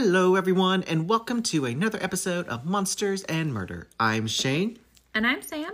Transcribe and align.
Hello, 0.00 0.36
everyone, 0.36 0.84
and 0.84 1.08
welcome 1.08 1.42
to 1.42 1.64
another 1.64 1.98
episode 2.00 2.46
of 2.46 2.64
Monsters 2.64 3.24
and 3.24 3.52
Murder. 3.52 3.88
I'm 3.98 4.28
Shane, 4.28 4.78
And 5.12 5.26
I'm 5.26 5.42
Sam. 5.42 5.72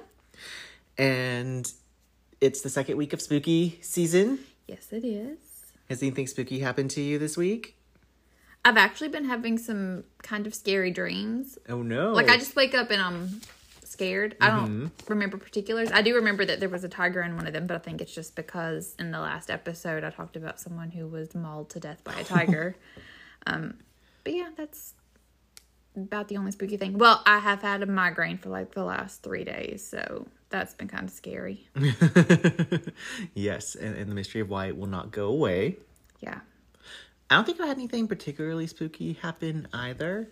and 0.96 1.70
it's 2.40 2.62
the 2.62 2.70
second 2.70 2.96
week 2.96 3.12
of 3.12 3.20
spooky 3.20 3.78
season. 3.82 4.38
Yes, 4.66 4.94
it 4.94 5.04
is. 5.04 5.36
Has 5.90 6.00
anything 6.02 6.26
spooky 6.26 6.60
happened 6.60 6.90
to 6.92 7.02
you 7.02 7.18
this 7.18 7.36
week? 7.36 7.76
I've 8.64 8.78
actually 8.78 9.08
been 9.10 9.26
having 9.26 9.58
some 9.58 10.04
kind 10.22 10.46
of 10.46 10.54
scary 10.54 10.90
dreams. 10.90 11.58
Oh 11.68 11.82
no! 11.82 12.12
Like 12.14 12.30
I 12.30 12.38
just 12.38 12.56
wake 12.56 12.74
up 12.74 12.90
and 12.90 13.02
I'm 13.02 13.42
scared. 13.84 14.38
I 14.40 14.48
don't 14.48 14.68
Mm-hmm. 14.86 15.12
remember 15.12 15.36
particulars. 15.36 15.92
I 15.92 16.00
do 16.00 16.14
remember 16.14 16.46
that 16.46 16.60
there 16.60 16.70
was 16.70 16.82
a 16.82 16.88
tiger 16.88 17.20
in 17.20 17.36
one 17.36 17.46
of 17.46 17.52
them, 17.52 17.66
but 17.66 17.74
I 17.74 17.78
think 17.78 18.00
it's 18.00 18.14
just 18.14 18.36
because 18.36 18.94
in 18.98 19.10
the 19.10 19.20
last 19.20 19.50
episode 19.50 20.02
I 20.02 20.08
talked 20.08 20.36
about 20.36 20.60
someone 20.60 20.92
who 20.92 21.06
was 21.06 21.34
mauled 21.34 21.68
to 21.70 21.78
death 21.78 22.02
by 22.04 22.14
a 22.14 22.24
tiger. 22.24 22.74
um, 23.46 23.74
but 24.24 24.34
yeah, 24.34 24.48
that's 24.56 24.94
about 25.96 26.28
the 26.28 26.36
only 26.36 26.50
spooky 26.50 26.76
thing. 26.76 26.98
Well, 26.98 27.22
I 27.24 27.38
have 27.38 27.62
had 27.62 27.82
a 27.82 27.86
migraine 27.86 28.38
for 28.38 28.48
like 28.48 28.74
the 28.74 28.84
last 28.84 29.22
three 29.22 29.44
days, 29.44 29.86
so 29.86 30.26
that's 30.50 30.74
been 30.74 30.88
kind 30.88 31.04
of 31.04 31.10
scary. 31.10 31.68
yes, 33.34 33.74
and, 33.74 33.96
and 33.96 34.10
the 34.10 34.14
mystery 34.14 34.40
of 34.40 34.48
why 34.48 34.66
it 34.66 34.76
will 34.76 34.88
not 34.88 35.12
go 35.12 35.26
away. 35.28 35.76
Yeah. 36.20 36.40
I 37.30 37.36
don't 37.36 37.44
think 37.44 37.60
I 37.60 37.66
had 37.66 37.78
anything 37.78 38.08
particularly 38.08 38.66
spooky 38.66 39.14
happen 39.14 39.68
either. 39.72 40.30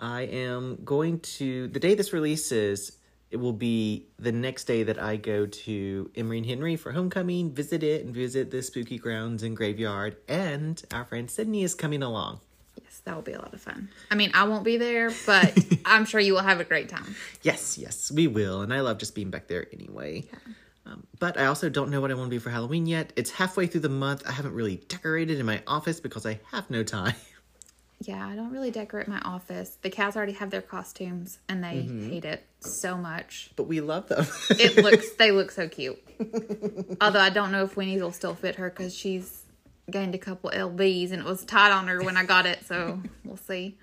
I 0.00 0.22
am 0.22 0.78
going 0.84 1.20
to 1.20 1.68
the 1.68 1.80
day 1.80 1.94
this 1.94 2.12
releases. 2.12 2.92
It 3.30 3.36
will 3.36 3.52
be 3.52 4.06
the 4.18 4.32
next 4.32 4.64
day 4.64 4.84
that 4.84 5.00
I 5.00 5.16
go 5.16 5.44
to 5.46 6.10
Emory 6.16 6.38
and 6.38 6.46
Henry 6.46 6.76
for 6.76 6.92
homecoming, 6.92 7.52
visit 7.52 7.82
it, 7.82 8.04
and 8.04 8.14
visit 8.14 8.50
the 8.50 8.62
spooky 8.62 8.96
grounds 8.96 9.42
and 9.42 9.56
graveyard. 9.56 10.16
And 10.28 10.82
our 10.92 11.04
friend 11.04 11.30
Sydney 11.30 11.62
is 11.62 11.74
coming 11.74 12.02
along. 12.02 12.40
Yes, 12.84 13.00
that 13.04 13.14
will 13.14 13.22
be 13.22 13.32
a 13.32 13.38
lot 13.38 13.52
of 13.54 13.60
fun. 13.60 13.88
I 14.10 14.14
mean, 14.14 14.30
I 14.34 14.44
won't 14.44 14.64
be 14.64 14.76
there, 14.76 15.10
but 15.26 15.56
I'm 15.84 16.04
sure 16.04 16.20
you 16.20 16.32
will 16.34 16.42
have 16.42 16.60
a 16.60 16.64
great 16.64 16.88
time. 16.88 17.16
Yes, 17.42 17.76
yes, 17.78 18.10
we 18.10 18.26
will. 18.26 18.62
And 18.62 18.72
I 18.72 18.80
love 18.80 18.98
just 18.98 19.14
being 19.14 19.30
back 19.30 19.48
there 19.48 19.66
anyway. 19.72 20.24
Um, 20.86 21.06
but 21.18 21.38
I 21.38 21.46
also 21.46 21.68
don't 21.68 21.90
know 21.90 22.00
what 22.00 22.10
I 22.10 22.14
want 22.14 22.26
to 22.26 22.30
be 22.30 22.38
for 22.38 22.50
Halloween 22.50 22.86
yet. 22.86 23.12
It's 23.16 23.30
halfway 23.30 23.66
through 23.66 23.82
the 23.82 23.88
month. 23.88 24.22
I 24.26 24.32
haven't 24.32 24.54
really 24.54 24.76
decorated 24.88 25.38
in 25.38 25.46
my 25.46 25.62
office 25.66 26.00
because 26.00 26.24
I 26.24 26.40
have 26.52 26.70
no 26.70 26.82
time. 26.82 27.14
Yeah, 28.00 28.24
I 28.24 28.36
don't 28.36 28.52
really 28.52 28.70
decorate 28.70 29.08
my 29.08 29.18
office. 29.24 29.76
The 29.82 29.90
cats 29.90 30.16
already 30.16 30.34
have 30.34 30.50
their 30.50 30.62
costumes 30.62 31.40
and 31.48 31.64
they 31.64 31.80
hate 32.08 32.24
it 32.24 32.46
so 32.60 32.96
much. 32.96 33.50
But 33.56 33.64
we 33.64 33.80
love 33.80 34.06
them. 34.06 34.24
It 34.50 34.76
looks 34.76 35.10
they 35.18 35.32
look 35.32 35.50
so 35.50 35.68
cute. 35.68 35.98
Although 37.00 37.18
I 37.18 37.30
don't 37.30 37.50
know 37.50 37.64
if 37.64 37.76
Winnie's 37.76 38.00
will 38.00 38.12
still 38.12 38.36
fit 38.36 38.54
her 38.54 38.70
cuz 38.70 38.94
she's 38.94 39.42
gained 39.90 40.14
a 40.14 40.18
couple 40.18 40.50
lbs 40.50 41.12
and 41.12 41.20
it 41.20 41.24
was 41.24 41.44
tight 41.44 41.72
on 41.72 41.88
her 41.88 42.02
when 42.02 42.16
I 42.16 42.24
got 42.24 42.46
it, 42.46 42.64
so 42.66 43.00
we'll 43.24 43.36
see. 43.36 43.78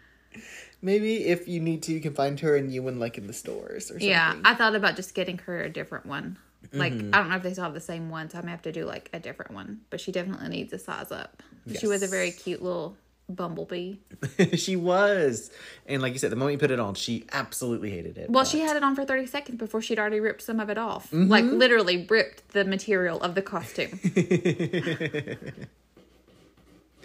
Maybe 0.82 1.26
if 1.26 1.48
you 1.48 1.60
need 1.60 1.84
to, 1.84 1.94
you 1.94 2.00
can 2.00 2.14
find 2.14 2.40
her 2.42 2.56
and 2.56 2.72
you 2.72 2.88
and 2.88 3.00
like 3.00 3.18
in 3.18 3.28
the 3.28 3.34
stores 3.34 3.90
or 3.90 3.94
something. 3.94 4.08
Yeah, 4.08 4.36
I 4.44 4.54
thought 4.54 4.76
about 4.76 4.96
just 4.96 5.16
getting 5.16 5.38
her 5.40 5.62
a 5.62 5.70
different 5.70 6.06
one. 6.06 6.38
Like 6.74 6.94
mm-hmm. 6.94 7.14
I 7.14 7.20
don't 7.20 7.30
know 7.30 7.36
if 7.36 7.44
they 7.44 7.52
still 7.52 7.64
have 7.64 7.74
the 7.74 7.80
same 7.80 8.10
one, 8.10 8.30
so 8.30 8.38
I 8.38 8.42
may 8.42 8.52
have 8.52 8.62
to 8.64 8.72
do 8.72 8.86
like 8.86 9.10
a 9.14 9.20
different 9.20 9.52
one. 9.52 9.82
But 9.90 10.02
she 10.02 10.12
definitely 10.12 10.50
needs 10.50 10.74
a 10.74 10.80
size 10.80 11.12
up. 11.12 11.42
She 11.80 11.88
was 11.88 12.04
a 12.04 12.08
very 12.08 12.32
cute 12.32 12.62
little 12.62 12.98
bumblebee. 13.30 13.96
she 14.54 14.76
was. 14.76 15.52
And 15.88 16.02
like 16.02 16.14
you 16.14 16.20
said, 16.20 16.32
the 16.32 16.36
moment 16.36 16.54
you 16.54 16.60
put 16.60 16.72
it 16.72 16.80
on, 16.80 16.94
she 16.96 17.26
absolutely 17.32 17.92
hated 17.92 18.18
it. 18.18 18.30
Well, 18.30 18.44
but- 18.44 18.50
she 18.50 18.60
had 18.60 18.78
it 18.78 18.84
on 18.84 18.96
for 18.96 19.06
30 19.06 19.26
seconds 19.26 19.58
before 19.58 19.82
she'd 19.82 20.00
already 20.00 20.20
ripped 20.20 20.42
some 20.42 20.60
of 20.60 20.70
it 20.70 20.78
off. 20.78 21.06
Mm-hmm. 21.08 21.30
Like, 21.30 21.46
literally 21.46 22.06
ripped 22.06 22.50
the 22.50 22.66
material 22.66 23.22
of 23.22 23.36
the 23.36 23.42
costume. 23.42 24.00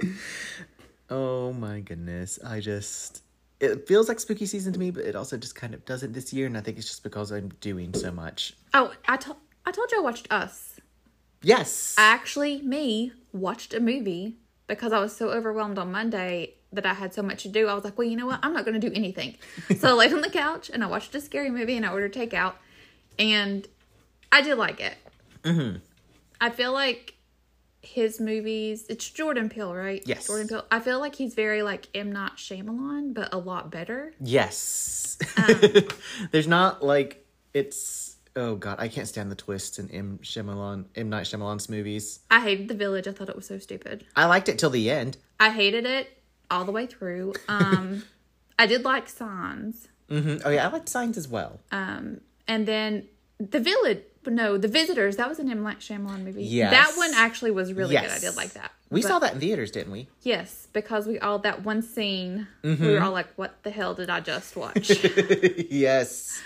Oh 1.12 1.52
my 1.52 1.80
goodness. 1.80 2.38
I 2.46 2.60
just. 2.60 3.24
It 3.58 3.86
feels 3.86 4.08
like 4.08 4.20
spooky 4.20 4.46
season 4.46 4.72
to 4.72 4.78
me, 4.78 4.90
but 4.90 5.04
it 5.04 5.16
also 5.16 5.36
just 5.36 5.54
kind 5.54 5.74
of 5.74 5.84
doesn't 5.84 6.12
this 6.12 6.32
year. 6.32 6.46
And 6.46 6.56
I 6.56 6.60
think 6.60 6.78
it's 6.78 6.86
just 6.86 7.02
because 7.02 7.30
I'm 7.30 7.48
doing 7.60 7.92
so 7.92 8.10
much. 8.10 8.54
oh, 8.72 8.92
I, 9.06 9.16
to- 9.18 9.36
I 9.66 9.72
told 9.72 9.90
you 9.90 9.98
I 9.98 10.02
watched 10.02 10.28
Us. 10.32 10.80
Yes. 11.42 11.94
I 11.98 12.12
actually, 12.12 12.62
me, 12.62 13.12
watched 13.32 13.74
a 13.74 13.80
movie 13.80 14.36
because 14.66 14.92
I 14.92 15.00
was 15.00 15.14
so 15.14 15.30
overwhelmed 15.30 15.78
on 15.78 15.90
Monday 15.90 16.54
that 16.72 16.86
I 16.86 16.94
had 16.94 17.12
so 17.12 17.22
much 17.22 17.42
to 17.42 17.48
do. 17.48 17.66
I 17.66 17.74
was 17.74 17.82
like, 17.84 17.98
well, 17.98 18.06
you 18.06 18.16
know 18.16 18.26
what? 18.26 18.38
I'm 18.42 18.52
not 18.52 18.64
going 18.64 18.80
to 18.80 18.88
do 18.88 18.94
anything. 18.94 19.36
so 19.78 19.88
I 19.88 19.92
laid 19.92 20.12
on 20.12 20.20
the 20.20 20.30
couch 20.30 20.70
and 20.72 20.84
I 20.84 20.86
watched 20.86 21.14
a 21.16 21.20
scary 21.20 21.50
movie 21.50 21.76
and 21.76 21.84
I 21.84 21.90
ordered 21.92 22.14
takeout. 22.14 22.54
And 23.18 23.66
I 24.30 24.42
did 24.42 24.54
like 24.56 24.80
it. 24.80 24.94
Mm-hmm. 25.42 25.78
I 26.40 26.50
feel 26.50 26.72
like 26.72 27.14
his 27.82 28.20
movies, 28.20 28.86
it's 28.88 29.08
Jordan 29.08 29.48
Peele, 29.48 29.74
right? 29.74 30.02
Yes. 30.06 30.26
Jordan 30.26 30.48
Peele. 30.48 30.64
I 30.70 30.80
feel 30.80 30.98
like 31.00 31.14
he's 31.14 31.34
very 31.34 31.62
like 31.62 31.88
M. 31.94 32.12
Night 32.12 32.32
Shyamalan, 32.36 33.14
but 33.14 33.32
a 33.32 33.38
lot 33.38 33.70
better. 33.70 34.12
yes. 34.20 35.18
Um, 35.36 35.60
There's 36.30 36.48
not 36.48 36.82
like. 36.82 37.26
It's. 37.54 38.16
Oh 38.36 38.54
god, 38.54 38.76
I 38.78 38.86
can't 38.88 39.08
stand 39.08 39.30
the 39.30 39.34
twists 39.34 39.78
in 39.80 39.90
M. 39.90 40.18
Shyamalan, 40.22 40.84
M. 40.94 41.08
Night 41.10 41.26
Shyamalan's 41.26 41.68
movies. 41.68 42.20
I 42.30 42.40
hated 42.40 42.68
The 42.68 42.74
Village. 42.74 43.08
I 43.08 43.12
thought 43.12 43.28
it 43.28 43.34
was 43.36 43.46
so 43.46 43.58
stupid. 43.58 44.04
I 44.14 44.26
liked 44.26 44.48
it 44.48 44.58
till 44.58 44.70
the 44.70 44.88
end. 44.90 45.16
I 45.40 45.50
hated 45.50 45.84
it 45.84 46.08
all 46.50 46.64
the 46.64 46.70
way 46.72 46.86
through. 46.86 47.34
Um, 47.48 48.04
I 48.58 48.66
did 48.66 48.84
like 48.84 49.08
Signs. 49.08 49.88
Mm-hmm. 50.08 50.42
Oh 50.44 50.50
yeah, 50.50 50.68
I 50.68 50.70
liked 50.70 50.88
Signs 50.88 51.18
as 51.18 51.26
well. 51.28 51.60
Um, 51.72 52.20
and 52.46 52.66
then 52.68 53.08
The 53.38 53.58
Village. 53.60 54.02
No, 54.26 54.58
The 54.58 54.68
Visitors. 54.68 55.16
That 55.16 55.28
was 55.28 55.38
an 55.38 55.50
M. 55.50 55.62
Night 55.62 55.78
Shyamalan 55.80 56.24
movie. 56.24 56.44
Yes. 56.44 56.70
That 56.72 56.96
one 56.96 57.12
actually 57.14 57.50
was 57.52 57.72
really 57.72 57.96
good. 57.96 58.10
I 58.10 58.18
did 58.18 58.36
like 58.36 58.52
that. 58.52 58.70
We 58.90 59.02
But- 59.02 59.08
saw 59.08 59.18
that 59.20 59.34
in 59.34 59.40
theaters, 59.40 59.70
didn't 59.70 59.92
we? 59.92 60.08
Yes, 60.22 60.68
because 60.72 61.06
we 61.06 61.18
all 61.18 61.38
that 61.40 61.64
one 61.64 61.80
scene. 61.82 62.46
We 62.62 62.70
Mm-hmm. 62.70 62.84
were 62.86 63.00
all 63.00 63.12
like, 63.12 63.28
"What 63.36 63.62
the 63.62 63.70
hell 63.70 63.94
did 63.94 64.10
I 64.10 64.20
just 64.20 64.56
watch?" 64.62 64.90
yes. 65.70 66.40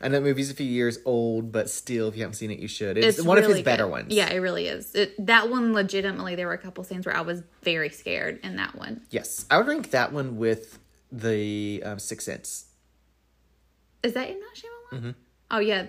And 0.00 0.14
that 0.14 0.22
movie's 0.22 0.50
a 0.50 0.54
few 0.54 0.66
years 0.66 0.98
old, 1.04 1.50
but 1.50 1.68
still, 1.68 2.06
if 2.08 2.14
you 2.16 2.22
haven't 2.22 2.36
seen 2.36 2.50
it, 2.52 2.60
you 2.60 2.68
should. 2.68 2.96
It's, 2.96 3.20
one 3.20 3.38
of 3.38 3.42
really 3.44 3.58
his 3.58 3.64
better 3.64 3.84
good. 3.84 3.90
ones. 3.90 4.14
Yeah, 4.14 4.30
it 4.30 4.38
really 4.38 4.68
is. 4.68 4.94
It, 4.94 5.26
that 5.26 5.50
one, 5.50 5.72
legitimately, 5.72 6.36
there 6.36 6.46
were 6.46 6.52
a 6.52 6.58
couple 6.58 6.84
scenes 6.84 7.06
where 7.06 7.16
I 7.16 7.22
was 7.22 7.42
very 7.64 7.88
scared 7.88 8.38
in 8.44 8.54
that 8.56 8.76
one. 8.76 9.00
Yes. 9.10 9.46
I 9.50 9.58
would 9.58 9.66
rank 9.66 9.90
that 9.90 10.12
one 10.12 10.36
with 10.36 10.78
the 11.10 11.82
um, 11.84 11.98
Sixth 11.98 12.24
Sense. 12.24 12.66
Is 14.04 14.12
that 14.14 14.30
in 14.30 14.38
that 14.38 14.54
Shyamalan? 14.54 14.98
Mm-hmm. 14.98 15.10
Oh 15.50 15.58
yeah, 15.58 15.86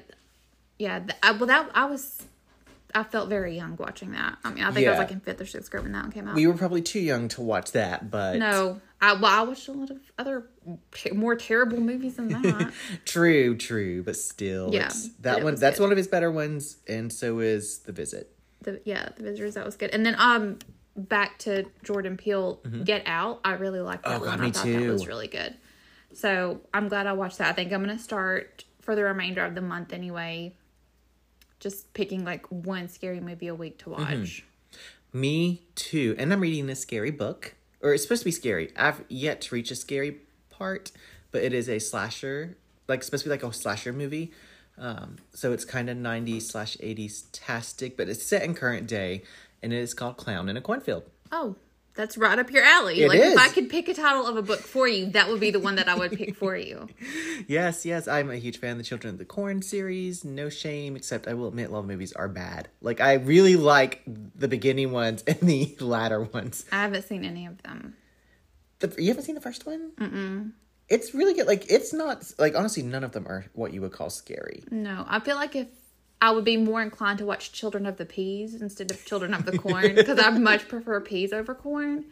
yeah. 0.81 0.99
th- 0.99 1.17
I, 1.23 1.31
well, 1.33 1.47
that 1.47 1.69
I 1.75 1.85
was. 1.85 2.23
I 2.93 3.03
felt 3.03 3.29
very 3.29 3.55
young 3.55 3.77
watching 3.77 4.11
that. 4.11 4.37
I 4.43 4.51
mean, 4.51 4.65
I 4.65 4.71
think 4.71 4.85
I 4.85 4.89
was 4.89 4.95
Yeah. 4.97 5.03
like 5.03 5.11
in 5.11 5.21
fifth 5.21 5.39
or 5.39 5.45
sixth 5.45 5.71
grade 5.71 5.83
when 5.83 5.93
that 5.93 6.01
one 6.03 6.11
came 6.11 6.27
out. 6.27 6.35
We 6.35 6.45
were 6.45 6.55
probably 6.55 6.81
too 6.81 6.99
young 6.99 7.29
to 7.29 7.41
watch 7.41 7.71
that, 7.71 8.11
but. 8.11 8.35
no, 8.37 8.81
I 8.99 9.13
well, 9.13 9.25
I 9.27 9.43
watched 9.43 9.69
a 9.69 9.71
lot 9.71 9.91
of 9.91 9.99
other 10.17 10.47
te- 10.91 11.11
more 11.11 11.37
terrible 11.37 11.79
movies 11.79 12.17
than 12.17 12.27
that. 12.27 12.73
True, 13.05 13.55
true, 13.55 14.03
but 14.03 14.17
still. 14.17 14.71
Yeah, 14.73 14.79
it's- 14.87 15.07
but 15.07 15.23
that 15.23 15.37
it 15.39 15.43
one, 15.45 15.53
was 15.53 15.61
that's 15.61 15.77
good. 15.77 15.83
one 15.83 15.91
of 15.93 15.97
his 15.97 16.09
better 16.09 16.29
ones, 16.29 16.77
and 16.85 17.13
so 17.13 17.39
is 17.39 17.79
The 17.79 17.93
Visit. 17.93 18.35
the 18.61 18.81
yeah, 18.83 19.07
the 19.15 19.23
visitors 19.23 19.53
that 19.53 19.63
was 19.65 19.77
good. 19.77 19.91
And 19.91 20.05
then 20.05 20.15
um, 20.19 20.59
back 20.97 21.39
to 21.39 21.63
Jordan 21.83 22.17
Peele, 22.17 22.59
Get 22.83 23.03
Out. 23.05 23.39
I 23.45 23.53
really 23.53 23.79
liked 23.79 24.03
that 24.03 24.19
Mm-hmm. 24.19 24.23
Oh, 24.23 24.27
one. 24.27 24.37
God, 24.37 24.43
I 24.43 24.45
me 24.47 24.51
thought 24.51 24.65
that 24.81 24.91
was 24.91 25.01
too. 25.03 25.07
really 25.07 25.27
good. 25.29 25.55
So 26.13 26.59
I'm 26.73 26.89
glad 26.89 27.07
I 27.07 27.13
watched 27.13 27.37
that. 27.37 27.47
I 27.47 27.53
think 27.53 27.71
I'm 27.71 27.79
gonna 27.81 27.97
start 27.97 28.65
for 28.81 28.95
the 28.97 29.03
remainder 29.05 29.45
of 29.45 29.55
the 29.55 29.61
month 29.61 29.93
anyway. 29.93 30.55
Just 31.61 31.93
picking 31.93 32.25
like 32.25 32.45
one 32.47 32.89
scary 32.89 33.21
movie 33.21 33.47
a 33.47 33.55
week 33.55 33.77
to 33.79 33.91
watch. 33.91 34.01
Mm-hmm. 34.01 35.19
Me 35.21 35.61
too. 35.75 36.15
And 36.17 36.33
I'm 36.33 36.41
reading 36.41 36.69
a 36.69 36.75
scary 36.75 37.11
book. 37.11 37.55
Or 37.81 37.93
it's 37.93 38.03
supposed 38.03 38.21
to 38.21 38.25
be 38.25 38.31
scary. 38.31 38.71
I've 38.75 39.03
yet 39.07 39.41
to 39.41 39.55
reach 39.55 39.71
a 39.71 39.75
scary 39.75 40.17
part, 40.49 40.91
but 41.31 41.43
it 41.43 41.53
is 41.53 41.69
a 41.69 41.79
slasher. 41.79 42.57
Like, 42.87 43.03
supposed 43.03 43.23
to 43.23 43.29
be 43.29 43.31
like 43.31 43.43
a 43.43 43.53
slasher 43.53 43.93
movie. 43.93 44.31
Um, 44.77 45.17
so 45.33 45.51
it's 45.51 45.65
kind 45.65 45.89
of 45.89 45.97
90s 45.97 46.43
slash 46.43 46.77
80s 46.77 47.25
tastic, 47.31 47.95
but 47.95 48.09
it's 48.09 48.25
set 48.25 48.43
in 48.43 48.53
current 48.53 48.87
day. 48.87 49.23
And 49.63 49.71
it 49.71 49.77
is 49.77 49.93
called 49.93 50.17
Clown 50.17 50.49
in 50.49 50.57
a 50.57 50.61
Cornfield. 50.61 51.03
Oh, 51.31 51.55
that's 51.95 52.17
right 52.17 52.37
up 52.39 52.51
your 52.51 52.63
alley. 52.63 53.01
It 53.01 53.09
like 53.09 53.19
if 53.19 53.37
I 53.37 53.49
could 53.49 53.69
pick 53.69 53.87
a 53.89 53.93
title 53.93 54.25
of 54.25 54.37
a 54.37 54.41
book 54.41 54.59
for 54.59 54.87
you, 54.87 55.07
that 55.11 55.29
would 55.29 55.39
be 55.39 55.51
the 55.51 55.59
one 55.59 55.75
that 55.75 55.89
I 55.89 55.95
would 55.95 56.11
pick 56.11 56.35
for 56.35 56.55
you. 56.55 56.87
Yes, 57.47 57.85
yes, 57.85 58.07
I'm 58.07 58.29
a 58.29 58.35
huge 58.35 58.59
fan 58.59 58.73
of 58.73 58.77
the 58.77 58.83
Children 58.83 59.15
of 59.15 59.17
the 59.17 59.25
Corn 59.25 59.61
series. 59.61 60.23
No 60.23 60.47
shame, 60.49 60.95
except 60.95 61.27
I 61.27 61.33
will 61.33 61.47
admit, 61.47 61.71
love 61.71 61.85
movies 61.85 62.13
are 62.13 62.29
bad. 62.29 62.69
Like, 62.81 63.01
I 63.01 63.13
really 63.13 63.55
like 63.55 64.03
the 64.05 64.47
beginning 64.47 64.91
ones 64.91 65.23
and 65.27 65.39
the 65.41 65.75
latter 65.79 66.21
ones. 66.21 66.65
I 66.71 66.83
haven't 66.83 67.03
seen 67.03 67.25
any 67.25 67.47
of 67.47 67.61
them. 67.63 67.95
The, 68.79 68.93
you 68.97 69.07
haven't 69.07 69.23
seen 69.23 69.35
the 69.35 69.41
first 69.41 69.65
one? 69.65 69.91
Mm-mm. 69.99 70.51
It's 70.87 71.13
really 71.15 71.33
good. 71.33 71.47
Like, 71.47 71.69
it's 71.69 71.93
not, 71.93 72.31
like, 72.37 72.55
honestly, 72.55 72.83
none 72.83 73.03
of 73.03 73.11
them 73.11 73.27
are 73.27 73.45
what 73.53 73.73
you 73.73 73.81
would 73.81 73.91
call 73.91 74.11
scary. 74.11 74.63
No, 74.69 75.03
I 75.07 75.19
feel 75.19 75.35
like 75.35 75.55
if 75.55 75.67
I 76.21 76.29
would 76.31 76.45
be 76.45 76.55
more 76.55 76.81
inclined 76.81 77.17
to 77.19 77.25
watch 77.25 77.51
Children 77.51 77.85
of 77.87 77.97
the 77.97 78.05
Peas 78.05 78.61
instead 78.61 78.91
of 78.91 79.03
Children 79.05 79.33
of 79.33 79.45
the 79.45 79.57
Corn 79.57 79.95
because 79.95 80.19
I 80.19 80.29
much 80.37 80.67
prefer 80.67 81.01
peas 81.01 81.33
over 81.33 81.55
corn. 81.55 82.05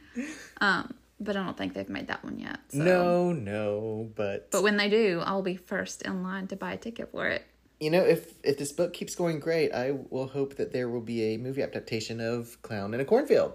Um, 0.59 0.95
but 1.19 1.38
I 1.38 1.44
don't 1.44 1.56
think 1.56 1.73
they've 1.75 1.88
made 1.89 2.07
that 2.07 2.23
one 2.23 2.39
yet. 2.39 2.59
So. 2.69 2.79
No, 2.79 3.31
no, 3.33 4.09
but, 4.15 4.50
But 4.51 4.63
when 4.63 4.77
they 4.77 4.89
do, 4.89 5.21
I'll 5.23 5.44
be 5.44 5.56
first 5.57 6.01
in 6.01 6.23
line 6.23 6.47
to 6.47 6.56
buy 6.56 6.73
a 6.73 6.77
ticket 6.77 7.11
for 7.11 7.27
it. 7.27 7.44
you 7.79 7.89
know, 7.91 8.01
if 8.01 8.33
if 8.44 8.57
this 8.57 8.71
book 8.73 8.94
keeps 8.94 9.15
going 9.15 9.39
great, 9.39 9.71
I 9.73 9.91
will 10.09 10.27
hope 10.27 10.56
that 10.56 10.73
there 10.73 10.89
will 10.89 11.01
be 11.01 11.33
a 11.33 11.38
movie 11.38 11.61
adaptation 11.61 12.19
of 12.19 12.61
Clown 12.61 12.94
in 12.94 13.00
a 13.00 13.06
Cornfield. 13.06 13.53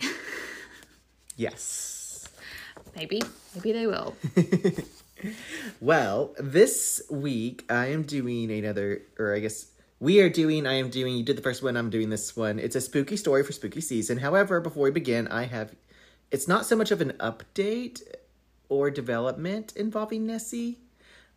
yes. 1.36 2.28
Maybe, 2.96 3.22
maybe 3.54 3.72
they 3.72 3.86
will. 3.86 4.14
Well, 5.80 6.34
this 6.38 7.02
week 7.10 7.64
I 7.70 7.86
am 7.86 8.02
doing 8.02 8.50
another, 8.50 9.02
or 9.18 9.34
I 9.34 9.40
guess 9.40 9.66
we 10.00 10.20
are 10.20 10.28
doing, 10.28 10.66
I 10.66 10.74
am 10.74 10.90
doing, 10.90 11.16
you 11.16 11.22
did 11.22 11.36
the 11.36 11.42
first 11.42 11.62
one, 11.62 11.76
I'm 11.76 11.90
doing 11.90 12.10
this 12.10 12.36
one. 12.36 12.58
It's 12.58 12.76
a 12.76 12.80
spooky 12.80 13.16
story 13.16 13.42
for 13.42 13.52
spooky 13.52 13.80
season. 13.80 14.18
However, 14.18 14.60
before 14.60 14.84
we 14.84 14.90
begin, 14.90 15.28
I 15.28 15.44
have, 15.44 15.74
it's 16.30 16.48
not 16.48 16.66
so 16.66 16.76
much 16.76 16.90
of 16.90 17.00
an 17.00 17.12
update 17.20 18.02
or 18.68 18.90
development 18.90 19.74
involving 19.76 20.26
Nessie. 20.26 20.78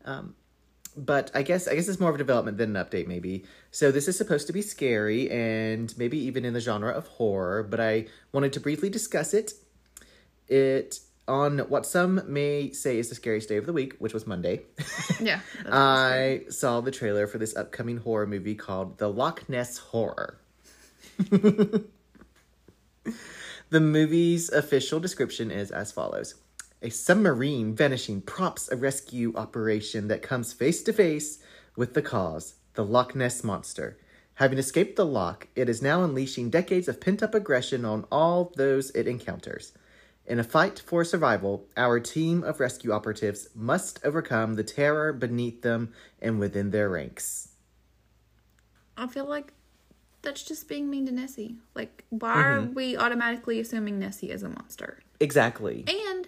Um, 0.06 0.36
but 0.96 1.30
I 1.36 1.44
guess 1.44 1.68
I 1.68 1.76
guess 1.76 1.88
it's 1.88 2.00
more 2.00 2.10
of 2.10 2.16
a 2.16 2.18
development 2.18 2.58
than 2.58 2.76
an 2.76 2.84
update, 2.84 3.06
maybe. 3.06 3.46
So 3.70 3.92
this 3.92 4.08
is 4.08 4.18
supposed 4.18 4.48
to 4.48 4.54
be 4.54 4.64
scary 4.64 5.30
and 5.30 5.96
maybe 5.96 6.18
even 6.18 6.44
in 6.44 6.54
the 6.54 6.60
genre 6.60 6.92
of 6.92 7.08
horror, 7.08 7.62
but 7.62 7.80
I 7.80 8.08
wanted 8.32 8.52
to 8.54 8.60
briefly 8.60 8.90
discuss 8.90 9.34
it. 9.36 9.54
It 10.48 11.00
on 11.28 11.60
what 11.60 11.86
some 11.86 12.22
may 12.28 12.72
say 12.72 12.98
is 12.98 13.10
the 13.10 13.16
scariest 13.16 13.50
day 13.50 13.58
of 13.58 13.66
the 13.66 13.74
week, 13.74 13.96
which 14.00 14.14
was 14.14 14.26
Monday. 14.26 14.62
Yeah. 15.20 15.42
I 15.66 16.42
saw 16.50 16.82
the 16.82 16.92
trailer 16.92 17.28
for 17.28 17.38
this 17.38 17.56
upcoming 17.56 17.98
horror 17.98 18.28
movie 18.28 18.56
called 18.56 18.98
The 18.98 19.10
Loch 19.10 19.48
Ness 19.50 19.78
Horror. 19.78 20.40
the 21.18 21.84
movie's 23.72 24.50
official 24.50 25.00
description 25.00 25.52
is 25.52 25.72
as 25.72 25.92
follows 25.92 26.36
A 26.82 26.90
submarine 26.90 27.76
vanishing 27.76 28.22
prompts 28.22 28.72
a 28.72 28.76
rescue 28.76 29.34
operation 29.36 30.08
that 30.08 30.22
comes 30.22 30.54
face 30.54 30.84
to 30.84 30.94
face 30.94 31.40
with 31.76 31.94
the 31.94 32.02
cause, 32.02 32.56
the 32.76 32.86
Loch 32.86 33.16
Ness 33.16 33.44
Monster. 33.44 33.98
Having 34.36 34.60
escaped 34.60 34.96
the 34.96 35.06
loch, 35.06 35.48
it 35.56 35.68
is 35.68 35.82
now 35.82 36.04
unleashing 36.04 36.52
decades 36.52 36.88
of 36.88 37.02
pent 37.02 37.24
up 37.24 37.34
aggression 37.34 37.84
on 37.84 38.06
all 38.12 38.54
those 38.56 38.92
it 38.92 39.08
encounters. 39.08 39.72
In 40.28 40.40
a 40.40 40.44
fight 40.44 40.78
for 40.80 41.06
survival, 41.06 41.70
our 41.78 42.02
team 42.02 42.44
of 42.44 42.60
rescue 42.60 42.92
operatives 42.92 43.48
must 43.56 44.00
overcome 44.04 44.56
the 44.56 44.64
terror 44.64 45.14
beneath 45.14 45.62
them 45.62 45.94
and 46.22 46.38
within 46.38 46.72
their 46.72 46.90
ranks. 46.90 47.54
I 48.98 49.08
feel 49.08 49.26
like 49.26 49.54
that's 50.24 50.44
just 50.44 50.68
being 50.68 50.90
mean 50.90 51.06
to 51.06 51.14
Nessie. 51.14 51.56
Like, 51.76 52.04
why 52.10 52.34
are 52.34 52.60
mm-hmm. 52.60 52.74
we 52.74 52.98
automatically 52.98 53.62
assuming 53.62 54.00
Nessie 54.00 54.30
is 54.30 54.44
a 54.44 54.50
monster? 54.50 55.00
Exactly. 55.22 55.86
And 55.88 56.28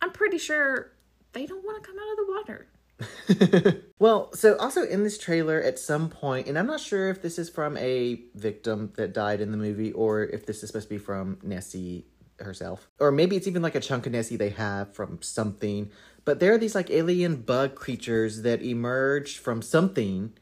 I'm 0.00 0.12
pretty 0.12 0.38
sure 0.38 0.92
they 1.34 1.44
don't 1.44 1.62
want 1.62 1.82
to 1.82 1.90
come 1.90 1.98
out 1.98 2.10
of 2.10 2.16
the 2.16 2.32
water. 2.32 3.82
Well, 3.98 4.30
so 4.34 4.56
also 4.58 4.82
in 4.82 5.04
this 5.04 5.16
trailer 5.16 5.62
at 5.62 5.78
some 5.78 6.10
point, 6.10 6.48
and 6.48 6.58
I'm 6.58 6.66
not 6.66 6.80
sure 6.80 7.08
if 7.08 7.22
this 7.22 7.38
is 7.38 7.48
from 7.48 7.78
a 7.78 8.20
victim 8.34 8.92
that 8.96 9.14
died 9.14 9.40
in 9.40 9.52
the 9.52 9.56
movie 9.56 9.90
or 9.92 10.22
if 10.22 10.44
this 10.44 10.62
is 10.62 10.68
supposed 10.68 10.88
to 10.88 10.94
be 10.94 10.98
from 10.98 11.38
Nessie 11.42 12.04
herself. 12.40 12.88
Or 12.98 13.10
maybe 13.10 13.36
it's 13.36 13.46
even 13.46 13.62
like 13.62 13.74
a 13.74 13.80
chunk 13.80 14.06
of 14.06 14.12
Nessie 14.12 14.36
they 14.36 14.50
have 14.50 14.94
from 14.94 15.20
something. 15.22 15.90
But 16.24 16.40
there 16.40 16.52
are 16.54 16.58
these 16.58 16.74
like 16.74 16.90
alien 16.90 17.36
bug 17.36 17.74
creatures 17.74 18.42
that 18.42 18.62
emerge 18.62 19.38
from 19.38 19.62
something 19.62 20.32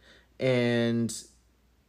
and 0.41 1.15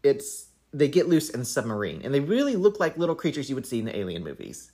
it's 0.03 0.49
they 0.73 0.87
get 0.87 1.07
loose 1.07 1.29
in 1.29 1.45
submarine. 1.45 2.01
And 2.03 2.13
they 2.13 2.19
really 2.19 2.55
look 2.55 2.79
like 2.79 2.97
little 2.97 3.15
creatures 3.15 3.49
you 3.49 3.55
would 3.55 3.65
see 3.65 3.79
in 3.79 3.85
the 3.85 3.97
alien 3.97 4.23
movies. 4.23 4.71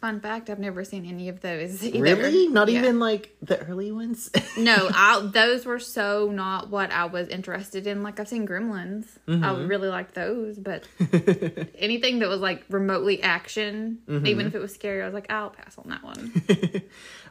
Fun 0.00 0.20
fact: 0.20 0.48
I've 0.48 0.58
never 0.58 0.84
seen 0.84 1.04
any 1.04 1.28
of 1.28 1.40
those. 1.40 1.84
Either. 1.84 2.00
Really? 2.00 2.48
Not 2.48 2.68
Yeah. 2.68 2.80
even 2.80 2.98
like 2.98 3.36
the 3.42 3.58
early 3.66 3.92
ones? 3.92 4.30
No, 4.56 4.90
I, 4.92 5.20
those 5.32 5.64
were 5.64 5.78
so 5.78 6.30
not 6.30 6.70
what 6.70 6.90
I 6.90 7.06
was 7.06 7.28
interested 7.28 7.86
in. 7.86 8.02
Like 8.02 8.18
I've 8.20 8.28
seen 8.28 8.46
Gremlins. 8.46 9.06
I 9.26 9.30
mm-hmm. 9.30 9.68
really 9.68 9.88
liked 9.88 10.14
those, 10.14 10.58
but 10.58 10.84
anything 11.78 12.18
that 12.18 12.28
was 12.28 12.40
like 12.40 12.64
remotely 12.68 13.22
action, 13.22 14.00
mm-hmm. 14.06 14.26
even 14.26 14.46
if 14.46 14.54
it 14.54 14.58
was 14.58 14.74
scary, 14.74 15.02
I 15.02 15.04
was 15.06 15.14
like, 15.14 15.30
I'll 15.30 15.50
pass 15.50 15.78
on 15.78 15.88
that 15.88 16.02
one. 16.02 16.82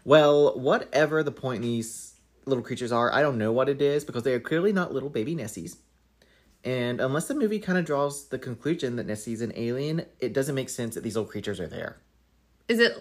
Well, 0.03 0.57
whatever 0.57 1.23
the 1.23 1.31
point 1.31 1.61
these 1.61 2.15
little 2.45 2.63
creatures 2.63 2.91
are, 2.91 3.13
I 3.13 3.21
don't 3.21 3.37
know 3.37 3.51
what 3.51 3.69
it 3.69 3.81
is 3.81 4.03
because 4.03 4.23
they 4.23 4.33
are 4.33 4.39
clearly 4.39 4.73
not 4.73 4.93
little 4.93 5.09
baby 5.09 5.35
Nessies. 5.35 5.77
And 6.63 6.99
unless 6.99 7.27
the 7.27 7.35
movie 7.35 7.59
kind 7.59 7.77
of 7.77 7.85
draws 7.85 8.27
the 8.27 8.39
conclusion 8.39 8.95
that 8.97 9.07
Nessie's 9.07 9.41
an 9.41 9.53
alien, 9.55 10.05
it 10.19 10.33
doesn't 10.33 10.55
make 10.55 10.69
sense 10.69 10.95
that 10.95 11.03
these 11.03 11.15
little 11.15 11.29
creatures 11.29 11.59
are 11.59 11.67
there. 11.67 11.97
Is 12.69 12.79
it 12.79 12.93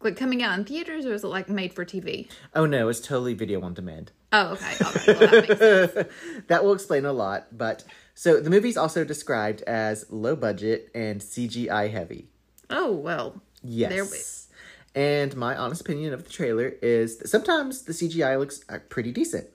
like 0.00 0.16
coming 0.16 0.42
out 0.42 0.58
in 0.58 0.64
theaters 0.64 1.06
or 1.06 1.12
is 1.14 1.22
it 1.22 1.28
like 1.28 1.48
made 1.48 1.72
for 1.72 1.84
TV? 1.84 2.28
Oh 2.54 2.66
no, 2.66 2.88
it's 2.88 3.00
totally 3.00 3.34
video 3.34 3.60
on 3.60 3.74
demand. 3.74 4.10
Oh, 4.32 4.52
okay. 4.52 4.64
Right. 4.80 4.80
Well, 5.06 5.18
that 5.18 5.48
makes 5.48 5.58
sense. 5.58 6.08
that 6.48 6.64
will 6.64 6.72
explain 6.72 7.04
a 7.04 7.12
lot. 7.12 7.56
But 7.56 7.84
so 8.14 8.40
the 8.40 8.50
movie's 8.50 8.76
also 8.76 9.04
described 9.04 9.62
as 9.62 10.06
low 10.10 10.34
budget 10.36 10.90
and 10.94 11.20
CGI 11.20 11.90
heavy. 11.90 12.28
Oh 12.70 12.92
well. 12.92 13.42
Yes. 13.62 13.90
There 13.92 14.04
we- 14.04 15.00
And 15.02 15.36
my 15.36 15.56
honest 15.56 15.82
opinion 15.82 16.14
of 16.14 16.24
the 16.24 16.30
trailer 16.30 16.68
is 16.82 17.18
that 17.18 17.28
sometimes 17.28 17.82
the 17.82 17.92
CGI 17.92 18.38
looks 18.38 18.64
uh, 18.68 18.78
pretty 18.88 19.12
decent. 19.12 19.48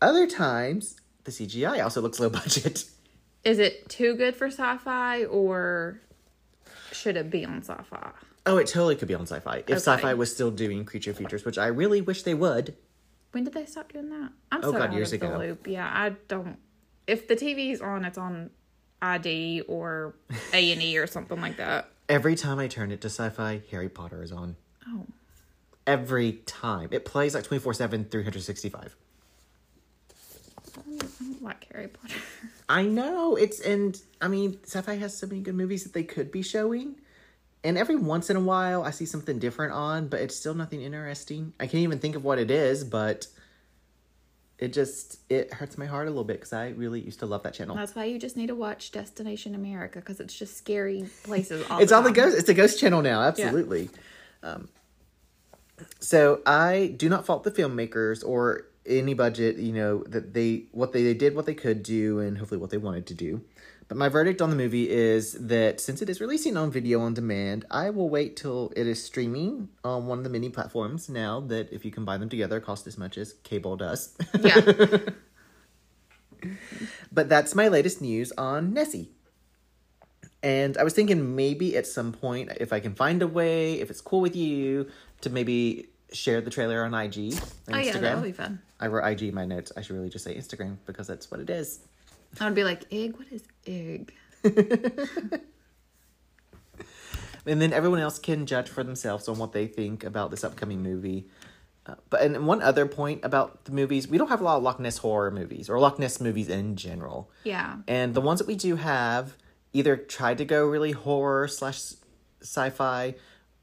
Other 0.00 0.26
times, 0.28 1.00
the 1.24 1.32
CGI 1.32 1.82
also 1.82 2.00
looks 2.00 2.20
low 2.20 2.30
budget. 2.40 2.84
Is 3.44 3.58
it 3.58 3.88
too 3.88 4.14
good 4.14 4.36
for 4.36 4.46
sci-fi 4.46 5.24
or 5.24 6.00
should 6.92 7.16
it 7.16 7.30
be 7.30 7.44
on 7.44 7.62
sci-fi? 7.62 8.10
Oh, 8.46 8.56
it 8.56 8.66
totally 8.66 8.96
could 8.96 9.08
be 9.08 9.14
on 9.14 9.22
sci 9.26 9.40
fi. 9.40 9.58
If 9.58 9.64
Okay. 9.64 9.74
sci 9.76 9.96
fi 9.98 10.14
was 10.14 10.32
still 10.32 10.50
doing 10.50 10.84
creature 10.84 11.12
features, 11.12 11.44
which 11.44 11.58
I 11.58 11.66
really 11.66 12.00
wish 12.00 12.22
they 12.22 12.34
would. 12.34 12.74
When 13.32 13.44
did 13.44 13.52
they 13.52 13.66
stop 13.66 13.92
doing 13.92 14.08
that? 14.10 14.30
I'm 14.50 14.60
Oh, 14.64 14.72
so 14.72 14.78
God, 14.78 14.88
out 14.90 14.94
years 14.94 15.12
of 15.12 15.20
the 15.20 15.26
ago. 15.26 15.38
loop. 15.38 15.66
Yeah, 15.66 15.86
I 15.92 16.10
don't. 16.28 16.56
If 17.06 17.28
the 17.28 17.36
TV's 17.36 17.80
on, 17.82 18.04
it's 18.04 18.16
on 18.18 18.50
ID 19.02 19.62
or 19.68 20.14
A 20.52 20.72
and 20.72 20.82
E 20.82 20.96
or 20.98 21.06
something 21.06 21.40
like 21.40 21.56
that. 21.58 21.90
Every 22.08 22.34
time 22.36 22.58
I 22.58 22.68
turn 22.68 22.90
it 22.90 23.00
to 23.02 23.08
sci 23.08 23.28
fi, 23.30 23.62
Harry 23.70 23.88
Potter 23.90 24.22
is 24.22 24.32
on. 24.32 24.56
Oh, 24.88 25.04
Every 25.86 26.32
time. 26.46 26.88
It 26.90 27.04
plays 27.04 27.34
like 27.34 27.44
24 27.44 27.74
7, 27.74 28.04
365. 28.06 28.96
I 30.76 30.80
I 30.80 30.82
don't 31.20 31.42
like 31.42 31.66
Harry 31.72 31.88
Potter. 31.88 32.14
I 32.68 32.82
know 32.82 33.36
it's 33.36 33.60
and 33.60 33.98
I 34.20 34.28
mean 34.28 34.58
sci-fi 34.64 34.96
has 34.96 35.16
so 35.16 35.26
many 35.26 35.40
good 35.40 35.54
movies 35.54 35.84
that 35.84 35.92
they 35.94 36.02
could 36.04 36.30
be 36.30 36.42
showing, 36.42 36.96
and 37.64 37.76
every 37.76 37.96
once 37.96 38.30
in 38.30 38.36
a 38.36 38.40
while 38.40 38.82
I 38.82 38.90
see 38.90 39.06
something 39.06 39.38
different 39.38 39.72
on, 39.72 40.08
but 40.08 40.20
it's 40.20 40.36
still 40.36 40.54
nothing 40.54 40.82
interesting. 40.82 41.52
I 41.58 41.66
can't 41.66 41.82
even 41.82 41.98
think 41.98 42.16
of 42.16 42.24
what 42.24 42.38
it 42.38 42.50
is, 42.50 42.84
but 42.84 43.26
it 44.58 44.72
just 44.72 45.20
it 45.30 45.52
hurts 45.52 45.78
my 45.78 45.86
heart 45.86 46.06
a 46.06 46.10
little 46.10 46.24
bit 46.24 46.34
because 46.34 46.52
I 46.52 46.70
really 46.70 47.00
used 47.00 47.20
to 47.20 47.26
love 47.26 47.42
that 47.44 47.54
channel. 47.54 47.76
That's 47.76 47.94
why 47.94 48.04
you 48.04 48.18
just 48.18 48.36
need 48.36 48.48
to 48.48 48.54
watch 48.54 48.90
Destination 48.90 49.54
America 49.54 50.00
because 50.00 50.20
it's 50.20 50.36
just 50.36 50.56
scary 50.56 51.08
places. 51.22 51.64
All 51.70 51.78
it's 51.78 51.90
the 51.90 51.96
all 51.96 52.02
the 52.02 52.12
ghost. 52.12 52.36
It's 52.36 52.48
a 52.48 52.54
ghost 52.54 52.78
channel 52.80 53.02
now. 53.02 53.22
Absolutely. 53.22 53.88
Um, 54.42 54.68
so 56.00 56.42
I 56.44 56.94
do 56.96 57.08
not 57.08 57.24
fault 57.24 57.44
the 57.44 57.52
filmmakers 57.52 58.26
or 58.26 58.66
any 58.84 59.14
budget. 59.14 59.58
You 59.58 59.72
know 59.72 60.02
that 60.08 60.34
they 60.34 60.64
what 60.72 60.92
they, 60.92 61.04
they 61.04 61.14
did 61.14 61.36
what 61.36 61.46
they 61.46 61.54
could 61.54 61.84
do 61.84 62.18
and 62.18 62.38
hopefully 62.38 62.60
what 62.60 62.70
they 62.70 62.78
wanted 62.78 63.06
to 63.06 63.14
do. 63.14 63.42
But 63.88 63.96
my 63.96 64.10
verdict 64.10 64.42
on 64.42 64.50
the 64.50 64.56
movie 64.56 64.88
is 64.90 65.32
that 65.32 65.80
since 65.80 66.02
it 66.02 66.10
is 66.10 66.20
releasing 66.20 66.58
on 66.58 66.70
video 66.70 67.00
on 67.00 67.14
demand, 67.14 67.64
I 67.70 67.88
will 67.88 68.10
wait 68.10 68.36
till 68.36 68.70
it 68.76 68.86
is 68.86 69.02
streaming 69.02 69.70
on 69.82 70.06
one 70.06 70.18
of 70.18 70.24
the 70.24 70.30
many 70.30 70.50
platforms. 70.50 71.08
Now 71.08 71.40
that 71.40 71.72
if 71.72 71.86
you 71.86 71.90
combine 71.90 72.20
them 72.20 72.28
together, 72.28 72.60
cost 72.60 72.86
as 72.86 72.98
much 72.98 73.16
as 73.16 73.32
cable 73.44 73.76
does. 73.76 74.14
Yeah. 74.40 74.98
But 77.10 77.28
that's 77.28 77.54
my 77.54 77.68
latest 77.68 78.00
news 78.00 78.32
on 78.38 78.72
Nessie. 78.72 79.10
And 80.42 80.76
I 80.76 80.84
was 80.84 80.92
thinking 80.94 81.34
maybe 81.34 81.76
at 81.76 81.86
some 81.86 82.12
point, 82.12 82.52
if 82.60 82.72
I 82.72 82.78
can 82.78 82.94
find 82.94 83.22
a 83.22 83.26
way, 83.26 83.80
if 83.80 83.90
it's 83.90 84.00
cool 84.00 84.20
with 84.20 84.36
you, 84.36 84.88
to 85.22 85.30
maybe 85.30 85.88
share 86.12 86.40
the 86.40 86.50
trailer 86.50 86.84
on 86.84 86.94
IG, 86.94 87.34
Oh 87.72 87.76
yeah, 87.76 87.92
Instagram. 87.92 88.00
that 88.02 88.14
would 88.16 88.24
be 88.24 88.32
fun. 88.32 88.60
I 88.78 88.86
wrote 88.86 89.04
IG 89.04 89.22
in 89.22 89.34
my 89.34 89.46
notes. 89.46 89.72
I 89.76 89.80
should 89.80 89.96
really 89.96 90.10
just 90.10 90.24
say 90.24 90.36
Instagram 90.36 90.76
because 90.86 91.08
that's 91.08 91.28
what 91.28 91.40
it 91.40 91.50
is. 91.50 91.80
I 92.40 92.44
would 92.44 92.54
be 92.54 92.64
like, 92.64 92.84
egg. 92.92 93.16
What 93.16 93.26
is 93.30 93.42
egg? 93.66 94.14
And 97.48 97.62
then 97.62 97.72
everyone 97.72 98.00
else 98.00 98.18
can 98.18 98.46
judge 98.46 98.68
for 98.68 98.84
themselves 98.84 99.26
on 99.26 99.38
what 99.38 99.52
they 99.52 99.66
think 99.66 100.04
about 100.04 100.30
this 100.30 100.44
upcoming 100.44 100.82
movie. 100.82 101.28
Uh, 101.86 101.94
but 102.10 102.20
and 102.20 102.46
one 102.46 102.60
other 102.60 102.84
point 102.84 103.24
about 103.24 103.64
the 103.64 103.72
movies, 103.72 104.06
we 104.06 104.18
don't 104.18 104.28
have 104.28 104.42
a 104.42 104.44
lot 104.44 104.58
of 104.58 104.62
Loch 104.62 104.78
Ness 104.78 104.98
horror 104.98 105.30
movies 105.30 105.70
or 105.70 105.80
Loch 105.80 105.98
Ness 105.98 106.20
movies 106.20 106.50
in 106.50 106.76
general. 106.76 107.30
Yeah. 107.44 107.76
And 107.88 108.14
the 108.14 108.20
ones 108.20 108.38
that 108.40 108.46
we 108.46 108.56
do 108.56 108.76
have 108.76 109.34
either 109.72 109.96
tried 109.96 110.38
to 110.38 110.44
go 110.44 110.66
really 110.66 110.92
horror 110.92 111.48
slash 111.48 111.94
sci-fi, 112.42 113.14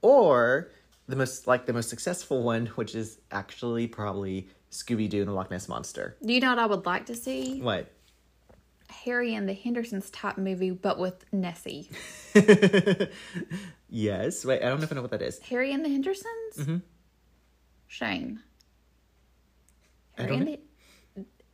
or 0.01 0.71
the 1.07 1.15
most 1.15 1.45
like 1.45 1.67
the 1.67 1.73
most 1.73 1.89
successful 1.89 2.41
one, 2.41 2.67
which 2.67 2.95
is 2.95 3.19
actually 3.31 3.85
probably 3.87 4.49
Scooby 4.71 5.07
Doo 5.07 5.19
and 5.19 5.29
the 5.29 5.33
Loch 5.33 5.51
Ness 5.51 5.69
Monster. 5.69 6.17
Do 6.25 6.33
you 6.33 6.39
know 6.39 6.49
what 6.49 6.59
I 6.59 6.65
would 6.65 6.85
like 6.87 7.05
to 7.05 7.15
see? 7.15 7.61
What? 7.61 7.91
Harry 9.03 9.33
and 9.35 9.47
the 9.49 9.53
Hendersons 9.53 10.09
type 10.09 10.37
movie, 10.37 10.71
but 10.71 10.97
with 10.99 11.25
Nessie. 11.31 11.89
yes. 13.89 14.45
Wait, 14.45 14.61
I 14.61 14.69
don't 14.69 14.77
know 14.79 14.83
if 14.85 14.91
I 14.91 14.95
know 14.95 15.01
what 15.01 15.11
that 15.11 15.21
is. 15.21 15.39
Harry 15.39 15.71
and 15.73 15.83
the 15.83 15.89
Hendersons? 15.89 16.55
Mhm. 16.57 16.81
Shane. 17.87 18.39
I 20.17 20.23
Harry 20.23 20.35
and 20.37 20.47
the, 20.47 20.59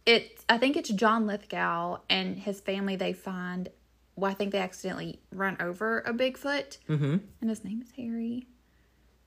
it, 0.06 0.44
I 0.50 0.58
think 0.58 0.78
it's 0.78 0.90
John 0.90 1.28
Lithgow 1.28 2.00
and 2.10 2.38
his 2.38 2.60
family. 2.62 2.96
They 2.96 3.14
find, 3.14 3.70
well, 4.16 4.32
I 4.32 4.34
think 4.34 4.52
they 4.52 4.60
accidentally 4.60 5.20
run 5.32 5.58
over 5.60 6.00
a 6.00 6.14
Bigfoot, 6.14 6.78
Mm-hmm. 6.90 7.18
and 7.42 7.50
his 7.50 7.64
name 7.64 7.82
is 7.82 7.92
Harry. 7.98 8.48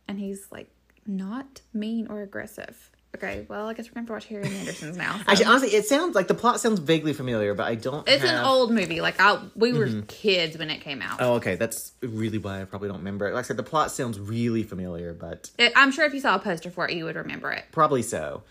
and 0.08 0.18
he's 0.18 0.48
like 0.50 0.70
not 1.06 1.60
mean 1.72 2.06
or 2.08 2.22
aggressive. 2.22 2.90
Okay, 3.14 3.46
well, 3.48 3.68
I 3.68 3.74
guess 3.74 3.88
we're 3.90 4.00
have 4.00 4.06
to 4.06 4.12
watch 4.12 4.26
Harry 4.26 4.44
and 4.44 4.52
Andersons 4.54 4.96
now. 4.96 5.16
so. 5.18 5.22
Actually, 5.28 5.44
honestly, 5.46 5.68
it 5.70 5.86
sounds 5.86 6.14
like 6.14 6.26
the 6.28 6.34
plot 6.34 6.60
sounds 6.60 6.80
vaguely 6.80 7.12
familiar, 7.12 7.54
but 7.54 7.66
I 7.68 7.74
don't. 7.76 8.06
it's 8.08 8.24
an 8.24 8.44
old 8.44 8.72
movie. 8.72 9.00
Like 9.00 9.20
I, 9.20 9.40
we 9.54 9.72
were 9.72 10.02
kids 10.08 10.58
when 10.58 10.68
it 10.70 10.80
came 10.80 11.00
out. 11.00 11.18
Oh, 11.20 11.34
okay. 11.34 11.54
That's 11.54 11.92
really 12.02 12.38
why 12.38 12.60
I 12.60 12.64
probably 12.64 12.88
don't 12.88 12.98
remember 12.98 13.28
it. 13.28 13.34
Like 13.34 13.44
I 13.44 13.48
said, 13.48 13.56
the 13.56 13.62
plot 13.62 13.90
sounds 13.92 14.18
really 14.18 14.62
familiar, 14.64 15.12
but 15.14 15.50
It- 15.58 15.72
I'm 15.76 15.92
sure 15.92 16.04
if 16.04 16.12
you 16.14 16.20
saw 16.20 16.34
a 16.34 16.38
poster 16.38 16.70
for 16.70 16.88
it, 16.88 16.94
you 16.94 17.04
would 17.04 17.16
remember 17.16 17.50
it. 17.52 17.64
probably 17.72 18.02
so. 18.02 18.42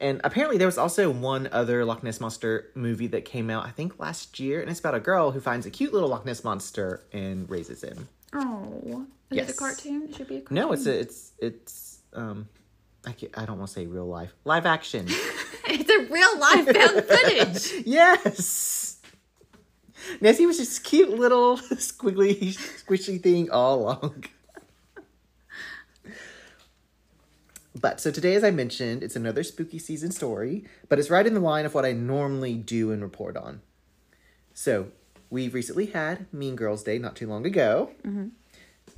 And 0.00 0.20
apparently, 0.24 0.58
there 0.58 0.66
was 0.66 0.78
also 0.78 1.10
one 1.10 1.48
other 1.52 1.84
Loch 1.84 2.02
Ness 2.02 2.20
Monster 2.20 2.68
movie 2.74 3.06
that 3.08 3.24
came 3.24 3.50
out, 3.50 3.66
I 3.66 3.70
think, 3.70 4.00
last 4.00 4.40
year, 4.40 4.60
and 4.60 4.68
it's 4.68 4.80
about 4.80 4.96
a 4.96 5.00
girl 5.00 5.30
who 5.30 5.38
finds 5.40 5.64
a 5.64 5.70
cute 5.70 5.92
little 5.92 6.08
Loch 6.08 6.24
Ness 6.26 6.42
Monster 6.42 7.02
and 7.12 7.48
raises 7.48 7.82
him. 7.84 8.08
Oh, 8.32 9.06
is 9.30 9.36
Yes. 9.36 9.50
it 9.50 9.54
a 9.54 9.58
cartoon? 9.58 10.02
It 10.08 10.16
should 10.16 10.26
be 10.28 10.36
a 10.38 10.40
cartoon. 10.40 10.54
No, 10.56 10.72
it's 10.72 10.86
a, 10.86 10.98
it's 10.98 11.32
it's 11.38 11.98
um, 12.14 12.48
I 13.06 13.14
I 13.34 13.44
don't 13.44 13.58
want 13.58 13.68
to 13.68 13.74
say 13.74 13.86
real 13.86 14.06
life, 14.06 14.32
live 14.44 14.66
action. 14.66 15.06
it's 15.66 15.90
a 15.90 16.12
real 16.12 16.38
life 16.38 16.64
found 16.64 17.04
footage. 17.08 17.86
yes. 17.86 18.98
Nessie 20.20 20.46
was 20.46 20.58
just 20.58 20.82
cute 20.84 21.10
little 21.10 21.56
squiggly 21.58 22.56
squishy 22.84 23.22
thing 23.22 23.50
all 23.50 23.80
along. 23.80 24.24
But 27.80 28.00
so 28.00 28.10
today, 28.10 28.34
as 28.34 28.44
I 28.44 28.50
mentioned, 28.50 29.02
it's 29.02 29.16
another 29.16 29.42
spooky 29.42 29.78
season 29.78 30.12
story, 30.12 30.64
but 30.88 30.98
it's 30.98 31.10
right 31.10 31.26
in 31.26 31.34
the 31.34 31.40
line 31.40 31.66
of 31.66 31.74
what 31.74 31.84
I 31.84 31.92
normally 31.92 32.54
do 32.54 32.92
and 32.92 33.02
report 33.02 33.36
on. 33.36 33.60
So 34.54 34.88
we 35.30 35.48
recently 35.48 35.86
had 35.86 36.32
Mean 36.32 36.54
Girls 36.54 36.84
Day 36.84 36.98
not 36.98 37.16
too 37.16 37.26
long 37.26 37.46
ago. 37.46 37.90
Mm-hmm. 38.06 38.28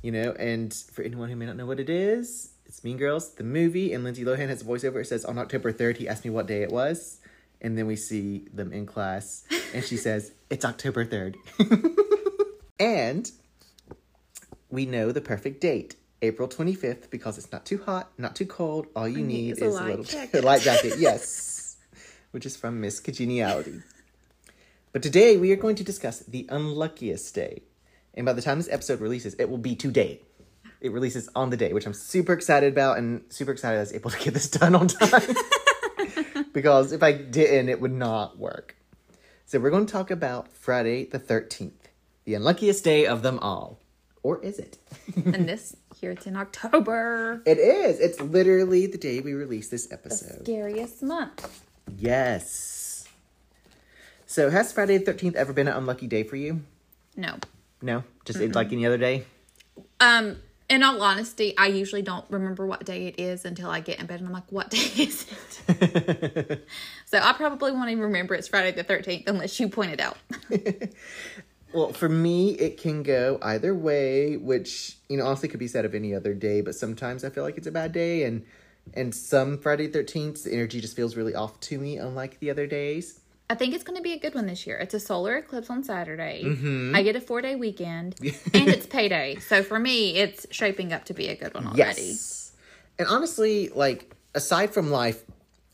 You 0.01 0.11
know, 0.11 0.31
and 0.33 0.73
for 0.73 1.01
anyone 1.01 1.29
who 1.29 1.35
may 1.35 1.45
not 1.45 1.55
know 1.55 1.65
what 1.65 1.79
it 1.79 1.89
is, 1.89 2.51
it's 2.75 2.83
Mean 2.83 2.97
Girls, 2.97 3.35
the 3.35 3.43
movie, 3.45 3.93
and 3.93 4.03
Lindsay 4.03 4.25
Lohan 4.25 4.49
has 4.49 4.61
a 4.61 4.65
voiceover. 4.65 4.99
It 4.99 5.07
says, 5.07 5.23
On 5.23 5.37
October 5.37 5.71
3rd, 5.71 5.95
he 5.95 6.09
asked 6.09 6.25
me 6.25 6.29
what 6.29 6.45
day 6.45 6.61
it 6.61 6.73
was. 6.73 7.21
And 7.61 7.77
then 7.77 7.87
we 7.87 7.95
see 7.95 8.49
them 8.53 8.73
in 8.73 8.85
class, 8.85 9.45
and 9.73 9.81
she 9.81 9.95
says, 9.95 10.33
It's 10.49 10.65
October 10.65 11.05
3rd. 11.05 11.35
and 12.79 13.31
we 14.69 14.85
know 14.85 15.13
the 15.13 15.21
perfect 15.21 15.61
date. 15.61 15.95
April 16.21 16.49
25th, 16.49 17.09
because 17.09 17.37
it's 17.37 17.49
not 17.49 17.65
too 17.65 17.81
hot, 17.85 18.11
not 18.17 18.35
too 18.35 18.45
cold. 18.45 18.87
All 18.93 19.07
you 19.07 19.23
need 19.23 19.53
is 19.53 19.61
a, 19.61 19.69
light 19.69 19.85
little 19.85 20.03
jacket. 20.03 20.43
light 20.43 20.61
jacket. 20.61 20.95
Yes. 20.97 21.77
Which 22.31 22.45
is 22.45 22.57
from 22.57 22.81
Miss 22.81 22.99
Congeniality. 22.99 23.83
But 24.91 25.01
today 25.01 25.37
we 25.37 25.53
are 25.53 25.55
going 25.55 25.77
to 25.77 25.83
discuss 25.85 26.19
the 26.19 26.45
unluckiest 26.49 27.33
day. 27.33 27.61
And 28.13 28.25
by 28.25 28.33
the 28.33 28.41
time 28.41 28.57
this 28.57 28.67
episode 28.69 28.99
releases, 28.99 29.33
it 29.35 29.49
will 29.49 29.59
be 29.59 29.77
today. 29.77 30.24
It 30.85 30.91
releases 30.91 31.27
on 31.35 31.49
the 31.49 31.57
day, 31.57 31.73
which 31.73 31.87
I'm 31.87 31.95
super 31.95 32.31
excited 32.31 32.71
about 32.71 32.99
and 32.99 33.23
super 33.29 33.51
excited 33.51 33.77
I 33.77 33.79
was 33.79 33.91
able 33.91 34.11
to 34.11 34.19
get 34.19 34.35
this 34.35 34.47
done 34.47 34.75
on 34.75 34.87
time. 34.87 35.35
because 36.53 36.91
if 36.91 37.01
I 37.01 37.11
didn't, 37.11 37.69
it 37.69 37.81
would 37.81 37.91
not 37.91 38.37
work. 38.37 38.75
So 39.47 39.57
we're 39.59 39.71
going 39.71 39.87
to 39.87 39.91
talk 39.91 40.11
about 40.11 40.53
Friday 40.53 41.05
the 41.05 41.19
13th, 41.19 41.89
the 42.25 42.35
unluckiest 42.35 42.83
day 42.83 43.07
of 43.07 43.23
them 43.23 43.39
all. 43.39 43.79
Or 44.21 44.39
is 44.43 44.59
it? 44.59 44.77
and 45.25 45.49
this 45.49 45.75
here 45.99 46.11
it's 46.11 46.27
in 46.27 46.35
October. 46.35 47.41
It 47.47 47.57
is. 47.57 47.99
It's 47.99 48.21
literally 48.21 48.85
the 48.85 48.99
day 48.99 49.21
we 49.21 49.33
release 49.33 49.69
this 49.69 49.91
episode. 49.91 50.43
Scariest 50.43 51.01
month. 51.01 51.63
Yes. 51.97 53.07
So 54.27 54.51
has 54.51 54.71
Friday 54.71 54.99
the 54.99 55.11
13th 55.11 55.33
ever 55.33 55.51
been 55.51 55.67
an 55.67 55.75
unlucky 55.75 56.05
day 56.05 56.21
for 56.21 56.35
you? 56.35 56.61
No. 57.15 57.37
No? 57.81 58.03
Just 58.23 58.39
like 58.39 58.71
any 58.71 58.85
other 58.85 58.99
day? 58.99 59.25
Um, 59.99 60.37
in 60.69 60.83
all 60.83 61.01
honesty, 61.01 61.55
I 61.57 61.67
usually 61.67 62.01
don't 62.01 62.25
remember 62.29 62.65
what 62.65 62.85
day 62.85 63.07
it 63.07 63.19
is 63.19 63.45
until 63.45 63.69
I 63.69 63.79
get 63.79 63.99
in 63.99 64.05
bed 64.05 64.19
and 64.19 64.27
I'm 64.27 64.33
like, 64.33 64.51
what 64.51 64.69
day 64.69 64.77
is 64.97 65.25
it? 65.67 66.67
so 67.05 67.19
I 67.19 67.33
probably 67.33 67.71
won't 67.71 67.89
even 67.89 68.03
remember 68.03 68.35
it's 68.35 68.47
Friday 68.47 68.71
the 68.71 68.83
13th 68.83 69.27
unless 69.27 69.59
you 69.59 69.69
point 69.69 69.91
it 69.91 69.99
out. 69.99 70.17
Well, 71.75 71.91
for 71.91 72.07
me, 72.07 72.51
it 72.51 72.77
can 72.77 73.03
go 73.03 73.37
either 73.41 73.75
way, 73.75 74.37
which 74.37 74.95
you 75.09 75.17
know 75.17 75.25
honestly 75.25 75.49
could 75.49 75.59
be 75.59 75.67
said 75.67 75.83
of 75.83 75.93
any 75.93 76.15
other 76.15 76.33
day. 76.33 76.61
But 76.61 76.75
sometimes 76.75 77.25
I 77.25 77.29
feel 77.29 77.43
like 77.43 77.57
it's 77.57 77.67
a 77.67 77.71
bad 77.71 77.91
day, 77.91 78.23
and 78.23 78.45
and 78.93 79.13
some 79.13 79.57
Friday 79.57 79.89
Thirteenth, 79.89 80.45
the 80.45 80.53
energy 80.53 80.79
just 80.79 80.95
feels 80.95 81.17
really 81.17 81.35
off 81.35 81.59
to 81.61 81.77
me, 81.77 81.97
unlike 81.97 82.39
the 82.39 82.49
other 82.49 82.65
days. 82.65 83.19
I 83.49 83.55
think 83.55 83.75
it's 83.75 83.83
going 83.83 83.97
to 83.97 84.01
be 84.01 84.13
a 84.13 84.19
good 84.19 84.33
one 84.33 84.47
this 84.47 84.65
year. 84.65 84.77
It's 84.77 84.93
a 84.93 84.99
solar 84.99 85.37
eclipse 85.37 85.69
on 85.69 85.83
Saturday. 85.83 86.43
Mm-hmm. 86.43 86.95
I 86.95 87.03
get 87.03 87.15
a 87.15 87.21
four 87.21 87.41
day 87.41 87.55
weekend 87.55 88.15
and 88.53 88.67
it's 88.67 88.87
payday. 88.87 89.35
So 89.35 89.61
for 89.61 89.79
me, 89.79 90.15
it's 90.17 90.47
shaping 90.49 90.93
up 90.93 91.05
to 91.05 91.13
be 91.13 91.27
a 91.27 91.35
good 91.35 91.53
one 91.53 91.67
already. 91.67 92.01
Yes, 92.01 92.53
and 92.97 93.07
honestly, 93.07 93.69
like 93.69 94.15
aside 94.33 94.73
from 94.73 94.89
life, 94.89 95.23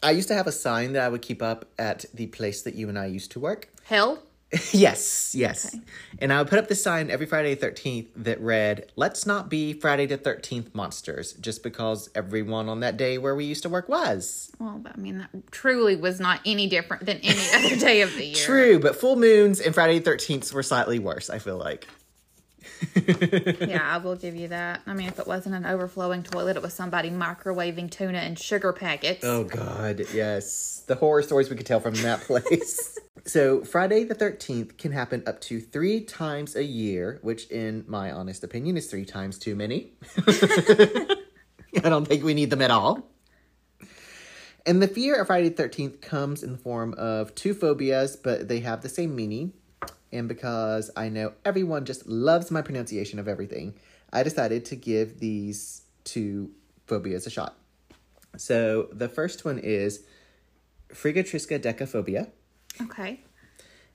I 0.03 0.11
used 0.11 0.27
to 0.29 0.33
have 0.33 0.47
a 0.47 0.51
sign 0.51 0.93
that 0.93 1.03
I 1.03 1.09
would 1.09 1.21
keep 1.21 1.41
up 1.41 1.65
at 1.77 2.05
the 2.13 2.27
place 2.27 2.63
that 2.63 2.75
you 2.75 2.89
and 2.89 2.97
I 2.97 3.05
used 3.05 3.31
to 3.31 3.39
work. 3.39 3.69
Hell, 3.83 4.23
yes, 4.73 5.33
yes. 5.33 5.75
And 6.19 6.33
I 6.33 6.39
would 6.39 6.49
put 6.49 6.59
up 6.59 6.67
this 6.67 6.83
sign 6.83 7.09
every 7.09 7.25
Friday 7.25 7.55
the 7.55 7.67
13th 7.67 8.07
that 8.17 8.41
read, 8.41 8.91
Let's 8.97 9.25
not 9.25 9.49
be 9.49 9.71
Friday 9.71 10.05
the 10.05 10.17
13th 10.17 10.75
monsters, 10.75 11.33
just 11.33 11.63
because 11.63 12.09
everyone 12.15 12.67
on 12.67 12.81
that 12.81 12.97
day 12.97 13.17
where 13.17 13.33
we 13.35 13.45
used 13.45 13.63
to 13.63 13.69
work 13.69 13.87
was. 13.87 14.51
well, 14.59 14.81
I 14.85 14.97
mean, 14.97 15.19
that 15.19 15.51
truly 15.51 15.95
was 15.95 16.19
not 16.19 16.41
any 16.45 16.67
different 16.67 17.05
than 17.05 17.17
any 17.23 17.39
other 17.55 17.75
day 17.79 18.01
of 18.01 18.13
the 18.15 18.25
year. 18.25 18.35
True, 18.35 18.79
but 18.79 18.95
full 18.95 19.15
moons 19.15 19.61
and 19.61 19.73
Friday 19.73 19.99
the 19.99 20.09
13th 20.11 20.51
were 20.53 20.63
slightly 20.63 20.99
worse, 20.99 21.29
I 21.29 21.39
feel 21.39 21.57
like. 21.57 21.87
Yeah, 23.61 23.81
I 23.83 23.97
will 23.97 24.15
give 24.15 24.35
you 24.35 24.49
that. 24.49 24.81
I 24.85 24.93
mean, 24.93 25.07
if 25.07 25.19
it 25.19 25.27
wasn't 25.27 25.55
an 25.55 25.65
overflowing 25.65 26.23
toilet, 26.23 26.57
it 26.57 26.61
was 26.61 26.73
somebody 26.73 27.09
microwaving 27.09 27.89
tuna 27.89 28.17
and 28.19 28.37
sugar 28.37 28.73
packets. 28.73 29.23
Oh, 29.23 29.43
God, 29.43 30.01
yes. 30.13 30.83
The 30.87 30.95
horror 30.95 31.21
stories 31.21 31.49
we 31.49 31.55
could 31.55 31.65
tell 31.65 31.79
from 31.79 31.93
that 31.95 32.21
place. 32.21 32.97
So, 33.25 33.63
Friday 33.63 34.03
the 34.03 34.15
13th 34.15 34.77
can 34.77 34.91
happen 34.91 35.23
up 35.27 35.41
to 35.41 35.59
three 35.59 36.01
times 36.01 36.55
a 36.55 36.63
year, 36.63 37.19
which, 37.21 37.45
in 37.47 37.85
my 37.87 38.11
honest 38.11 38.43
opinion, 38.43 38.77
is 38.77 38.89
three 38.89 39.05
times 39.05 39.37
too 39.37 39.55
many. 39.55 39.93
I 40.27 41.89
don't 41.89 42.07
think 42.07 42.23
we 42.23 42.33
need 42.33 42.49
them 42.49 42.61
at 42.61 42.71
all. 42.71 43.07
And 44.65 44.81
the 44.81 44.87
fear 44.87 45.21
of 45.21 45.27
Friday 45.27 45.49
the 45.49 45.63
13th 45.63 46.01
comes 46.01 46.43
in 46.43 46.51
the 46.51 46.57
form 46.57 46.93
of 46.97 47.33
two 47.35 47.53
phobias, 47.53 48.15
but 48.15 48.47
they 48.47 48.59
have 48.59 48.81
the 48.81 48.89
same 48.89 49.15
meaning. 49.15 49.53
And 50.11 50.27
because 50.27 50.91
I 50.95 51.09
know 51.09 51.33
everyone 51.45 51.85
just 51.85 52.07
loves 52.07 52.51
my 52.51 52.61
pronunciation 52.61 53.17
of 53.17 53.27
everything, 53.27 53.75
I 54.11 54.23
decided 54.23 54.65
to 54.65 54.75
give 54.75 55.19
these 55.19 55.83
two 56.03 56.51
phobias 56.85 57.25
a 57.25 57.29
shot. 57.29 57.55
So 58.37 58.89
the 58.91 59.09
first 59.09 59.45
one 59.45 59.59
is 59.59 60.03
Frigatrisca 60.93 61.59
decaphobia, 61.59 62.29
Okay. 62.79 63.19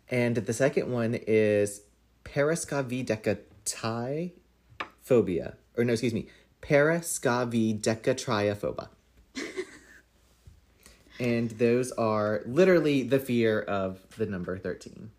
and 0.09 0.37
the 0.37 0.53
second 0.53 0.93
one 0.93 1.15
is 1.27 1.81
Parascavidecatry 2.25 4.33
phobia. 5.03 5.57
Or 5.77 5.85
no, 5.85 5.93
excuse 5.93 6.15
me, 6.15 6.29
Parascavidecatryophoba. 6.63 8.89
and 11.21 11.51
those 11.51 11.93
are 11.93 12.43
literally 12.47 13.03
the 13.03 13.19
fear 13.19 13.61
of 13.61 14.01
the 14.17 14.25
number 14.27 14.57
13. 14.59 15.11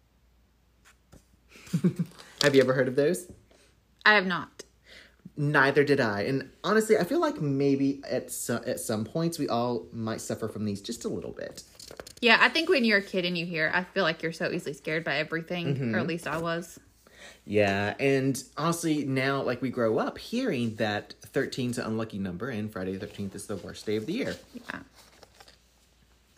Have 2.41 2.55
you 2.55 2.61
ever 2.61 2.73
heard 2.73 2.87
of 2.87 2.95
those? 2.95 3.29
I 4.05 4.13
have 4.13 4.25
not. 4.25 4.63
Neither 5.35 5.83
did 5.83 5.99
I. 5.99 6.21
And 6.21 6.49
honestly, 6.63 6.97
I 6.97 7.03
feel 7.03 7.19
like 7.19 7.39
maybe 7.41 8.01
at 8.09 8.31
some, 8.31 8.61
at 8.65 8.79
some 8.79 9.05
points 9.05 9.37
we 9.37 9.47
all 9.47 9.85
might 9.91 10.21
suffer 10.21 10.47
from 10.47 10.65
these 10.65 10.81
just 10.81 11.05
a 11.05 11.09
little 11.09 11.33
bit. 11.33 11.63
Yeah, 12.21 12.37
I 12.41 12.49
think 12.49 12.67
when 12.69 12.83
you're 12.83 12.97
a 12.97 13.03
kid 13.03 13.25
and 13.25 13.37
you 13.37 13.45
hear, 13.45 13.71
I 13.73 13.83
feel 13.83 14.03
like 14.03 14.23
you're 14.23 14.31
so 14.31 14.51
easily 14.51 14.73
scared 14.73 15.03
by 15.03 15.17
everything, 15.17 15.75
Mm-hmm. 15.75 15.95
or 15.95 15.99
at 15.99 16.07
least 16.07 16.27
I 16.27 16.37
was. 16.37 16.79
Yeah, 17.45 17.93
and 17.99 18.41
honestly, 18.57 19.05
now 19.05 19.41
like 19.41 19.61
we 19.61 19.69
grow 19.69 19.99
up 19.99 20.17
hearing 20.17 20.75
that 20.75 21.13
13 21.27 21.71
is 21.71 21.77
an 21.77 21.85
unlucky 21.85 22.19
number 22.19 22.49
and 22.49 22.71
Friday 22.71 22.95
the 22.97 23.05
13th 23.07 23.35
is 23.35 23.45
the 23.47 23.55
worst 23.55 23.85
day 23.85 23.95
of 23.95 24.05
the 24.05 24.13
year. 24.13 24.35
Yeah. 24.53 24.79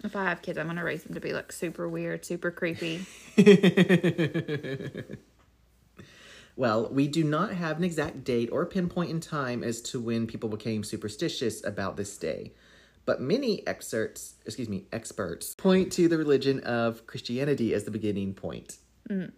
If 0.03 0.15
I 0.15 0.23
have 0.25 0.41
kids, 0.41 0.57
I'm 0.57 0.67
gonna 0.67 0.83
raise 0.83 1.03
them 1.03 1.13
to 1.15 1.19
be 1.19 1.33
like 1.33 1.51
super 1.51 1.87
weird, 1.89 2.25
super 2.25 2.51
creepy. 2.51 3.05
Well, 6.55 6.89
we 6.91 7.07
do 7.07 7.23
not 7.23 7.53
have 7.53 7.77
an 7.77 7.85
exact 7.85 8.25
date 8.25 8.49
or 8.51 8.65
pinpoint 8.65 9.09
in 9.11 9.21
time 9.21 9.63
as 9.63 9.79
to 9.83 9.99
when 10.01 10.27
people 10.27 10.49
became 10.49 10.83
superstitious 10.83 11.63
about 11.65 11.95
this 11.95 12.17
day. 12.17 12.51
But 13.09 13.21
many 13.21 13.65
excerpts, 13.65 14.35
excuse 14.45 14.69
me, 14.69 14.85
experts 14.93 15.55
point 15.55 15.91
to 15.93 16.07
the 16.07 16.15
religion 16.15 16.59
of 16.59 17.07
Christianity 17.07 17.73
as 17.73 17.83
the 17.83 17.89
beginning 17.89 18.35
point. 18.35 18.77
Mm. 19.09 19.31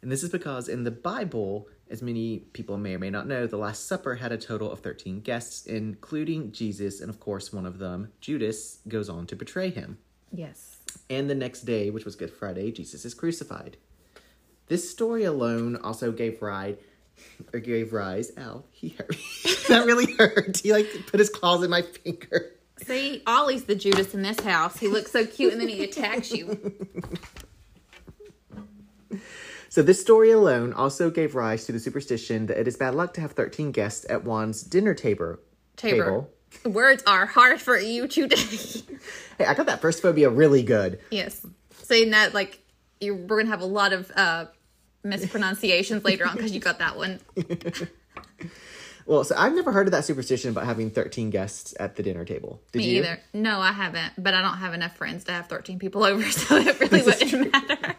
And 0.00 0.10
this 0.10 0.22
is 0.22 0.30
because 0.30 0.70
in 0.70 0.84
the 0.84 0.90
Bible, 0.90 1.68
as 1.90 2.00
many 2.00 2.38
people 2.54 2.78
may 2.78 2.94
or 2.94 2.98
may 2.98 3.10
not 3.10 3.26
know, 3.26 3.46
the 3.46 3.58
Last 3.58 3.86
Supper 3.86 4.14
had 4.14 4.32
a 4.32 4.38
total 4.38 4.72
of 4.72 4.80
13 4.80 5.20
guests, 5.20 5.66
including 5.66 6.50
Jesus, 6.52 7.02
and 7.02 7.10
of 7.10 7.20
course, 7.20 7.52
one 7.52 7.66
of 7.66 7.78
them, 7.78 8.10
Judas, 8.22 8.78
goes 8.88 9.10
on 9.10 9.26
to 9.26 9.36
betray 9.36 9.68
him. 9.68 9.98
Yes. 10.32 10.78
And 11.10 11.28
the 11.28 11.34
next 11.34 11.66
day, 11.66 11.90
which 11.90 12.06
was 12.06 12.16
Good 12.16 12.32
Friday, 12.32 12.72
Jesus 12.72 13.04
is 13.04 13.12
crucified. 13.12 13.76
This 14.68 14.90
story 14.90 15.24
alone 15.24 15.76
also 15.76 16.10
gave 16.10 16.40
rise 16.40 16.78
or 17.52 17.60
gave 17.60 17.92
rise. 17.92 18.32
Ow, 18.38 18.64
he 18.70 18.88
hurt 18.88 19.10
me. 19.10 19.18
that 19.68 19.84
really 19.84 20.10
hurt. 20.14 20.56
He 20.56 20.72
like 20.72 20.88
put 21.08 21.20
his 21.20 21.28
claws 21.28 21.62
in 21.62 21.68
my 21.68 21.82
finger. 22.04 22.52
See, 22.86 23.22
Ollie's 23.26 23.64
the 23.64 23.74
Judas 23.74 24.14
in 24.14 24.22
this 24.22 24.40
house. 24.40 24.78
He 24.78 24.88
looks 24.88 25.12
so 25.12 25.26
cute 25.26 25.52
and 25.52 25.60
then 25.60 25.68
he 25.68 25.84
attacks 25.84 26.32
you. 26.32 26.74
So 29.70 29.82
this 29.82 30.00
story 30.00 30.32
alone 30.32 30.72
also 30.72 31.10
gave 31.10 31.36
rise 31.36 31.64
to 31.66 31.72
the 31.72 31.78
superstition 31.78 32.46
that 32.46 32.58
it 32.58 32.66
is 32.66 32.76
bad 32.76 32.96
luck 32.96 33.14
to 33.14 33.20
have 33.20 33.32
13 33.32 33.70
guests 33.70 34.04
at 34.10 34.24
one's 34.24 34.64
dinner 34.64 34.94
table. 34.94 35.36
Tabor. 35.76 36.26
Words 36.64 37.04
are 37.06 37.24
hard 37.24 37.60
for 37.60 37.78
you 37.78 38.08
today. 38.08 38.36
Hey, 39.38 39.46
I 39.46 39.54
got 39.54 39.66
that 39.66 39.80
first 39.80 40.02
phobia 40.02 40.28
really 40.28 40.64
good. 40.64 40.98
yes. 41.10 41.46
Saying 41.84 42.10
that, 42.10 42.34
like, 42.34 42.60
you, 43.00 43.14
we're 43.14 43.36
going 43.36 43.46
to 43.46 43.52
have 43.52 43.62
a 43.62 43.64
lot 43.64 43.92
of 43.92 44.10
uh, 44.14 44.46
mispronunciations 45.02 46.04
later 46.04 46.26
on 46.26 46.36
because 46.36 46.52
you 46.52 46.60
got 46.60 46.80
that 46.80 46.96
one. 46.96 47.20
Well, 49.06 49.24
so 49.24 49.34
I've 49.36 49.54
never 49.54 49.72
heard 49.72 49.86
of 49.86 49.92
that 49.92 50.04
superstition 50.04 50.50
about 50.50 50.66
having 50.66 50.90
13 50.90 51.30
guests 51.30 51.74
at 51.80 51.96
the 51.96 52.02
dinner 52.02 52.24
table. 52.24 52.60
Did 52.72 52.78
Me 52.80 52.90
you? 52.90 52.98
either. 52.98 53.20
No, 53.32 53.60
I 53.60 53.72
haven't, 53.72 54.12
but 54.18 54.34
I 54.34 54.40
don't 54.40 54.58
have 54.58 54.74
enough 54.74 54.96
friends 54.96 55.24
to 55.24 55.32
have 55.32 55.48
13 55.48 55.78
people 55.78 56.04
over, 56.10 56.22
so 56.30 56.56
it 56.56 56.78
really 56.80 57.02
wouldn't 57.02 57.52
matter. 57.52 57.96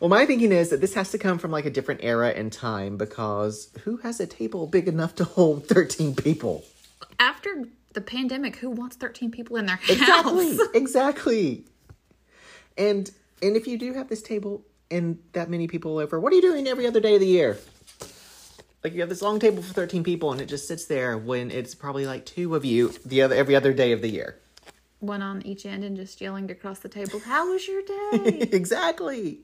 Well, 0.00 0.08
my 0.08 0.24
thinking 0.24 0.50
is 0.50 0.70
that 0.70 0.80
this 0.80 0.94
has 0.94 1.10
to 1.10 1.18
come 1.18 1.38
from 1.38 1.50
like 1.50 1.66
a 1.66 1.70
different 1.70 2.00
era 2.02 2.30
and 2.30 2.50
time 2.50 2.96
because 2.96 3.68
who 3.84 3.98
has 3.98 4.18
a 4.18 4.26
table 4.26 4.66
big 4.66 4.88
enough 4.88 5.14
to 5.16 5.24
hold 5.24 5.66
13 5.66 6.14
people? 6.16 6.64
After 7.18 7.64
the 7.92 8.00
pandemic, 8.00 8.56
who 8.56 8.70
wants 8.70 8.96
13 8.96 9.30
people 9.30 9.56
in 9.56 9.66
their 9.66 9.76
house? 9.76 9.90
Exactly. 9.90 10.58
exactly. 10.74 11.64
And 12.78 13.10
and 13.42 13.56
if 13.56 13.66
you 13.66 13.76
do 13.76 13.92
have 13.92 14.08
this 14.08 14.22
table 14.22 14.64
and 14.90 15.18
that 15.32 15.50
many 15.50 15.66
people 15.68 15.98
over, 15.98 16.18
what 16.18 16.32
are 16.32 16.36
you 16.36 16.42
doing 16.42 16.66
every 16.66 16.86
other 16.86 17.00
day 17.00 17.14
of 17.14 17.20
the 17.20 17.26
year? 17.26 17.58
Like 18.82 18.94
you 18.94 19.00
have 19.00 19.10
this 19.10 19.22
long 19.22 19.38
table 19.38 19.62
for 19.62 19.74
13 19.74 20.04
people 20.04 20.32
and 20.32 20.40
it 20.40 20.46
just 20.46 20.66
sits 20.66 20.86
there 20.86 21.18
when 21.18 21.50
it's 21.50 21.74
probably 21.74 22.06
like 22.06 22.24
two 22.24 22.54
of 22.54 22.64
you 22.64 22.94
the 23.04 23.22
other 23.22 23.34
every 23.34 23.54
other 23.54 23.72
day 23.72 23.92
of 23.92 24.00
the 24.00 24.08
year. 24.08 24.40
One 25.00 25.22
on 25.22 25.44
each 25.46 25.66
end 25.66 25.84
and 25.84 25.96
just 25.96 26.20
yelling 26.20 26.50
across 26.50 26.80
the 26.80 26.88
table, 26.88 27.20
How 27.20 27.50
was 27.50 27.66
your 27.66 27.82
day? 27.82 28.48
exactly. 28.52 29.40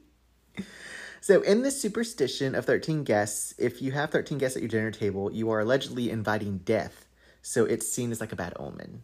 So, 1.20 1.40
in 1.40 1.62
this 1.62 1.80
superstition 1.80 2.54
of 2.54 2.66
13 2.66 3.02
guests, 3.02 3.54
if 3.58 3.82
you 3.82 3.92
have 3.92 4.10
13 4.10 4.38
guests 4.38 4.56
at 4.56 4.62
your 4.62 4.68
dinner 4.68 4.90
table, 4.90 5.32
you 5.32 5.50
are 5.50 5.60
allegedly 5.60 6.10
inviting 6.10 6.58
death. 6.58 7.06
So, 7.42 7.64
it's 7.64 7.90
seen 7.90 8.12
as 8.12 8.20
like 8.20 8.32
a 8.32 8.36
bad 8.36 8.52
omen. 8.56 9.02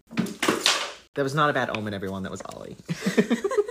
That 1.15 1.25
was 1.25 1.35
not 1.35 1.51
a 1.51 1.53
bad 1.53 1.77
omen, 1.77 1.95
everyone. 1.95 2.23
That 2.23 2.31
was 2.31 2.43
Ollie. 2.43 2.77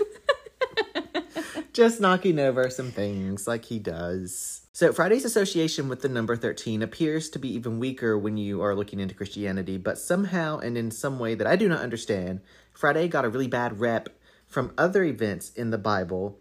Just 1.74 2.02
knocking 2.02 2.38
over 2.38 2.70
some 2.70 2.92
things 2.92 3.48
like 3.48 3.66
he 3.66 3.80
does. 3.80 4.68
So, 4.74 4.92
Friday's 4.92 5.24
association 5.24 5.88
with 5.88 6.02
the 6.02 6.10
number 6.10 6.36
13 6.36 6.82
appears 6.82 7.30
to 7.30 7.40
be 7.40 7.54
even 7.54 7.80
weaker 7.80 8.18
when 8.18 8.36
you 8.36 8.62
are 8.62 8.76
looking 8.76 9.00
into 9.00 9.16
Christianity, 9.16 9.78
but 9.78 9.98
somehow 9.98 10.60
and 10.60 10.78
in 10.78 10.92
some 10.92 11.18
way 11.18 11.34
that 11.36 11.48
I 11.48 11.56
do 11.56 11.70
not 11.70 11.82
understand, 11.82 12.42
Friday 12.74 13.08
got 13.08 13.24
a 13.24 13.30
really 13.30 13.48
bad 13.48 13.80
rep 13.80 14.10
from 14.48 14.74
other 14.78 15.04
events 15.04 15.52
in 15.52 15.70
the 15.70 15.78
Bible 15.78 16.40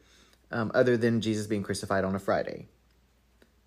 um, 0.51 0.73
other 0.75 0.97
than 0.97 1.21
Jesus 1.21 1.47
being 1.47 1.63
crucified 1.63 2.05
on 2.05 2.17
a 2.17 2.19
Friday. 2.19 2.67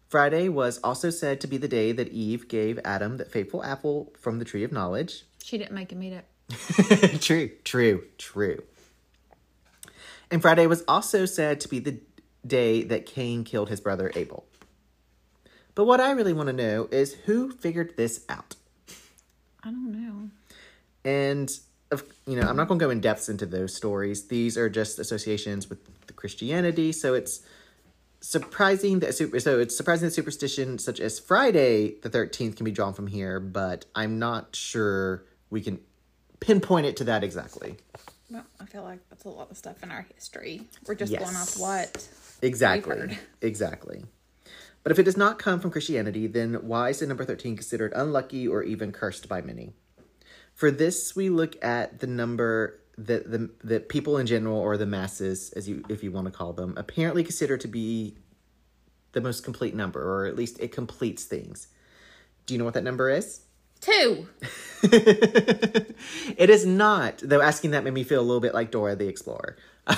Friday 0.09 0.49
was 0.49 0.79
also 0.83 1.09
said 1.09 1.39
to 1.41 1.47
be 1.47 1.57
the 1.57 1.67
day 1.67 1.91
that 1.91 2.09
Eve 2.09 2.47
gave 2.47 2.79
Adam 2.83 3.17
that 3.17 3.31
fateful 3.31 3.63
apple 3.63 4.13
from 4.19 4.37
the 4.37 4.45
tree 4.45 4.63
of 4.63 4.71
knowledge. 4.71 5.25
she 5.41 5.57
didn't 5.57 5.73
make 5.73 5.91
him 5.91 6.03
eat 6.03 6.13
it. 6.13 7.21
true, 7.21 7.51
true, 7.63 8.03
true. 8.17 8.61
And 10.33 10.41
Friday 10.41 10.65
was 10.65 10.83
also 10.87 11.27
said 11.27 11.59
to 11.59 11.67
be 11.67 11.77
the 11.77 11.99
day 12.45 12.81
that 12.85 13.05
Cain 13.05 13.43
killed 13.43 13.69
his 13.69 13.79
brother 13.79 14.11
Abel. 14.15 14.47
But 15.75 15.85
what 15.85 16.01
I 16.01 16.09
really 16.09 16.33
want 16.33 16.47
to 16.47 16.53
know 16.53 16.89
is 16.91 17.13
who 17.25 17.51
figured 17.51 17.95
this 17.97 18.25
out? 18.27 18.55
I 19.63 19.69
don't 19.69 19.91
know. 19.91 20.31
And 21.05 21.55
of 21.91 22.03
you 22.25 22.35
know, 22.35 22.47
I'm 22.47 22.55
not 22.55 22.67
going 22.67 22.79
to 22.79 22.85
go 22.85 22.89
in 22.89 22.99
depths 22.99 23.29
into 23.29 23.45
those 23.45 23.75
stories. 23.75 24.27
These 24.27 24.57
are 24.57 24.71
just 24.71 24.97
associations 24.97 25.69
with 25.69 25.77
the 26.07 26.13
Christianity, 26.13 26.93
so 26.93 27.13
it's 27.13 27.41
surprising 28.19 29.01
that 29.01 29.13
super 29.13 29.39
so 29.39 29.59
it's 29.59 29.77
surprising 29.77 30.07
that 30.07 30.15
superstition 30.15 30.79
such 30.79 30.99
as 30.99 31.19
Friday 31.19 31.99
the 32.01 32.09
13th 32.09 32.55
can 32.55 32.63
be 32.63 32.71
drawn 32.71 32.93
from 32.93 33.05
here, 33.05 33.39
but 33.39 33.85
I'm 33.93 34.17
not 34.17 34.55
sure 34.55 35.25
we 35.51 35.61
can 35.61 35.79
pinpoint 36.39 36.87
it 36.87 36.97
to 36.97 37.03
that 37.03 37.23
exactly. 37.23 37.77
Well, 38.33 38.45
I 38.59 38.65
feel 38.65 38.81
like 38.81 39.07
that's 39.09 39.25
a 39.25 39.29
lot 39.29 39.51
of 39.51 39.57
stuff 39.57 39.83
in 39.83 39.91
our 39.91 40.07
history. 40.15 40.63
We're 40.87 40.95
just 40.95 41.11
Yes. 41.11 41.21
going 41.21 41.35
off 41.35 41.55
what. 41.59 42.09
Exactly. 42.41 43.15
Exactly. 43.41 44.05
But 44.81 44.91
if 44.91 44.97
it 44.97 45.03
does 45.03 45.15
not 45.15 45.37
come 45.37 45.59
from 45.59 45.69
Christianity, 45.69 46.25
then 46.25 46.55
why 46.67 46.89
is 46.89 46.99
the 46.99 47.05
number 47.05 47.23
13 47.23 47.55
considered 47.55 47.93
unlucky 47.95 48.47
or 48.47 48.63
even 48.63 48.91
cursed 48.91 49.29
by 49.29 49.41
many? 49.41 49.73
For 50.55 50.71
this, 50.71 51.15
we 51.15 51.29
look 51.29 51.63
at 51.63 51.99
the 51.99 52.07
number 52.07 52.79
that 52.97 53.31
the 53.31 53.49
that 53.63 53.87
people 53.87 54.17
in 54.17 54.25
general 54.27 54.57
or 54.57 54.77
the 54.77 54.85
masses, 54.87 55.51
as 55.53 55.69
you 55.69 55.83
if 55.87 56.03
you 56.03 56.11
want 56.11 56.25
to 56.25 56.31
call 56.31 56.53
them, 56.53 56.73
apparently 56.75 57.23
consider 57.23 57.55
to 57.57 57.67
be 57.67 58.17
the 59.13 59.21
most 59.21 59.43
complete 59.43 59.75
number, 59.75 60.01
or 60.01 60.25
at 60.25 60.35
least 60.35 60.59
it 60.59 60.71
completes 60.71 61.23
things. 61.25 61.67
Do 62.45 62.53
you 62.53 62.57
know 62.57 62.65
what 62.65 62.73
that 62.73 62.83
number 62.83 63.09
is? 63.11 63.41
Two. 63.83 64.27
it 64.83 66.49
is 66.49 66.65
not, 66.65 67.17
though 67.17 67.41
asking 67.41 67.71
that 67.71 67.83
made 67.83 67.93
me 67.93 68.05
feel 68.05 68.21
a 68.21 68.23
little 68.23 68.39
bit 68.39 68.53
like 68.53 68.71
Dora 68.71 68.95
the 68.95 69.09
Explorer. 69.09 69.57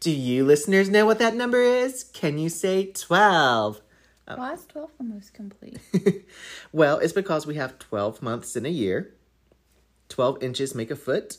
Do 0.00 0.10
you 0.10 0.44
listeners 0.44 0.90
know 0.90 1.06
what 1.06 1.18
that 1.20 1.34
number 1.34 1.62
is? 1.62 2.04
Can 2.04 2.36
you 2.36 2.50
say 2.50 2.92
12? 2.92 3.80
Why 4.26 4.52
is 4.52 4.66
12 4.66 4.90
the 4.98 5.04
most 5.04 5.32
complete? 5.32 5.78
Well, 6.72 6.98
it's 6.98 7.12
because 7.14 7.46
we 7.46 7.54
have 7.54 7.78
12 7.78 8.20
months 8.20 8.54
in 8.54 8.66
a 8.66 8.70
year. 8.70 9.14
12 10.10 10.42
inches 10.42 10.74
make 10.74 10.90
a 10.90 10.96
foot, 10.96 11.38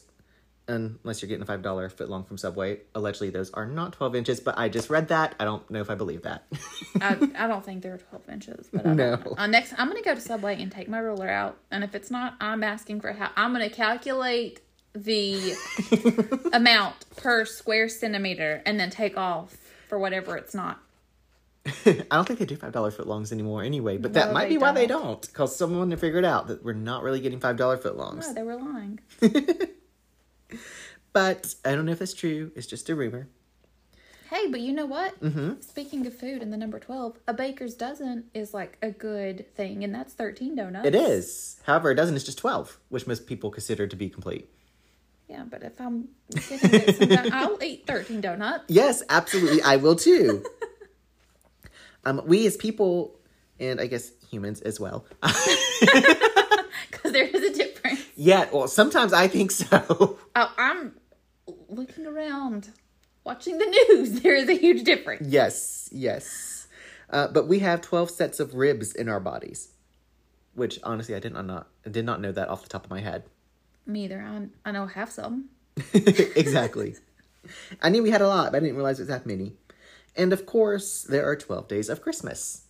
unless 0.67 1.21
you're 1.21 1.29
getting 1.29 1.43
a 1.43 1.45
$5 1.45 1.91
foot 1.91 2.09
long 2.09 2.23
from 2.23 2.37
Subway. 2.37 2.79
Allegedly, 2.95 3.29
those 3.29 3.51
are 3.51 3.65
not 3.65 3.93
12 3.93 4.15
inches, 4.15 4.39
but 4.39 4.57
I 4.57 4.67
just 4.69 4.89
read 4.89 5.09
that. 5.09 5.35
I 5.39 5.45
don't 5.45 5.69
know 5.69 5.81
if 5.81 5.89
I 5.89 5.95
believe 5.95 6.23
that. 6.23 6.45
I, 7.01 7.17
I 7.37 7.47
don't 7.47 7.63
think 7.63 7.83
they're 7.83 7.97
12 7.97 8.29
inches, 8.29 8.67
but 8.73 8.85
I 8.85 8.93
No. 8.93 9.19
Uh, 9.37 9.47
next, 9.47 9.73
I'm 9.77 9.87
going 9.89 10.01
to 10.01 10.07
go 10.07 10.15
to 10.15 10.21
Subway 10.21 10.61
and 10.61 10.71
take 10.71 10.87
my 10.89 10.97
ruler 10.99 11.29
out. 11.29 11.57
And 11.71 11.83
if 11.83 11.93
it's 11.93 12.09
not, 12.09 12.35
I'm 12.41 12.63
asking 12.63 13.01
for 13.01 13.11
how. 13.13 13.29
I'm 13.35 13.53
going 13.53 13.67
to 13.69 13.75
calculate 13.75 14.61
the 14.93 15.53
amount 16.53 16.95
per 17.17 17.45
square 17.45 17.89
centimeter 17.89 18.61
and 18.65 18.79
then 18.79 18.89
take 18.89 19.17
off 19.17 19.55
for 19.89 19.99
whatever 19.99 20.35
it's 20.37 20.55
not. 20.55 20.79
I 21.85 22.05
don't 22.11 22.25
think 22.27 22.39
they 22.39 22.45
do 22.45 22.57
$5 22.57 22.93
foot 22.93 23.07
longs 23.07 23.31
anymore 23.31 23.63
anyway, 23.63 23.97
but 23.97 24.13
that 24.13 24.27
No, 24.27 24.33
might 24.33 24.43
they 24.45 24.49
be 24.51 24.57
why 24.57 24.71
they 24.71 24.87
don't. 24.87 25.01
don't. 25.03 25.21
Because 25.21 25.55
someone 25.55 25.95
figured 25.97 26.23
out 26.25 26.47
that 26.47 26.63
we're 26.63 26.73
not 26.73 27.03
really 27.03 27.19
getting 27.19 27.39
$5 27.39 27.81
foot 27.81 27.97
longs. 27.97 28.27
No, 28.27 28.33
they 28.33 28.43
were 28.43 28.55
lying. 28.55 28.99
But 31.13 31.55
I 31.63 31.75
don't 31.75 31.85
know 31.85 31.93
if 31.93 31.99
that's 31.99 32.13
true. 32.13 32.51
It's 32.55 32.67
just 32.67 32.89
a 32.89 32.95
rumor. 32.95 33.27
Hey, 34.29 34.47
but 34.49 34.59
you 34.59 34.73
know 34.73 34.85
what? 34.85 35.19
Mm-hmm. 35.21 35.61
Speaking 35.61 36.05
of 36.07 36.13
food 36.17 36.41
and 36.41 36.51
the 36.51 36.57
number 36.57 36.79
12, 36.79 37.19
a 37.27 37.33
baker's 37.33 37.75
dozen 37.75 38.25
is 38.33 38.53
like 38.53 38.77
a 38.81 38.89
good 38.89 39.53
thing, 39.55 39.83
and 39.83 39.93
that's 39.93 40.13
13 40.13 40.55
donuts. 40.55 40.87
It 40.87 40.95
is. 40.95 41.61
However, 41.63 41.91
a 41.91 41.95
dozen 41.95 42.15
is 42.15 42.23
just 42.23 42.39
12, 42.39 42.79
which 42.89 43.05
most 43.07 43.27
people 43.27 43.51
consider 43.51 43.85
to 43.87 43.95
be 43.95 44.09
complete. 44.09 44.49
Yeah, 45.29 45.43
but 45.49 45.63
if 45.63 45.79
I'm 45.79 46.09
gonna 46.33 46.67
get 46.67 46.95
some 46.97 47.07
don- 47.09 47.33
I'll 47.33 47.63
eat 47.63 47.85
13 47.87 48.19
donuts. 48.19 48.65
Yes, 48.67 49.03
absolutely. 49.09 49.61
I 49.61 49.77
will 49.77 49.95
too. 49.95 50.43
um, 52.05 52.21
we 52.25 52.45
as 52.45 52.57
people, 52.57 53.19
and 53.59 53.79
I 53.79 53.87
guess 53.87 54.11
humans 54.29 54.61
as 54.61 54.79
well. 54.79 55.05
Because 56.91 57.11
there 57.11 57.25
is 57.25 57.43
a 57.43 57.53
difference. 57.53 57.74
Yeah, 58.15 58.47
well, 58.51 58.67
sometimes 58.67 59.13
I 59.13 59.27
think 59.27 59.51
so. 59.51 60.17
Oh, 60.37 60.51
I'm 60.57 60.93
looking 61.69 62.05
around, 62.05 62.69
watching 63.23 63.57
the 63.57 63.65
news. 63.65 64.19
There 64.23 64.35
is 64.35 64.49
a 64.49 64.57
huge 64.57 64.83
difference. 64.83 65.27
yes, 65.29 65.87
yes. 65.93 66.67
Uh, 67.09 67.29
but 67.29 67.47
we 67.47 67.59
have 67.59 67.79
12 67.79 68.09
sets 68.09 68.39
of 68.41 68.53
ribs 68.53 68.93
in 68.93 69.07
our 69.07 69.21
bodies, 69.21 69.69
which 70.55 70.77
honestly, 70.83 71.15
I 71.15 71.19
did 71.19 71.31
not, 71.33 71.67
I 71.85 71.89
did 71.89 72.03
not 72.05 72.19
know 72.19 72.33
that 72.33 72.49
off 72.49 72.63
the 72.63 72.69
top 72.69 72.83
of 72.83 72.89
my 72.91 72.99
head. 72.99 73.23
Me 73.85 74.03
either. 74.05 74.21
I, 74.21 74.69
I 74.69 74.71
know 74.73 74.87
half 74.87 75.11
some. 75.11 75.49
exactly. 75.93 76.95
I 77.81 77.89
knew 77.89 78.03
we 78.03 78.11
had 78.11 78.21
a 78.21 78.27
lot, 78.27 78.51
but 78.51 78.57
I 78.57 78.59
didn't 78.59 78.75
realize 78.75 78.99
it 78.99 79.03
was 79.03 79.09
that 79.09 79.25
many. 79.25 79.53
And 80.17 80.33
of 80.33 80.45
course, 80.45 81.03
there 81.03 81.25
are 81.29 81.35
12 81.37 81.67
days 81.69 81.87
of 81.89 82.01
Christmas. 82.01 82.64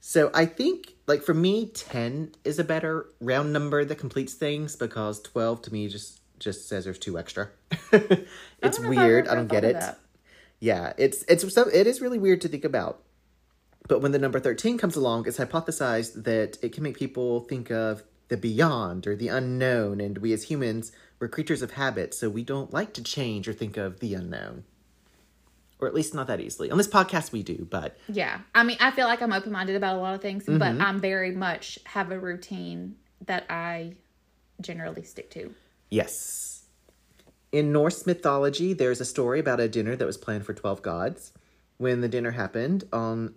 So 0.00 0.30
I 0.32 0.46
think, 0.46 0.94
like, 1.06 1.22
for 1.22 1.34
me, 1.34 1.66
10 1.66 2.32
is 2.44 2.58
a 2.58 2.64
better 2.64 3.06
round 3.20 3.52
number 3.52 3.84
that 3.84 3.96
completes 3.96 4.34
things 4.34 4.76
because 4.76 5.20
12 5.20 5.62
to 5.62 5.72
me 5.72 5.88
just 5.88 6.20
just 6.38 6.68
says 6.68 6.84
there's 6.84 6.98
two 6.98 7.18
extra. 7.18 7.48
it's 7.70 7.88
don't 7.90 8.22
know 8.62 8.92
if 8.92 8.98
I've 8.98 9.04
weird. 9.04 9.26
ever 9.26 9.32
I 9.32 9.34
don't 9.34 9.48
get 9.48 9.64
it. 9.64 9.82
Yeah, 10.60 10.92
it's 10.96 11.24
it's 11.28 11.52
so 11.52 11.68
it 11.68 11.86
is 11.86 12.00
really 12.00 12.18
weird 12.18 12.40
to 12.42 12.48
think 12.48 12.64
about. 12.64 13.02
But 13.88 14.02
when 14.02 14.12
the 14.12 14.18
number 14.18 14.38
13 14.38 14.76
comes 14.78 14.96
along, 14.96 15.26
it's 15.26 15.38
hypothesized 15.38 16.24
that 16.24 16.58
it 16.62 16.72
can 16.72 16.82
make 16.82 16.96
people 16.98 17.40
think 17.40 17.70
of 17.70 18.02
the 18.28 18.36
beyond 18.36 19.06
or 19.06 19.16
the 19.16 19.28
unknown. 19.28 20.00
And 20.00 20.18
we 20.18 20.32
as 20.32 20.44
humans, 20.44 20.92
we're 21.18 21.28
creatures 21.28 21.62
of 21.62 21.72
habit, 21.72 22.14
so 22.14 22.28
we 22.28 22.44
don't 22.44 22.72
like 22.72 22.92
to 22.94 23.02
change 23.02 23.48
or 23.48 23.54
think 23.54 23.76
of 23.76 24.00
the 24.00 24.14
unknown. 24.14 24.64
Or 25.80 25.86
at 25.88 25.94
least 25.94 26.14
not 26.14 26.26
that 26.26 26.40
easily. 26.40 26.70
On 26.70 26.78
this 26.78 26.88
podcast, 26.88 27.32
we 27.32 27.42
do, 27.42 27.66
but 27.70 27.96
Yeah. 28.08 28.40
I 28.54 28.64
mean, 28.64 28.76
I 28.80 28.90
feel 28.90 29.06
like 29.06 29.22
I'm 29.22 29.32
open 29.32 29.52
minded 29.52 29.76
about 29.76 29.96
a 29.96 30.00
lot 30.00 30.14
of 30.14 30.20
things, 30.22 30.44
but 30.46 30.58
Mm-hmm. 30.60 30.82
I'm 30.82 31.00
very 31.00 31.30
much 31.32 31.78
have 31.84 32.10
a 32.10 32.18
routine 32.18 32.96
that 33.26 33.44
I 33.50 33.94
generally 34.60 35.02
stick 35.02 35.30
to. 35.32 35.54
yes. 35.90 36.46
In 37.50 37.72
Norse 37.72 38.04
mythology, 38.06 38.74
there's 38.74 39.00
a 39.00 39.06
story 39.06 39.40
about 39.40 39.58
a 39.58 39.68
dinner 39.68 39.96
that 39.96 40.04
was 40.04 40.18
planned 40.18 40.44
for 40.44 40.52
12 40.52 40.82
gods. 40.82 41.32
When 41.78 42.02
the 42.02 42.08
dinner 42.08 42.32
happened, 42.32 42.84
on 42.92 43.34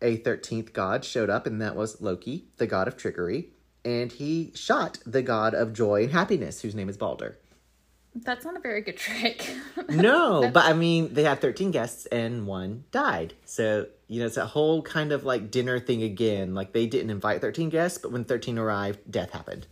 a 0.00 0.16
13th 0.16 0.72
god 0.72 1.04
showed 1.04 1.28
up, 1.28 1.46
and 1.46 1.60
that 1.60 1.76
was 1.76 2.00
Loki, 2.00 2.46
the 2.56 2.66
god 2.66 2.88
of 2.88 2.96
trickery, 2.96 3.50
and 3.84 4.12
he 4.12 4.50
shot 4.54 4.98
the 5.04 5.20
god 5.20 5.52
of 5.54 5.74
joy 5.74 6.04
and 6.04 6.12
happiness, 6.12 6.62
whose 6.62 6.74
name 6.74 6.88
is 6.88 6.96
Balder. 6.96 7.36
That's 8.14 8.44
not 8.44 8.56
a 8.56 8.60
very 8.60 8.80
good 8.82 8.96
trick. 8.96 9.48
No, 9.88 10.50
but 10.52 10.64
I 10.64 10.72
mean, 10.72 11.14
they 11.14 11.22
had 11.22 11.40
13 11.40 11.70
guests 11.70 12.06
and 12.06 12.46
one 12.46 12.84
died. 12.90 13.34
So, 13.44 13.86
you 14.08 14.20
know, 14.20 14.26
it's 14.26 14.36
a 14.36 14.46
whole 14.46 14.82
kind 14.82 15.12
of 15.12 15.24
like 15.24 15.50
dinner 15.50 15.78
thing 15.78 16.02
again. 16.02 16.54
Like 16.54 16.72
they 16.72 16.86
didn't 16.86 17.10
invite 17.10 17.40
13 17.40 17.68
guests, 17.68 17.98
but 17.98 18.10
when 18.10 18.24
13 18.24 18.58
arrived, 18.58 18.98
death 19.10 19.30
happened. 19.30 19.66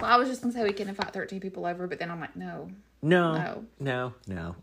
well, 0.00 0.10
I 0.10 0.16
was 0.16 0.28
just 0.28 0.40
going 0.42 0.52
to 0.52 0.58
say 0.58 0.64
we 0.64 0.72
can 0.72 0.88
invite 0.88 1.12
13 1.12 1.40
people 1.40 1.66
over, 1.66 1.86
but 1.86 1.98
then 1.98 2.10
I'm 2.10 2.20
like, 2.20 2.36
no. 2.36 2.70
No, 3.02 3.32
No. 3.32 3.64
no, 3.78 4.14
no. 4.26 4.56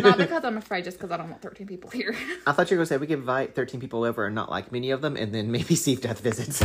Not 0.00 0.18
because 0.18 0.44
I'm 0.44 0.58
afraid, 0.58 0.84
just 0.84 0.98
because 0.98 1.10
I 1.10 1.16
don't 1.16 1.30
want 1.30 1.40
13 1.42 1.66
people 1.66 1.90
here. 1.90 2.14
I 2.46 2.52
thought 2.52 2.70
you 2.70 2.76
were 2.76 2.80
going 2.80 2.86
to 2.88 2.94
say 2.94 2.96
we 2.98 3.06
could 3.06 3.18
invite 3.20 3.54
13 3.54 3.80
people 3.80 4.04
over 4.04 4.26
and 4.26 4.34
not 4.34 4.50
like 4.50 4.70
many 4.72 4.90
of 4.90 5.00
them, 5.00 5.16
and 5.16 5.34
then 5.34 5.50
maybe 5.50 5.74
see 5.74 5.94
if 5.94 6.02
death 6.02 6.20
visits. 6.20 6.62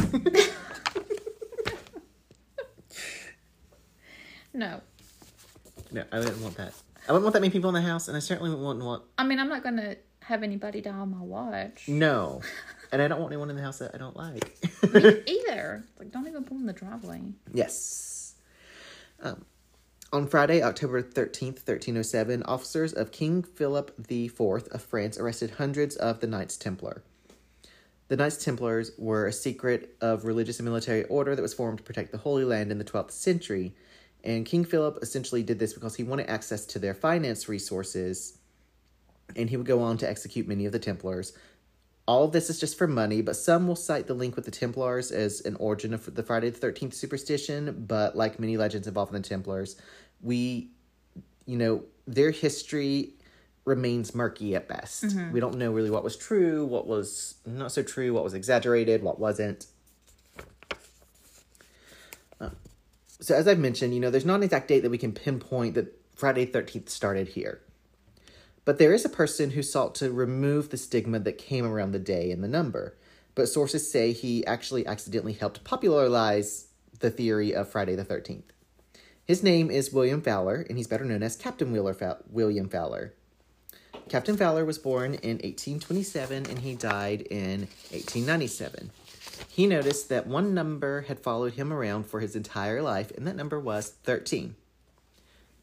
No. 4.54 4.82
no, 5.92 6.04
I 6.12 6.20
wouldn't 6.20 6.42
want 6.42 6.58
that. 6.58 6.74
I 7.08 7.12
wouldn't 7.12 7.24
want 7.24 7.34
that 7.34 7.42
many 7.42 7.52
people 7.52 7.70
in 7.70 7.76
the 7.76 7.88
house, 7.88 8.08
and 8.08 8.16
I 8.16 8.20
certainly 8.20 8.54
wouldn't 8.54 8.84
want. 8.84 9.04
I 9.18 9.24
mean, 9.24 9.40
I'm 9.40 9.50
not 9.50 9.64
going 9.64 9.78
to 9.78 9.98
have 10.22 10.44
anybody 10.44 10.82
die 10.82 10.92
on 10.92 11.12
my 11.12 11.22
watch. 11.22 11.88
No. 11.88 12.42
And 12.92 13.04
I 13.04 13.08
don't 13.08 13.20
want 13.20 13.32
anyone 13.32 13.52
in 13.52 13.56
the 13.56 13.62
house 13.62 13.78
that 13.78 13.92
I 13.94 14.00
don't 14.00 14.18
like. 14.18 14.58
Either. 15.28 15.84
Like, 16.00 16.12
don't 16.12 16.28
even 16.28 16.44
pull 16.44 16.58
in 16.58 16.66
the 16.66 16.74
driveway. 16.74 17.22
Yes. 17.54 18.34
Um, 19.22 19.46
on 20.12 20.26
Friday, 20.26 20.64
October 20.64 21.04
13th, 21.04 21.68
1307, 21.68 22.42
officers 22.44 22.94
of 22.94 23.12
King 23.12 23.44
Philip 23.44 23.94
IV 24.10 24.42
of 24.72 24.82
France 24.82 25.20
arrested 25.20 25.52
hundreds 25.52 25.98
of 25.98 26.20
the 26.20 26.26
Knights 26.26 26.58
Templar. 26.58 27.04
The 28.08 28.18
Knights 28.18 28.44
Templars 28.44 28.92
were 28.98 29.28
a 29.28 29.32
secret 29.32 29.96
of 30.02 30.26
religious 30.26 30.58
and 30.58 30.66
military 30.66 31.04
order 31.04 31.36
that 31.36 31.44
was 31.44 31.54
formed 31.54 31.78
to 31.78 31.84
protect 31.84 32.12
the 32.12 32.18
Holy 32.18 32.44
Land 32.44 32.72
in 32.72 32.80
the 32.80 32.84
12th 32.84 33.12
century. 33.12 33.76
And 34.24 34.46
King 34.46 34.66
Philip 34.66 35.00
essentially 35.02 35.44
did 35.44 35.60
this 35.60 35.74
because 35.74 35.96
he 35.96 36.04
wanted 36.04 36.30
access 36.30 36.66
to 36.68 36.80
their 36.80 36.94
finance 36.94 37.48
resources, 37.48 38.38
and 39.36 39.50
he 39.50 39.58
would 39.58 39.66
go 39.66 39.82
on 39.82 39.98
to 40.00 40.10
execute 40.10 40.48
many 40.48 40.66
of 40.66 40.72
the 40.72 40.80
Templars. 40.80 41.34
All 42.06 42.26
of 42.26 42.32
this 42.32 42.50
is 42.50 42.60
just 42.60 42.78
for 42.78 42.88
money, 42.88 43.22
but 43.22 43.36
some 43.36 43.68
will 43.68 43.76
cite 43.76 44.08
the 44.08 44.14
link 44.16 44.36
with 44.36 44.46
the 44.46 44.52
Templars 44.52 45.12
as 45.12 45.42
an 45.42 45.56
origin 45.58 45.94
of 45.94 46.16
the 46.16 46.24
Friday 46.24 46.50
the 46.50 46.60
13th 46.60 46.96
superstition. 46.96 47.86
But 47.88 48.18
like 48.18 48.40
many 48.40 48.58
legends 48.58 48.88
involving 48.88 49.22
the 49.22 49.28
Templars, 49.28 49.76
we, 50.22 50.72
you 51.46 51.58
know, 51.58 51.84
their 52.08 52.32
history 52.32 53.14
remains 53.66 54.16
murky 54.16 54.56
at 54.56 54.68
best. 54.68 55.04
We 55.32 55.40
don't 55.40 55.58
know 55.58 55.72
really 55.72 55.92
what 55.92 56.04
was 56.04 56.18
true, 56.18 56.66
what 56.66 56.88
was 56.88 57.36
not 57.46 57.72
so 57.72 57.84
true, 57.84 58.14
what 58.14 58.24
was 58.24 58.34
exaggerated, 58.34 59.04
what 59.04 59.20
wasn't. 59.20 59.68
Uh, 62.42 62.50
so, 63.22 63.36
as 63.36 63.48
I've 63.48 63.60
mentioned, 63.60 63.94
you 63.94 64.00
know, 64.00 64.10
there's 64.10 64.26
not 64.26 64.36
an 64.36 64.44
exact 64.44 64.68
date 64.68 64.80
that 64.82 64.90
we 64.90 64.98
can 64.98 65.12
pinpoint 65.12 65.76
that 65.76 66.00
Friday 66.16 66.46
the 66.46 66.62
13th 66.62 66.90
started 66.90 67.30
here. 67.30 67.62
But 68.66 68.78
there 68.78 68.94
is 68.94 69.04
a 69.04 69.10
person 69.10 69.52
who 69.52 69.64
sought 69.64 69.96
to 69.96 70.12
remove 70.12 70.70
the 70.70 70.78
stigma 70.78 71.20
that 71.20 71.38
came 71.38 71.66
around 71.66 71.92
the 71.92 72.00
day 72.00 72.32
and 72.32 72.44
the 72.44 72.48
number. 72.48 72.98
But 73.36 73.50
sources 73.50 73.90
say 73.90 74.12
he 74.12 74.46
actually 74.46 74.86
accidentally 74.86 75.34
helped 75.34 75.64
popularize 75.64 76.68
the 77.00 77.10
theory 77.10 77.54
of 77.54 77.70
Friday 77.70 77.96
the 77.96 78.06
13th. 78.06 78.44
His 79.26 79.44
name 79.44 79.70
is 79.70 79.94
William 79.94 80.22
Fowler, 80.22 80.66
and 80.68 80.78
he's 80.78 80.88
better 80.88 81.06
known 81.06 81.24
as 81.24 81.36
Captain 81.36 81.72
Wheeler 81.72 81.94
Fow- 81.94 82.18
William 82.30 82.68
Fowler. 82.68 83.14
Captain 84.08 84.36
Fowler 84.36 84.66
was 84.66 84.78
born 84.78 85.14
in 85.16 85.38
1827 85.38 86.48
and 86.48 86.60
he 86.60 86.74
died 86.74 87.22
in 87.22 87.68
1897. 87.92 88.92
He 89.48 89.68
noticed 89.68 90.10
that 90.10 90.28
one 90.28 90.54
number 90.54 91.02
had 91.02 91.20
followed 91.20 91.54
him 91.54 91.72
around 91.72 92.06
for 92.06 92.20
his 92.20 92.36
entire 92.36 92.82
life, 92.82 93.12
and 93.12 93.28
that 93.28 93.36
number 93.36 93.60
was 93.60 93.90
13. 94.04 94.56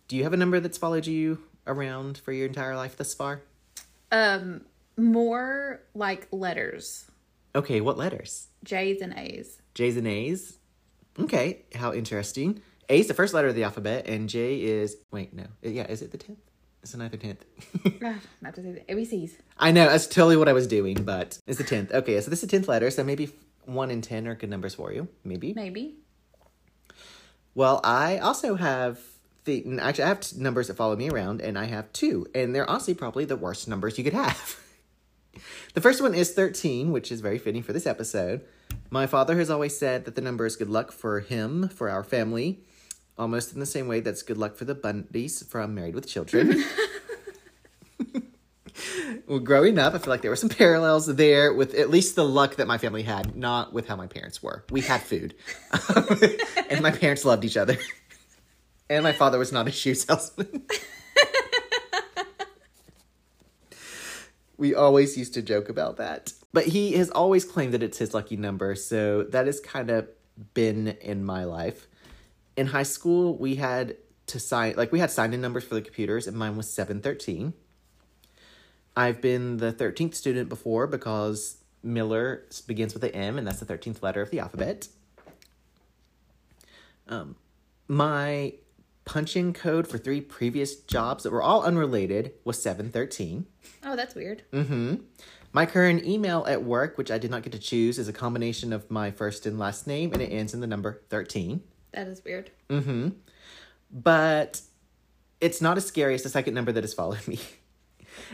Do 0.08 0.16
you 0.16 0.22
have 0.24 0.32
a 0.32 0.36
number 0.36 0.60
that's 0.60 0.78
followed 0.78 1.06
you 1.06 1.42
around 1.66 2.18
for 2.18 2.32
your 2.32 2.46
entire 2.46 2.76
life 2.76 2.96
thus 2.96 3.14
far? 3.14 3.42
Um, 4.12 4.62
more 4.96 5.80
like 5.94 6.28
letters. 6.30 7.10
Okay, 7.54 7.80
what 7.80 7.98
letters? 7.98 8.48
J's 8.64 9.00
and 9.00 9.14
A's. 9.16 9.60
J's 9.74 9.96
and 9.96 10.06
A's? 10.06 10.58
Okay, 11.18 11.64
how 11.74 11.92
interesting. 11.92 12.60
A 12.88 13.00
is 13.00 13.08
the 13.08 13.14
first 13.14 13.34
letter 13.34 13.48
of 13.48 13.54
the 13.54 13.64
alphabet, 13.64 14.06
and 14.06 14.28
J 14.28 14.60
is. 14.62 14.96
Wait, 15.10 15.32
no. 15.34 15.44
Yeah, 15.62 15.86
is 15.86 16.02
it 16.02 16.12
the 16.12 16.18
10th? 16.18 16.36
It's 16.82 16.92
the 16.92 16.98
ninth 16.98 17.14
or 17.14 17.16
10th. 17.16 17.38
Ah, 18.04 18.20
not 18.40 18.54
to 18.54 18.62
say 18.62 18.72
the 18.72 18.94
ABCs. 18.94 19.32
I 19.58 19.72
know, 19.72 19.86
that's 19.88 20.06
totally 20.06 20.36
what 20.36 20.48
I 20.48 20.52
was 20.52 20.66
doing, 20.68 21.02
but 21.02 21.38
it's 21.46 21.58
the 21.58 21.64
10th. 21.64 21.92
Okay, 21.92 22.20
so 22.20 22.30
this 22.30 22.44
is 22.44 22.48
the 22.48 22.58
10th 22.58 22.68
letter, 22.68 22.90
so 22.90 23.02
maybe 23.02 23.30
1 23.66 23.90
and 23.90 24.02
10 24.02 24.26
are 24.28 24.34
good 24.34 24.50
numbers 24.50 24.74
for 24.74 24.92
you. 24.92 25.08
Maybe. 25.24 25.52
Maybe. 25.54 25.96
Well, 27.54 27.80
I 27.84 28.18
also 28.18 28.56
have 28.56 29.00
the 29.46 29.64
actually 29.80 30.04
I 30.04 30.08
have 30.08 30.36
numbers 30.36 30.68
that 30.68 30.76
follow 30.76 30.94
me 30.94 31.08
around, 31.08 31.40
and 31.40 31.58
I 31.58 31.64
have 31.64 31.90
two, 31.92 32.26
and 32.34 32.54
they're 32.54 32.68
honestly 32.68 32.92
probably 32.92 33.24
the 33.24 33.36
worst 33.36 33.66
numbers 33.66 33.96
you 33.96 34.04
could 34.04 34.12
have. 34.12 34.60
the 35.74 35.80
first 35.80 36.02
one 36.02 36.14
is 36.14 36.32
thirteen, 36.32 36.92
which 36.92 37.10
is 37.10 37.22
very 37.22 37.38
fitting 37.38 37.62
for 37.62 37.72
this 37.72 37.86
episode. 37.86 38.42
My 38.90 39.06
father 39.06 39.38
has 39.38 39.48
always 39.48 39.76
said 39.76 40.04
that 40.04 40.16
the 40.16 40.20
number 40.20 40.44
is 40.44 40.56
good 40.56 40.68
luck 40.68 40.92
for 40.92 41.20
him, 41.20 41.68
for 41.68 41.88
our 41.88 42.04
family, 42.04 42.60
almost 43.16 43.54
in 43.54 43.60
the 43.60 43.66
same 43.66 43.88
way 43.88 44.00
that's 44.00 44.22
good 44.22 44.38
luck 44.38 44.56
for 44.56 44.66
the 44.66 44.74
Bundys 44.74 45.46
from 45.46 45.74
Married 45.74 45.94
with 45.94 46.06
Children. 46.06 46.62
growing 49.26 49.78
up, 49.78 49.94
I 49.94 49.98
feel 49.98 50.10
like 50.10 50.22
there 50.22 50.30
were 50.30 50.36
some 50.36 50.48
parallels 50.64 51.06
there 51.06 51.52
with 51.52 51.74
at 51.74 51.90
least 51.90 52.14
the 52.16 52.24
luck 52.24 52.56
that 52.56 52.66
my 52.66 52.78
family 52.78 53.02
had, 53.02 53.36
not 53.36 53.72
with 53.72 53.88
how 53.88 53.96
my 53.96 54.06
parents 54.06 54.42
were. 54.42 54.64
We 54.70 54.80
had 54.80 55.02
food, 55.02 55.34
and 56.70 56.80
my 56.80 56.90
parents 56.90 57.24
loved 57.24 57.44
each 57.44 57.56
other. 57.56 57.76
And 58.88 59.02
my 59.02 59.10
father 59.10 59.36
was 59.36 59.50
not 59.50 59.66
a 59.66 59.72
shoe 59.72 59.96
salesman. 59.96 60.64
we 64.56 64.76
always 64.76 65.18
used 65.18 65.34
to 65.34 65.42
joke 65.42 65.68
about 65.68 65.96
that. 65.96 66.32
But 66.52 66.66
he 66.66 66.92
has 66.92 67.10
always 67.10 67.44
claimed 67.44 67.74
that 67.74 67.82
it's 67.82 67.98
his 67.98 68.14
lucky 68.14 68.36
number, 68.36 68.76
so 68.76 69.24
that 69.24 69.46
has 69.46 69.58
kind 69.58 69.90
of 69.90 70.08
been 70.54 70.96
in 71.00 71.24
my 71.24 71.42
life. 71.42 71.88
In 72.56 72.68
high 72.68 72.84
school, 72.84 73.36
we 73.36 73.56
had 73.56 73.96
to 74.28 74.38
sign 74.38 74.74
like 74.76 74.92
we 74.92 75.00
had 75.00 75.10
sign 75.10 75.34
in 75.34 75.40
numbers 75.40 75.64
for 75.64 75.74
the 75.74 75.82
computers, 75.82 76.28
and 76.28 76.36
mine 76.36 76.56
was 76.56 76.70
713. 76.70 77.54
I've 78.96 79.20
been 79.20 79.58
the 79.58 79.72
13th 79.72 80.14
student 80.14 80.48
before 80.48 80.86
because 80.86 81.58
Miller 81.82 82.46
begins 82.66 82.94
with 82.94 83.04
an 83.04 83.10
M, 83.10 83.38
and 83.38 83.46
that's 83.46 83.60
the 83.60 83.66
13th 83.66 84.02
letter 84.02 84.22
of 84.22 84.30
the 84.30 84.40
alphabet. 84.40 84.88
Um, 87.08 87.36
my 87.88 88.54
punch-in 89.04 89.52
code 89.52 89.86
for 89.86 89.98
three 89.98 90.20
previous 90.20 90.76
jobs 90.76 91.22
that 91.22 91.30
were 91.30 91.42
all 91.42 91.62
unrelated 91.62 92.32
was 92.44 92.60
713. 92.60 93.46
Oh, 93.84 93.94
that's 93.94 94.14
weird. 94.14 94.42
Mm-hmm. 94.52 94.96
My 95.52 95.64
current 95.64 96.04
email 96.04 96.44
at 96.48 96.64
work, 96.64 96.98
which 96.98 97.10
I 97.10 97.18
did 97.18 97.30
not 97.30 97.42
get 97.42 97.52
to 97.52 97.58
choose, 97.58 97.98
is 97.98 98.08
a 98.08 98.12
combination 98.12 98.72
of 98.72 98.90
my 98.90 99.10
first 99.10 99.46
and 99.46 99.58
last 99.58 99.86
name, 99.86 100.12
and 100.12 100.20
it 100.20 100.26
ends 100.26 100.54
in 100.54 100.60
the 100.60 100.66
number 100.66 101.02
13. 101.08 101.62
That 101.92 102.08
is 102.08 102.24
weird. 102.24 102.50
Mm-hmm. 102.68 103.10
But 103.90 104.60
it's 105.40 105.62
not 105.62 105.76
as 105.76 105.86
scary 105.86 106.14
as 106.14 106.22
the 106.22 106.28
second 106.28 106.54
number 106.54 106.72
that 106.72 106.82
has 106.82 106.94
followed 106.94 107.26
me. 107.28 107.38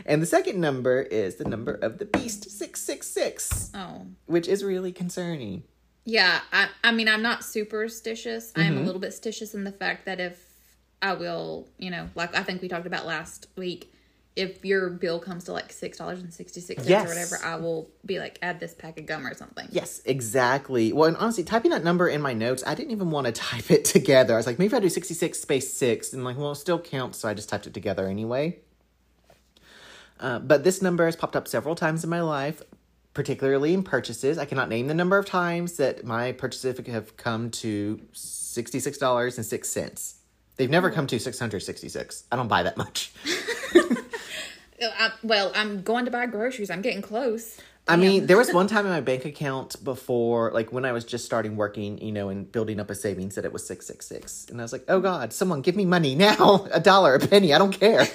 And 0.05 0.21
the 0.21 0.25
second 0.25 0.59
number 0.59 1.01
is 1.01 1.35
the 1.35 1.45
number 1.45 1.73
of 1.73 1.97
the 1.97 2.05
beast, 2.05 2.49
666, 2.49 3.71
Oh. 3.73 4.05
which 4.25 4.47
is 4.47 4.63
really 4.63 4.91
concerning. 4.91 5.63
Yeah, 6.05 6.41
I 6.51 6.67
I 6.83 6.91
mean 6.91 7.07
I'm 7.07 7.21
not 7.21 7.43
superstitious. 7.43 8.51
I 8.55 8.59
Mm-hmm. 8.61 8.71
am 8.71 8.77
a 8.79 8.85
little 8.85 8.99
bit 9.01 9.11
stitious 9.11 9.53
in 9.53 9.63
the 9.63 9.71
fact 9.71 10.05
that 10.05 10.19
if 10.19 10.37
I 11.01 11.13
will, 11.13 11.67
you 11.77 11.89
know, 11.91 12.09
like 12.15 12.35
I 12.35 12.43
think 12.43 12.61
we 12.61 12.67
talked 12.67 12.87
about 12.87 13.05
last 13.05 13.47
week, 13.57 13.91
if 14.35 14.65
your 14.65 14.89
bill 14.89 15.19
comes 15.19 15.43
to 15.45 15.53
like 15.53 15.71
six 15.71 15.97
dollars 15.97 16.19
and 16.21 16.33
sixty 16.33 16.59
six 16.59 16.83
cents 16.83 17.05
or 17.05 17.07
whatever, 17.07 17.37
I 17.43 17.55
will 17.57 17.89
be 18.05 18.19
like, 18.19 18.39
add 18.41 18.59
this 18.59 18.73
pack 18.73 18.97
of 18.99 19.05
gum 19.05 19.25
or 19.27 19.33
something. 19.35 19.67
Yes, 19.71 20.01
exactly. 20.05 20.91
Well, 20.91 21.07
and 21.07 21.17
honestly, 21.17 21.43
typing 21.43 21.71
that 21.71 21.83
number 21.83 22.07
in 22.09 22.21
my 22.21 22.33
notes, 22.33 22.63
I 22.65 22.73
didn't 22.75 22.91
even 22.91 23.11
want 23.11 23.27
to 23.27 23.31
type 23.31 23.69
it 23.69 23.85
together. 23.97 24.33
I 24.33 24.37
was 24.37 24.47
like, 24.47 24.57
maybe 24.59 24.67
if 24.67 24.73
I 24.73 24.79
do 24.79 24.89
66 24.89 25.39
space 25.39 25.71
6, 25.73 26.13
and 26.13 26.23
like, 26.25 26.37
well, 26.37 26.51
it 26.53 26.55
still 26.55 26.79
counts, 26.79 27.19
so 27.19 27.29
I 27.29 27.33
just 27.33 27.47
typed 27.47 27.67
it 27.67 27.73
together 27.73 28.07
anyway. 28.07 28.57
Uh, 30.19 30.39
but 30.39 30.63
this 30.63 30.81
number 30.81 31.05
has 31.05 31.15
popped 31.15 31.35
up 31.35 31.47
several 31.47 31.75
times 31.75 32.03
in 32.03 32.09
my 32.09 32.21
life, 32.21 32.61
particularly 33.13 33.73
in 33.73 33.83
purchases. 33.83 34.37
I 34.37 34.45
cannot 34.45 34.69
name 34.69 34.87
the 34.87 34.93
number 34.93 35.17
of 35.17 35.25
times 35.25 35.77
that 35.77 36.05
my 36.05 36.31
purchases 36.31 36.79
have 36.87 37.17
come 37.17 37.49
to 37.51 37.99
$66.06. 38.13 40.13
They've 40.55 40.69
never 40.69 40.91
come 40.91 41.07
to 41.07 41.19
666. 41.19 42.23
I 42.31 42.35
don't 42.35 42.47
buy 42.47 42.63
that 42.63 42.77
much. 42.77 43.11
I, 44.81 45.11
well, 45.23 45.51
I'm 45.55 45.81
going 45.81 46.05
to 46.05 46.11
buy 46.11 46.25
groceries. 46.25 46.69
I'm 46.69 46.81
getting 46.81 47.01
close. 47.01 47.59
I 47.87 47.97
mean, 47.97 48.27
there 48.27 48.37
was 48.37 48.53
one 48.53 48.67
time 48.67 48.85
in 48.85 48.91
my 48.91 49.01
bank 49.01 49.25
account 49.25 49.83
before, 49.83 50.51
like 50.51 50.71
when 50.71 50.85
I 50.85 50.93
was 50.93 51.03
just 51.03 51.25
starting 51.25 51.57
working, 51.57 51.99
you 51.99 52.11
know, 52.11 52.29
and 52.29 52.49
building 52.49 52.79
up 52.79 52.89
a 52.89 52.95
savings 52.95 53.35
that 53.35 53.45
it 53.45 53.51
was 53.51 53.65
666. 53.65 54.49
And 54.49 54.61
I 54.61 54.63
was 54.63 54.71
like, 54.71 54.85
oh 54.87 55.01
God, 55.01 55.33
someone 55.33 55.61
give 55.61 55.75
me 55.75 55.85
money 55.85 56.15
now. 56.15 56.67
A 56.71 56.79
dollar, 56.79 57.15
a 57.15 57.19
penny, 57.19 57.53
I 57.53 57.57
don't 57.57 57.77
care. 57.77 58.07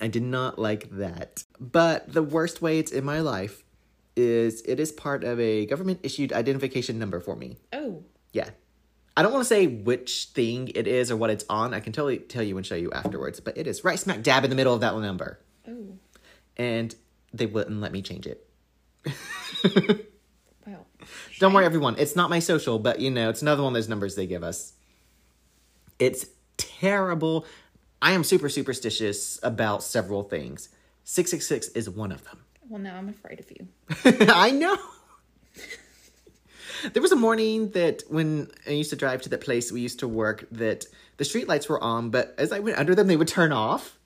I 0.00 0.08
did 0.08 0.22
not 0.22 0.58
like 0.58 0.90
that. 0.98 1.44
But 1.58 2.12
the 2.12 2.22
worst 2.22 2.62
way 2.62 2.78
it's 2.78 2.90
in 2.92 3.04
my 3.04 3.20
life 3.20 3.62
is 4.16 4.62
it 4.62 4.80
is 4.80 4.92
part 4.92 5.24
of 5.24 5.38
a 5.40 5.66
government 5.66 6.00
issued 6.02 6.32
identification 6.32 6.98
number 6.98 7.20
for 7.20 7.36
me. 7.36 7.56
Oh, 7.72 8.02
Yeah. 8.32 8.50
I 9.16 9.22
don't 9.22 9.32
want 9.32 9.42
to 9.44 9.48
say 9.48 9.66
which 9.66 10.30
thing 10.34 10.68
it 10.74 10.86
is 10.86 11.10
or 11.10 11.16
what 11.16 11.30
it's 11.30 11.44
on. 11.50 11.74
I 11.74 11.80
can 11.80 11.92
totally 11.92 12.18
tell 12.18 12.42
you 12.42 12.56
and 12.56 12.64
show 12.64 12.76
you 12.76 12.90
afterwards, 12.92 13.40
but 13.40 13.58
it 13.58 13.66
is 13.66 13.84
right 13.84 13.98
smack 13.98 14.22
dab 14.22 14.44
in 14.44 14.50
the 14.50 14.56
middle 14.56 14.72
of 14.72 14.80
that 14.80 14.96
number. 14.98 15.40
oh, 15.68 15.98
And 16.56 16.94
they 17.34 17.44
wouldn't 17.46 17.80
let 17.80 17.92
me 17.92 18.00
change 18.02 18.26
it. 18.26 18.46
well. 20.66 20.86
Don't 21.38 21.52
worry, 21.52 21.66
everyone. 21.66 21.96
It's 21.98 22.16
not 22.16 22.30
my 22.30 22.38
social, 22.38 22.78
but 22.78 23.00
you 23.00 23.10
know, 23.10 23.28
it's 23.28 23.42
another 23.42 23.62
one 23.62 23.72
of 23.72 23.74
those 23.74 23.88
numbers 23.88 24.14
they 24.14 24.26
give 24.26 24.42
us. 24.44 24.72
It's 25.98 26.26
terrible. 26.56 27.44
I 28.02 28.12
am 28.12 28.24
super 28.24 28.48
superstitious 28.48 29.38
about 29.42 29.82
several 29.82 30.22
things. 30.22 30.68
666 31.04 31.68
is 31.68 31.90
one 31.90 32.12
of 32.12 32.24
them. 32.24 32.38
Well, 32.68 32.80
now 32.80 32.96
I'm 32.96 33.08
afraid 33.08 33.40
of 33.40 33.50
you. 33.50 33.68
I 34.32 34.50
know. 34.52 34.78
there 36.92 37.02
was 37.02 37.12
a 37.12 37.16
morning 37.16 37.70
that 37.70 38.02
when 38.08 38.50
I 38.66 38.70
used 38.70 38.90
to 38.90 38.96
drive 38.96 39.22
to 39.22 39.28
that 39.30 39.40
place 39.40 39.70
we 39.70 39.80
used 39.80 39.98
to 40.00 40.08
work 40.08 40.46
that 40.52 40.86
the 41.16 41.24
streetlights 41.24 41.68
were 41.68 41.82
on, 41.82 42.10
but 42.10 42.34
as 42.38 42.52
I 42.52 42.60
went 42.60 42.78
under 42.78 42.94
them, 42.94 43.06
they 43.06 43.16
would 43.16 43.28
turn 43.28 43.52
off. 43.52 43.98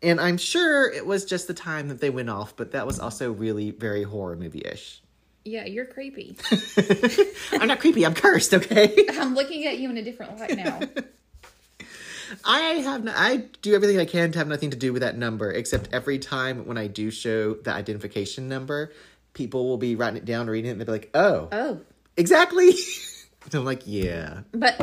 And 0.00 0.20
I'm 0.20 0.36
sure 0.36 0.88
it 0.92 1.04
was 1.04 1.24
just 1.24 1.48
the 1.48 1.54
time 1.54 1.88
that 1.88 2.00
they 2.00 2.10
went 2.10 2.30
off, 2.30 2.54
but 2.54 2.70
that 2.72 2.86
was 2.86 3.00
also 3.00 3.32
really 3.32 3.72
very 3.72 4.04
horror 4.04 4.36
movie 4.36 4.62
ish. 4.64 5.02
Yeah, 5.44 5.64
you're 5.64 5.86
creepy. 5.86 6.36
I'm 7.52 7.66
not 7.66 7.80
creepy, 7.80 8.06
I'm 8.06 8.14
cursed, 8.14 8.54
okay? 8.54 9.06
I'm 9.12 9.34
looking 9.34 9.66
at 9.66 9.78
you 9.78 9.90
in 9.90 9.96
a 9.96 10.02
different 10.02 10.38
light 10.38 10.56
now. 10.56 10.80
I 12.44 12.60
have 12.60 13.04
no, 13.04 13.12
I 13.14 13.44
do 13.62 13.74
everything 13.74 13.98
I 13.98 14.04
can 14.04 14.32
to 14.32 14.38
have 14.38 14.48
nothing 14.48 14.70
to 14.70 14.76
do 14.76 14.92
with 14.92 15.02
that 15.02 15.16
number, 15.16 15.50
except 15.52 15.88
every 15.92 16.18
time 16.18 16.66
when 16.66 16.78
I 16.78 16.86
do 16.86 17.10
show 17.10 17.54
the 17.54 17.72
identification 17.72 18.48
number, 18.48 18.92
people 19.34 19.68
will 19.68 19.78
be 19.78 19.94
writing 19.94 20.16
it 20.18 20.24
down, 20.24 20.48
reading 20.48 20.68
it, 20.68 20.72
and 20.72 20.80
they'll 20.80 20.86
be 20.86 20.92
like, 20.92 21.10
"Oh, 21.14 21.48
Oh, 21.52 21.80
exactly." 22.16 22.72
I'm 23.52 23.64
like, 23.64 23.82
"Yeah, 23.86 24.40
but 24.52 24.80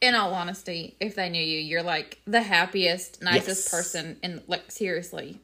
in 0.00 0.14
all 0.14 0.34
honesty, 0.34 0.96
if 1.00 1.14
they 1.14 1.28
knew 1.28 1.42
you, 1.42 1.58
you're 1.58 1.82
like 1.82 2.20
the 2.26 2.42
happiest, 2.42 3.22
nicest 3.22 3.66
Yes. 3.66 3.70
person. 3.70 4.18
And 4.22 4.42
like 4.46 4.70
seriously, 4.70 5.40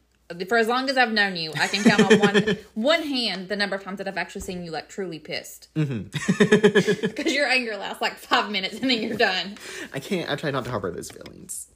for 0.48 0.58
as 0.58 0.68
long 0.68 0.88
as 0.90 0.96
I've 0.96 1.12
known 1.12 1.36
you, 1.36 1.52
I 1.58 1.66
can 1.66 1.82
count 1.84 2.12
on 2.12 2.18
one 2.18 2.58
one 2.74 3.02
hand 3.02 3.48
the 3.48 3.56
number 3.56 3.76
of 3.76 3.82
times 3.84 3.98
that 3.98 4.08
I've 4.08 4.16
actually 4.16 4.42
seen 4.42 4.64
you 4.64 4.70
like 4.70 4.88
truly 4.88 5.18
pissed. 5.18 5.68
Mm-hmm. 5.74 7.06
Because 7.06 7.32
your 7.32 7.46
anger 7.46 7.76
lasts 7.76 8.00
like 8.00 8.16
five 8.18 8.50
minutes 8.50 8.78
and 8.80 8.90
then 8.90 9.02
you're 9.02 9.16
done. 9.16 9.56
I 9.92 9.98
can't. 10.00 10.30
I 10.30 10.36
try 10.36 10.50
not 10.50 10.64
to 10.64 10.70
harbor 10.70 10.90
those 10.90 11.10
feelings." 11.10 11.68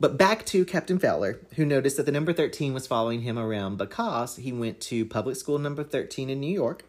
But 0.00 0.16
back 0.16 0.46
to 0.46 0.64
Captain 0.64 0.98
Fowler, 1.00 1.40
who 1.56 1.64
noticed 1.66 1.96
that 1.96 2.06
the 2.06 2.12
number 2.12 2.32
13 2.32 2.72
was 2.72 2.86
following 2.86 3.22
him 3.22 3.36
around 3.36 3.78
because 3.78 4.36
he 4.36 4.52
went 4.52 4.80
to 4.82 5.04
public 5.04 5.34
school 5.34 5.58
number 5.58 5.82
13 5.82 6.30
in 6.30 6.38
New 6.38 6.52
York, 6.52 6.84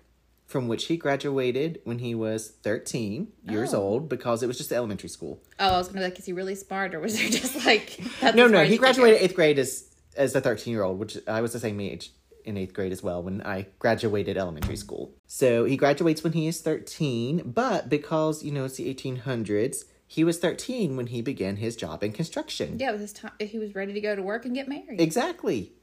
from 0.46 0.68
which 0.68 0.86
he 0.86 0.96
graduated 0.96 1.82
when 1.86 1.98
he 2.00 2.14
was 2.14 2.50
13 2.62 3.30
years 3.50 3.74
Oh. 3.74 3.82
old 3.82 4.10
because 4.10 4.44
it 4.44 4.48
was 4.48 4.60
just 4.60 4.72
elementary 4.72 5.10
school. 5.10 5.42
Oh, 5.60 5.74
I 5.74 5.78
was 5.80 5.88
gonna 5.88 6.02
be 6.02 6.04
like, 6.04 6.20
is 6.20 6.26
he 6.26 6.34
really 6.34 6.54
smart 6.54 6.94
or 6.94 7.00
was 7.00 7.18
there 7.18 7.30
just 7.30 7.66
like 7.66 7.98
that's 8.22 8.38
No, 8.38 8.48
no, 8.48 8.64
he 8.64 8.74
you 8.74 8.78
could 8.80 8.86
go? 8.86 8.94
graduated 8.94 9.22
eighth 9.24 9.34
grade 9.36 9.58
as 9.58 9.86
as 10.20 10.36
a 10.36 10.42
thirteen 10.42 10.74
year 10.74 10.84
old, 10.84 11.00
which 11.00 11.18
I 11.28 11.42
was 11.42 11.54
the 11.54 11.60
same 11.60 11.80
age 11.80 12.12
in 12.46 12.58
eighth 12.58 12.74
grade 12.74 12.92
as 12.92 13.02
well 13.02 13.24
when 13.24 13.42
I 13.42 13.68
graduated 13.80 14.38
elementary 14.38 14.78
school. 14.78 15.14
So 15.28 15.66
he 15.66 15.78
graduates 15.78 16.24
when 16.24 16.34
he 16.34 16.48
is 16.48 16.62
thirteen, 16.62 17.52
but 17.52 17.90
because 17.90 18.44
you 18.44 18.52
know 18.52 18.66
it's 18.66 18.76
the 18.76 18.88
eighteen 18.88 19.18
hundreds, 19.18 19.86
he 20.06 20.24
was 20.24 20.38
thirteen 20.38 20.98
when 20.98 21.08
he 21.08 21.22
began 21.22 21.56
his 21.56 21.76
job 21.76 22.04
in 22.04 22.12
construction. 22.12 22.78
Yeah, 22.80 22.96
his 22.96 23.14
time. 23.14 23.32
He 23.40 23.58
was 23.58 23.74
ready 23.74 23.94
to 23.94 24.02
go 24.02 24.16
to 24.16 24.22
work 24.22 24.46
and 24.46 24.54
get 24.54 24.68
married. 24.68 25.02
Exactly. 25.02 25.74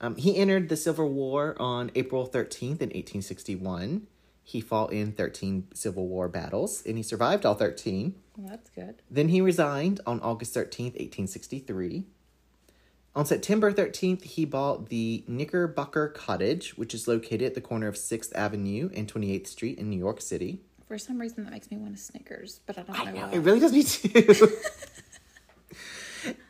Um, 0.00 0.16
he 0.16 0.36
entered 0.36 0.68
the 0.68 0.76
Civil 0.76 1.08
War 1.08 1.54
on 1.58 1.90
April 1.94 2.26
13th 2.26 2.80
in 2.82 2.90
1861. 2.90 4.06
He 4.42 4.60
fought 4.60 4.92
in 4.92 5.12
13 5.12 5.68
Civil 5.72 6.06
War 6.08 6.28
battles 6.28 6.82
and 6.84 6.96
he 6.96 7.02
survived 7.02 7.46
all 7.46 7.54
13. 7.54 8.14
Well, 8.36 8.50
that's 8.50 8.68
good. 8.70 9.00
Then 9.10 9.28
he 9.28 9.40
resigned 9.40 10.00
on 10.04 10.20
August 10.20 10.54
13th, 10.54 10.98
1863. 10.98 12.04
On 13.16 13.24
September 13.24 13.72
13th, 13.72 14.22
he 14.24 14.44
bought 14.44 14.88
the 14.88 15.22
Knickerbocker 15.28 16.08
Cottage, 16.08 16.76
which 16.76 16.94
is 16.94 17.06
located 17.06 17.42
at 17.42 17.54
the 17.54 17.60
corner 17.60 17.86
of 17.86 17.94
6th 17.94 18.34
Avenue 18.34 18.90
and 18.94 19.12
28th 19.12 19.46
Street 19.46 19.78
in 19.78 19.88
New 19.88 19.98
York 19.98 20.20
City. 20.20 20.60
For 20.88 20.98
some 20.98 21.20
reason, 21.20 21.44
that 21.44 21.50
makes 21.52 21.70
me 21.70 21.76
want 21.76 21.94
a 21.94 21.98
Snickers, 21.98 22.60
but 22.66 22.76
I 22.76 22.82
don't 22.82 23.14
know 23.14 23.20
why. 23.26 23.32
It 23.32 23.38
really 23.38 23.60
does 23.60 23.72
me 23.72 23.82
too. 23.84 24.48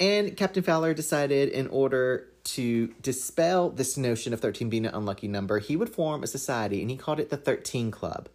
and 0.00 0.36
Captain 0.36 0.62
Fowler 0.62 0.94
decided 0.94 1.50
in 1.50 1.66
order 1.68 2.28
to 2.44 2.88
dispel 3.02 3.70
this 3.70 3.96
notion 3.96 4.32
of 4.32 4.40
13 4.40 4.70
being 4.70 4.86
an 4.86 4.94
unlucky 4.94 5.28
number, 5.28 5.58
he 5.58 5.76
would 5.76 5.90
form 5.90 6.22
a 6.22 6.26
society 6.26 6.80
and 6.80 6.90
he 6.90 6.96
called 6.96 7.20
it 7.20 7.28
the 7.30 7.36
13 7.36 7.90
Club. 7.90 8.28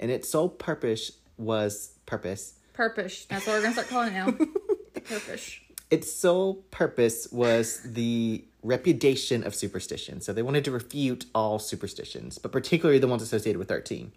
And 0.00 0.10
its 0.10 0.28
sole 0.30 0.48
purpose 0.48 1.12
was 1.36 1.92
purpose 2.06 2.54
Purpose. 2.72 3.24
That's 3.24 3.44
what 3.44 3.54
we're 3.54 3.62
gonna 3.62 3.72
start 3.72 3.88
calling 3.88 4.08
it 4.10 4.12
now. 4.12 4.26
the 4.30 5.00
purpose. 5.00 5.58
Its 5.90 6.12
sole 6.12 6.54
purpose 6.70 7.28
was 7.32 7.80
the 7.82 8.44
repudiation 8.62 9.44
of 9.44 9.54
superstition. 9.54 10.20
So 10.20 10.32
they 10.32 10.42
wanted 10.42 10.64
to 10.64 10.70
refute 10.70 11.26
all 11.34 11.58
superstitions, 11.58 12.38
but 12.38 12.52
particularly 12.52 12.98
the 12.98 13.08
ones 13.08 13.22
associated 13.22 13.58
with 13.58 13.68
13. 13.68 14.12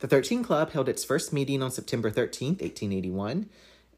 The 0.00 0.08
13 0.08 0.42
Club 0.42 0.72
held 0.72 0.88
its 0.88 1.04
first 1.04 1.32
meeting 1.32 1.62
on 1.62 1.70
September 1.70 2.10
13th, 2.10 2.60
1881, 2.60 3.48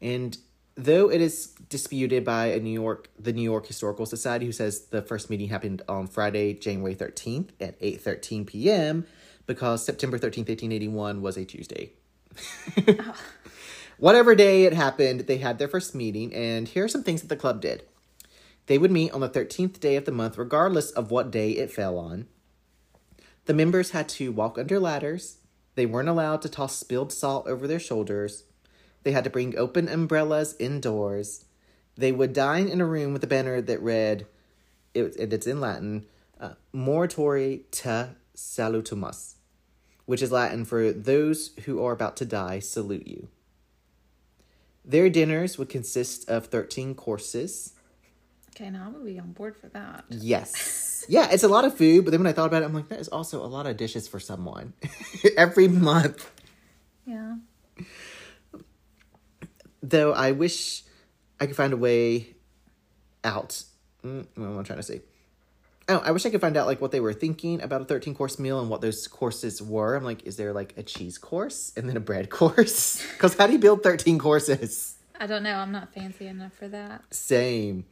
and 0.01 0.37
though 0.75 1.11
it 1.11 1.19
is 1.19 1.47
disputed 1.67 2.23
by 2.23 2.47
a 2.47 2.59
New 2.59 2.71
York 2.71 3.09
the 3.19 3.33
New 3.33 3.41
York 3.41 3.67
Historical 3.67 4.05
Society 4.05 4.45
who 4.45 4.53
says 4.53 4.85
the 4.85 5.01
first 5.01 5.29
meeting 5.29 5.49
happened 5.49 5.81
on 5.89 6.07
Friday, 6.07 6.53
January 6.53 6.95
13th 6.95 7.49
at 7.59 7.77
8:13 7.81 8.47
p.m. 8.47 9.05
because 9.45 9.83
September 9.83 10.17
13th, 10.17 10.47
1881 10.47 11.21
was 11.21 11.37
a 11.37 11.45
Tuesday. 11.45 11.91
Ah. 12.87 13.15
Whatever 13.99 14.33
day 14.33 14.63
it 14.63 14.71
happened, 14.71 15.21
they 15.21 15.39
had 15.39 15.59
their 15.59 15.67
first 15.67 15.93
meeting, 15.93 16.33
and 16.33 16.69
here 16.69 16.85
are 16.85 16.87
some 16.87 17.03
things 17.03 17.19
that 17.19 17.27
the 17.27 17.35
club 17.35 17.59
did. 17.59 17.83
They 18.67 18.77
would 18.77 18.91
meet 18.91 19.11
on 19.11 19.19
the 19.19 19.27
13th 19.27 19.77
day 19.81 19.97
of 19.97 20.05
the 20.05 20.13
month, 20.13 20.37
regardless 20.37 20.89
of 20.91 21.11
what 21.11 21.31
day 21.31 21.51
it 21.51 21.69
fell 21.69 21.97
on. 21.97 22.29
The 23.43 23.53
members 23.53 23.91
had 23.91 24.07
to 24.09 24.31
walk 24.31 24.57
under 24.57 24.79
ladders. 24.79 25.39
They 25.75 25.85
weren't 25.85 26.07
allowed 26.07 26.41
to 26.43 26.49
toss 26.49 26.77
spilled 26.77 27.11
salt 27.11 27.45
over 27.45 27.67
their 27.67 27.79
shoulders. 27.79 28.45
They 29.03 29.11
had 29.11 29.25
to 29.25 29.29
bring 29.29 29.57
open 29.57 29.89
umbrellas 29.89 30.55
indoors. 30.59 31.43
They 31.97 32.13
would 32.13 32.31
dine 32.31 32.69
in 32.69 32.79
a 32.79 32.85
room 32.85 33.11
with 33.11 33.23
a 33.25 33.27
banner 33.27 33.61
that 33.61 33.81
read, 33.81 34.27
it, 34.93 35.13
it's 35.17 35.45
in 35.47 35.59
Latin, 35.59 36.05
uh, 36.39 36.53
Morituri 36.73 37.63
te 37.69 38.13
salutamus, 38.33 39.33
which 40.05 40.21
is 40.21 40.31
Latin 40.31 40.63
for 40.63 40.93
those 40.93 41.49
who 41.65 41.83
are 41.83 41.91
about 41.91 42.15
to 42.15 42.25
die 42.25 42.59
salute 42.59 43.05
you. 43.05 43.27
Their 44.89 45.07
dinners 45.07 45.59
would 45.59 45.69
consist 45.69 46.27
of 46.27 46.47
13 46.47 46.95
courses. 46.95 47.73
Okay, 48.55 48.71
now 48.71 48.87
I'm 48.87 48.93
gonna 48.93 49.05
be 49.05 49.19
on 49.19 49.33
board 49.33 49.55
for 49.55 49.67
that. 49.69 50.05
Yes. 50.09 50.85
Yeah, 51.07 51.29
it's 51.31 51.43
a 51.43 51.47
lot 51.47 51.63
of 51.63 51.75
food, 51.75 52.03
but 52.05 52.11
then 52.11 52.19
when 52.19 52.27
I 52.27 52.33
thought 52.33 52.47
about 52.47 52.61
it, 52.61 52.65
I'm 52.65 52.73
like, 52.73 52.89
that 52.89 52.99
is 52.99 53.07
also 53.07 53.43
a 53.43 53.47
lot 53.47 53.65
of 53.65 53.77
dishes 53.77 54.07
for 54.07 54.19
someone 54.19 54.73
every 55.37 55.67
month. 55.67 56.29
Yeah. 57.05 57.37
Though 59.81 60.13
I 60.13 60.33
wish 60.33 60.83
I 61.39 61.47
could 61.47 61.55
find 61.55 61.71
a 61.73 61.77
way 61.77 62.35
out. 63.23 63.63
Mm, 64.03 64.27
what 64.35 64.45
am 64.45 64.59
I 64.59 64.63
trying 64.63 64.79
to 64.79 64.83
say? 64.83 65.01
Oh, 65.89 65.97
I 66.05 66.11
wish 66.11 66.25
I 66.25 66.29
could 66.29 66.41
find 66.41 66.55
out 66.55 66.67
like 66.67 66.79
what 66.79 66.91
they 66.91 66.99
were 66.99 67.13
thinking 67.13 67.61
about 67.61 67.81
a 67.81 67.85
13 67.85 68.13
course 68.13 68.37
meal 68.37 68.59
and 68.59 68.69
what 68.69 68.81
those 68.81 69.07
courses 69.07 69.61
were. 69.61 69.95
I'm 69.95 70.03
like, 70.03 70.23
is 70.25 70.37
there 70.37 70.53
like 70.53 70.75
a 70.77 70.83
cheese 70.83 71.17
course 71.17 71.73
and 71.75 71.89
then 71.89 71.97
a 71.97 71.99
bread 71.99 72.29
course? 72.39 73.03
Because 73.13 73.35
how 73.35 73.47
do 73.47 73.53
you 73.53 73.59
build 73.59 73.81
13 73.81 74.19
courses? 74.19 74.95
I 75.19 75.27
don't 75.27 75.43
know. 75.43 75.55
I'm 75.55 75.71
not 75.71 75.93
fancy 75.93 76.27
enough 76.27 76.53
for 76.53 76.67
that. 76.67 77.03
Same. 77.13 77.85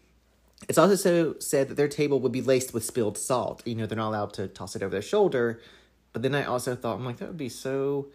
It's 0.70 0.78
also 0.78 0.96
so 0.96 1.36
said 1.40 1.70
that 1.70 1.76
their 1.76 1.88
table 1.88 2.20
would 2.22 2.32
be 2.32 2.42
laced 2.42 2.74
with 2.74 2.86
spilled 2.86 3.18
salt. 3.18 3.62
You 3.66 3.76
know, 3.76 3.86
they're 3.86 3.98
not 3.98 4.10
allowed 4.10 4.34
to 4.34 4.48
toss 4.48 4.76
it 4.76 4.84
over 4.84 4.92
their 4.92 5.02
shoulder. 5.02 5.60
But 6.14 6.22
then 6.22 6.34
I 6.34 6.46
also 6.46 6.76
thought, 6.76 6.96
I'm 6.96 7.06
like, 7.06 7.18
that 7.18 7.28
would 7.28 7.38
be 7.38 7.50
so. 7.50 8.08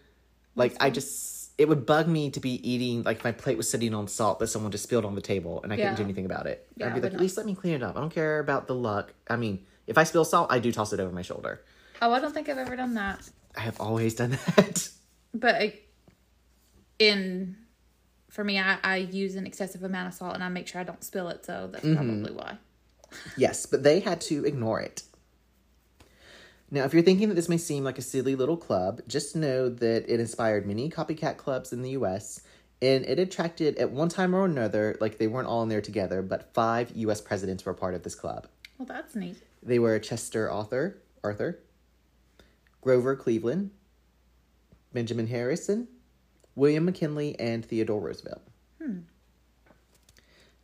Like, 0.55 0.75
I 0.79 0.89
just. 0.89 1.41
It 1.55 1.69
would 1.69 1.85
bug 1.85 2.07
me 2.07 2.31
to 2.31 2.39
be 2.39 2.67
eating, 2.67 3.03
like, 3.03 3.23
my 3.23 3.31
plate 3.31 3.57
was 3.57 3.69
sitting 3.69 3.93
on 3.93 4.07
salt 4.07 4.39
that 4.39 4.47
someone 4.47 4.71
just 4.71 4.85
spilled 4.85 5.05
on 5.05 5.13
the 5.13 5.21
table 5.21 5.61
and 5.63 5.71
I 5.71 5.75
couldn't 5.75 5.95
do 5.95 6.03
anything 6.03 6.25
about 6.25 6.47
it. 6.47 6.67
Yeah, 6.75 6.87
I'd 6.87 6.95
be 6.95 7.01
like, 7.01 7.13
at 7.13 7.19
least 7.19 7.37
let 7.37 7.45
me 7.45 7.53
clean 7.53 7.75
it 7.75 7.83
up. 7.83 7.95
I 7.95 7.99
don't 7.99 8.09
care 8.09 8.39
about 8.39 8.65
the 8.65 8.73
luck. 8.73 9.13
I 9.29 9.35
mean, 9.35 9.63
if 9.87 9.97
I 9.97 10.03
spill 10.03 10.25
salt, 10.25 10.51
I 10.51 10.59
do 10.59 10.71
toss 10.71 10.93
it 10.93 10.99
over 10.99 11.13
my 11.13 11.21
shoulder. 11.21 11.61
Oh, 12.01 12.11
I 12.11 12.19
don't 12.19 12.33
think 12.33 12.49
I've 12.49 12.57
ever 12.57 12.75
done 12.75 12.95
that. 12.95 13.29
I 13.55 13.61
have 13.61 13.79
always 13.79 14.15
done 14.15 14.37
that. 14.55 14.89
But 15.35 15.55
I- 15.55 15.79
in 16.99 17.57
for 18.29 18.43
me, 18.43 18.59
I, 18.59 18.77
I 18.83 18.97
use 18.97 19.35
an 19.35 19.45
excessive 19.45 19.83
amount 19.83 20.07
of 20.07 20.13
salt 20.15 20.33
and 20.33 20.43
I 20.43 20.49
make 20.49 20.67
sure 20.67 20.81
I 20.81 20.83
don't 20.83 21.03
spill 21.03 21.29
it. 21.29 21.45
So 21.45 21.69
that's 21.71 21.85
mm-hmm. 21.85 21.95
probably 21.95 22.33
why. 22.33 22.57
Yes, 23.37 23.65
but 23.65 23.83
they 23.83 23.99
had 23.99 24.21
to 24.21 24.43
ignore 24.43 24.79
it. 24.79 25.03
Now, 26.71 26.83
if 26.85 26.93
you're 26.93 27.03
thinking 27.03 27.29
that 27.29 27.35
this 27.35 27.49
may 27.49 27.59
seem 27.59 27.83
like 27.83 27.99
a 27.99 28.01
silly 28.01 28.35
little 28.35 28.57
club, 28.57 29.01
just 29.07 29.35
know 29.35 29.69
that 29.69 30.11
it 30.11 30.19
inspired 30.19 30.65
many 30.65 30.89
copycat 30.89 31.37
clubs 31.37 31.71
in 31.71 31.83
the 31.83 31.91
US, 31.91 32.41
and 32.81 33.05
it 33.05 33.19
attracted, 33.19 33.77
at 33.77 33.91
one 33.91 34.09
time 34.09 34.33
or 34.33 34.45
another, 34.45 34.97
like 34.99 35.19
they 35.19 35.27
weren't 35.27 35.47
all 35.47 35.61
in 35.61 35.69
there 35.69 35.81
together, 35.81 36.23
but 36.23 36.51
five 36.55 36.91
US 36.95 37.21
presidents 37.21 37.63
were 37.63 37.75
part 37.75 37.93
of 37.93 38.01
this 38.01 38.15
club. 38.15 38.47
Well, 38.79 38.87
that's 38.87 39.15
neat. 39.15 39.37
They 39.65 39.79
were 39.79 39.97
Chester 39.99 40.51
Arthur, 40.51 41.01
Arthur, 41.23 41.59
Grover 42.81 43.15
Cleveland, 43.15 43.71
Benjamin 44.91 45.27
Harrison, 45.27 45.87
William 46.55 46.85
McKinley, 46.85 47.39
and 47.39 47.65
Theodore 47.65 48.01
Roosevelt. 48.01 48.41
Hmm. 48.81 48.99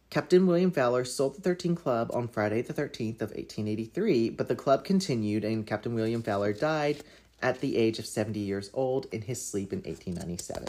Captain 0.09 0.45
William 0.47 0.71
Fowler 0.71 1.05
sold 1.05 1.35
the 1.35 1.41
13 1.41 1.75
Club 1.75 2.09
on 2.13 2.27
Friday 2.27 2.61
the 2.61 2.73
13th 2.73 3.21
of 3.21 3.29
1883, 3.29 4.31
but 4.31 4.47
the 4.47 4.55
club 4.55 4.83
continued 4.83 5.45
and 5.45 5.65
Captain 5.65 5.93
William 5.93 6.23
Fowler 6.23 6.51
died 6.51 7.03
at 7.41 7.61
the 7.61 7.77
age 7.77 7.99
of 7.99 8.05
70 8.05 8.39
years 8.39 8.69
old 8.73 9.05
in 9.11 9.21
his 9.21 9.45
sleep 9.45 9.71
in 9.71 9.79
1897. 9.79 10.65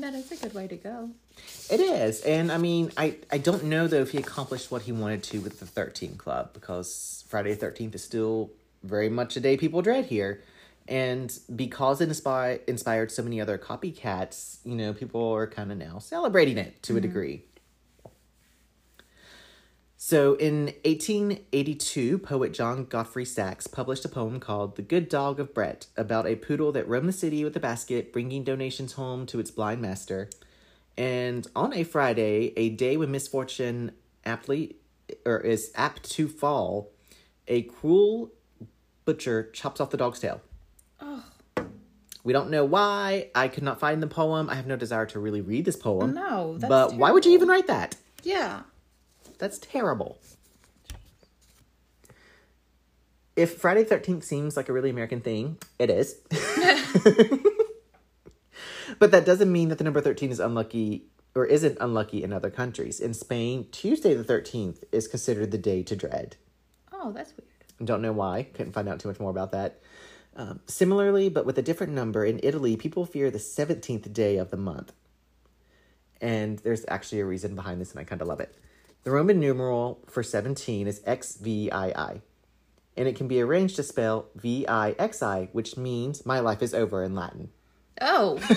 That 0.00 0.14
is 0.14 0.30
a 0.32 0.36
good 0.36 0.54
way 0.54 0.68
to 0.68 0.76
go. 0.76 1.10
It 1.70 1.80
is, 1.80 2.20
and 2.22 2.50
I 2.50 2.58
mean, 2.58 2.92
I, 2.96 3.16
I 3.30 3.38
don't 3.38 3.64
know 3.64 3.86
though 3.86 4.02
if 4.02 4.10
he 4.10 4.18
accomplished 4.18 4.70
what 4.70 4.82
he 4.82 4.92
wanted 4.92 5.22
to 5.24 5.40
with 5.40 5.60
the 5.60 5.66
13 5.66 6.16
Club 6.16 6.52
because 6.52 7.24
Friday 7.28 7.54
the 7.54 7.66
13th 7.66 7.94
is 7.94 8.04
still 8.04 8.50
very 8.82 9.08
much 9.08 9.36
a 9.36 9.40
day 9.40 9.56
people 9.56 9.82
dread 9.82 10.06
here. 10.06 10.42
And 10.86 11.36
because 11.54 12.00
it 12.00 12.08
inspired, 12.08 12.62
inspired 12.66 13.12
so 13.12 13.22
many 13.22 13.42
other 13.42 13.58
copycats, 13.58 14.58
you 14.64 14.74
know, 14.74 14.94
people 14.94 15.32
are 15.34 15.46
kind 15.46 15.70
of 15.70 15.76
now 15.76 15.98
celebrating 15.98 16.56
it 16.56 16.82
to 16.84 16.94
a 16.94 16.96
mm-hmm. 16.96 17.02
degree. 17.02 17.44
So 20.00 20.34
in 20.34 20.66
1882, 20.84 22.18
poet 22.18 22.52
John 22.52 22.84
Godfrey 22.84 23.24
Saxe 23.24 23.66
published 23.66 24.04
a 24.04 24.08
poem 24.08 24.38
called 24.38 24.76
The 24.76 24.82
Good 24.82 25.08
Dog 25.08 25.40
of 25.40 25.52
Brett 25.52 25.88
about 25.96 26.24
a 26.24 26.36
poodle 26.36 26.70
that 26.70 26.86
roamed 26.86 27.08
the 27.08 27.12
city 27.12 27.42
with 27.42 27.56
a 27.56 27.60
basket, 27.60 28.12
bringing 28.12 28.44
donations 28.44 28.92
home 28.92 29.26
to 29.26 29.40
its 29.40 29.50
blind 29.50 29.82
master. 29.82 30.30
And 30.96 31.48
on 31.56 31.74
a 31.74 31.82
Friday, 31.82 32.52
a 32.56 32.70
day 32.70 32.96
when 32.96 33.10
misfortune 33.10 33.90
aptly 34.24 34.76
or 35.26 35.40
is 35.40 35.72
apt 35.74 36.08
to 36.12 36.28
fall, 36.28 36.92
a 37.48 37.62
cruel 37.62 38.30
butcher 39.04 39.50
chops 39.52 39.80
off 39.80 39.90
the 39.90 39.96
dog's 39.96 40.20
tail. 40.20 40.40
We 42.22 42.32
don't 42.32 42.50
know 42.50 42.64
why. 42.64 43.30
I 43.34 43.48
could 43.48 43.64
not 43.64 43.80
find 43.80 44.00
the 44.00 44.06
poem. 44.06 44.48
I 44.48 44.54
have 44.54 44.66
no 44.66 44.76
desire 44.76 45.06
to 45.06 45.18
really 45.18 45.40
read 45.40 45.64
this 45.64 45.76
poem. 45.76 46.14
No, 46.14 46.56
that's 46.56 46.68
but 46.68 46.94
why 46.94 47.10
would 47.10 47.26
you 47.26 47.32
even 47.32 47.48
write 47.48 47.66
that? 47.66 47.96
Yeah. 48.22 48.60
That's 49.38 49.58
terrible. 49.58 50.18
If 53.36 53.56
Friday 53.56 53.84
the 53.84 53.96
13th 53.96 54.24
seems 54.24 54.56
like 54.56 54.68
a 54.68 54.72
really 54.72 54.90
American 54.90 55.20
thing, 55.20 55.58
it 55.78 55.90
is. 55.90 56.16
but 58.98 59.12
that 59.12 59.24
doesn't 59.24 59.50
mean 59.50 59.68
that 59.68 59.78
the 59.78 59.84
number 59.84 60.00
13 60.00 60.30
is 60.30 60.40
unlucky 60.40 61.06
or 61.34 61.46
isn't 61.46 61.78
unlucky 61.80 62.24
in 62.24 62.32
other 62.32 62.50
countries. 62.50 62.98
In 62.98 63.14
Spain, 63.14 63.68
Tuesday 63.70 64.14
the 64.14 64.24
13th 64.24 64.82
is 64.90 65.06
considered 65.06 65.52
the 65.52 65.58
day 65.58 65.84
to 65.84 65.94
dread. 65.94 66.36
Oh, 66.92 67.12
that's 67.12 67.32
weird. 67.36 67.48
Don't 67.84 68.02
know 68.02 68.12
why. 68.12 68.48
Couldn't 68.54 68.72
find 68.72 68.88
out 68.88 68.98
too 68.98 69.08
much 69.08 69.20
more 69.20 69.30
about 69.30 69.52
that. 69.52 69.78
Um, 70.34 70.60
similarly, 70.66 71.28
but 71.28 71.46
with 71.46 71.58
a 71.58 71.62
different 71.62 71.92
number, 71.92 72.24
in 72.24 72.40
Italy, 72.42 72.76
people 72.76 73.06
fear 73.06 73.30
the 73.30 73.38
17th 73.38 74.12
day 74.12 74.36
of 74.36 74.50
the 74.50 74.56
month. 74.56 74.92
And 76.20 76.58
there's 76.60 76.84
actually 76.88 77.20
a 77.20 77.24
reason 77.24 77.54
behind 77.54 77.80
this, 77.80 77.92
and 77.92 78.00
I 78.00 78.04
kind 78.04 78.20
of 78.20 78.26
love 78.26 78.40
it. 78.40 78.52
The 79.04 79.10
Roman 79.10 79.40
numeral 79.40 80.00
for 80.06 80.22
17 80.22 80.86
is 80.86 81.00
XVII, 81.08 81.70
and 81.70 83.08
it 83.08 83.16
can 83.16 83.28
be 83.28 83.40
arranged 83.40 83.76
to 83.76 83.82
spell 83.82 84.26
VIXI, 84.36 85.48
which 85.52 85.76
means 85.76 86.26
my 86.26 86.40
life 86.40 86.62
is 86.62 86.74
over 86.74 87.02
in 87.02 87.14
Latin. 87.14 87.50
Oh, 88.00 88.38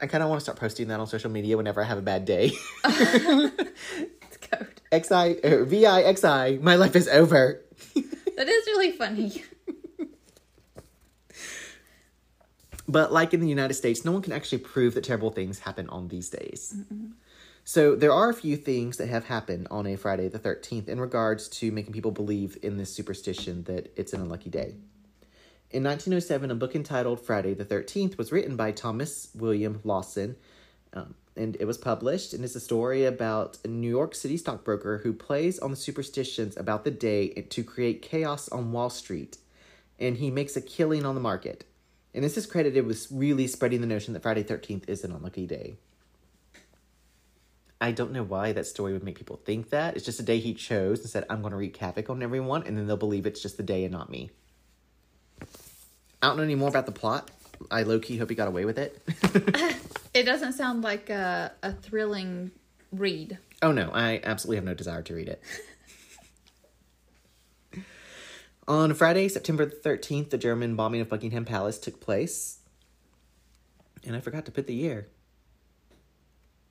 I 0.00 0.06
kind 0.06 0.22
of 0.22 0.28
want 0.28 0.40
to 0.40 0.42
start 0.42 0.58
posting 0.58 0.88
that 0.88 1.00
on 1.00 1.06
social 1.06 1.30
media 1.30 1.56
whenever 1.56 1.80
I 1.80 1.84
have 1.84 1.98
a 1.98 2.02
bad 2.02 2.24
day. 2.24 2.52
it's 2.84 4.36
code. 4.40 4.80
XI, 4.92 5.38
or 5.46 5.62
er, 5.62 5.66
VIXI, 5.66 6.60
my 6.60 6.74
life 6.76 6.96
is 6.96 7.08
over. 7.08 7.60
That 8.36 8.48
is 8.48 8.66
really 8.66 8.90
funny. 8.90 9.44
But 12.88 13.12
like 13.12 13.32
in 13.32 13.40
the 13.40 13.48
United 13.48 13.74
States, 13.74 14.04
no 14.04 14.12
one 14.12 14.22
can 14.22 14.32
actually 14.32 14.58
prove 14.58 14.94
that 14.94 15.04
terrible 15.04 15.30
things 15.30 15.60
happen 15.60 15.88
on 15.88 16.08
these 16.08 16.28
days. 16.28 16.74
So 17.66 17.96
there 17.96 18.12
are 18.12 18.28
a 18.28 18.34
few 18.34 18.58
things 18.58 18.98
that 18.98 19.08
have 19.08 19.24
happened 19.24 19.68
on 19.70 19.86
a 19.86 19.96
Friday 19.96 20.28
the 20.28 20.38
13th 20.38 20.86
in 20.86 21.00
regards 21.00 21.48
to 21.48 21.72
making 21.72 21.94
people 21.94 22.10
believe 22.10 22.58
in 22.62 22.76
this 22.76 22.92
superstition 22.92 23.64
that 23.64 23.90
it's 23.96 24.12
an 24.12 24.20
unlucky 24.20 24.50
day. 24.50 24.74
In 25.70 25.82
1907, 25.82 26.50
a 26.50 26.54
book 26.54 26.76
entitled 26.76 27.20
Friday 27.20 27.54
the 27.54 27.64
13th 27.64 28.18
was 28.18 28.30
written 28.30 28.54
by 28.54 28.70
Thomas 28.70 29.30
William 29.34 29.80
Lawson, 29.82 30.36
um, 30.92 31.14
and 31.36 31.56
it 31.58 31.64
was 31.64 31.78
published, 31.78 32.34
and 32.34 32.44
it's 32.44 32.54
a 32.54 32.60
story 32.60 33.06
about 33.06 33.56
a 33.64 33.68
New 33.68 33.88
York 33.88 34.14
City 34.14 34.36
stockbroker 34.36 34.98
who 34.98 35.14
plays 35.14 35.58
on 35.58 35.70
the 35.70 35.76
superstitions 35.76 36.58
about 36.58 36.84
the 36.84 36.90
day 36.90 37.28
to 37.30 37.64
create 37.64 38.02
chaos 38.02 38.46
on 38.50 38.72
Wall 38.72 38.90
Street, 38.90 39.38
and 39.98 40.18
he 40.18 40.30
makes 40.30 40.54
a 40.54 40.60
killing 40.60 41.06
on 41.06 41.14
the 41.14 41.20
market. 41.20 41.64
And 42.12 42.22
this 42.22 42.36
is 42.36 42.44
credited 42.44 42.86
with 42.86 43.06
really 43.10 43.46
spreading 43.46 43.80
the 43.80 43.86
notion 43.86 44.12
that 44.12 44.22
Friday 44.22 44.44
13th 44.44 44.86
is 44.86 45.02
an 45.02 45.12
unlucky 45.12 45.46
day. 45.46 45.78
I 47.84 47.92
don't 47.92 48.12
know 48.12 48.22
why 48.22 48.52
that 48.52 48.64
story 48.64 48.94
would 48.94 49.04
make 49.04 49.18
people 49.18 49.36
think 49.36 49.68
that. 49.68 49.94
It's 49.94 50.06
just 50.06 50.18
a 50.18 50.22
day 50.22 50.38
he 50.38 50.54
chose 50.54 51.00
and 51.00 51.10
said, 51.10 51.26
I'm 51.28 51.42
going 51.42 51.50
to 51.50 51.58
wreak 51.58 51.76
havoc 51.76 52.08
on 52.08 52.22
everyone, 52.22 52.62
and 52.62 52.78
then 52.78 52.86
they'll 52.86 52.96
believe 52.96 53.26
it's 53.26 53.42
just 53.42 53.58
the 53.58 53.62
day 53.62 53.84
and 53.84 53.92
not 53.92 54.08
me. 54.08 54.30
I 55.42 56.28
don't 56.28 56.38
know 56.38 56.44
any 56.44 56.54
more 56.54 56.70
about 56.70 56.86
the 56.86 56.92
plot. 56.92 57.30
I 57.70 57.82
low 57.82 57.98
key 57.98 58.16
hope 58.16 58.30
he 58.30 58.36
got 58.36 58.48
away 58.48 58.64
with 58.64 58.78
it. 58.78 59.06
It 60.14 60.22
doesn't 60.22 60.52
sound 60.52 60.82
like 60.82 61.10
a, 61.10 61.50
a 61.64 61.72
thrilling 61.72 62.52
read. 62.92 63.36
oh 63.62 63.72
no, 63.72 63.90
I 63.92 64.20
absolutely 64.22 64.56
have 64.58 64.64
no 64.64 64.72
desire 64.72 65.02
to 65.02 65.14
read 65.14 65.28
it. 65.28 65.42
On 68.68 68.94
Friday, 68.94 69.28
September 69.28 69.66
13th, 69.66 70.30
the 70.30 70.38
German 70.38 70.76
bombing 70.76 71.00
of 71.00 71.08
Buckingham 71.08 71.44
Palace 71.44 71.78
took 71.78 72.00
place. 72.00 72.60
And 74.06 74.14
I 74.14 74.20
forgot 74.20 74.44
to 74.46 74.52
put 74.52 74.68
the 74.68 74.74
year. 74.74 75.08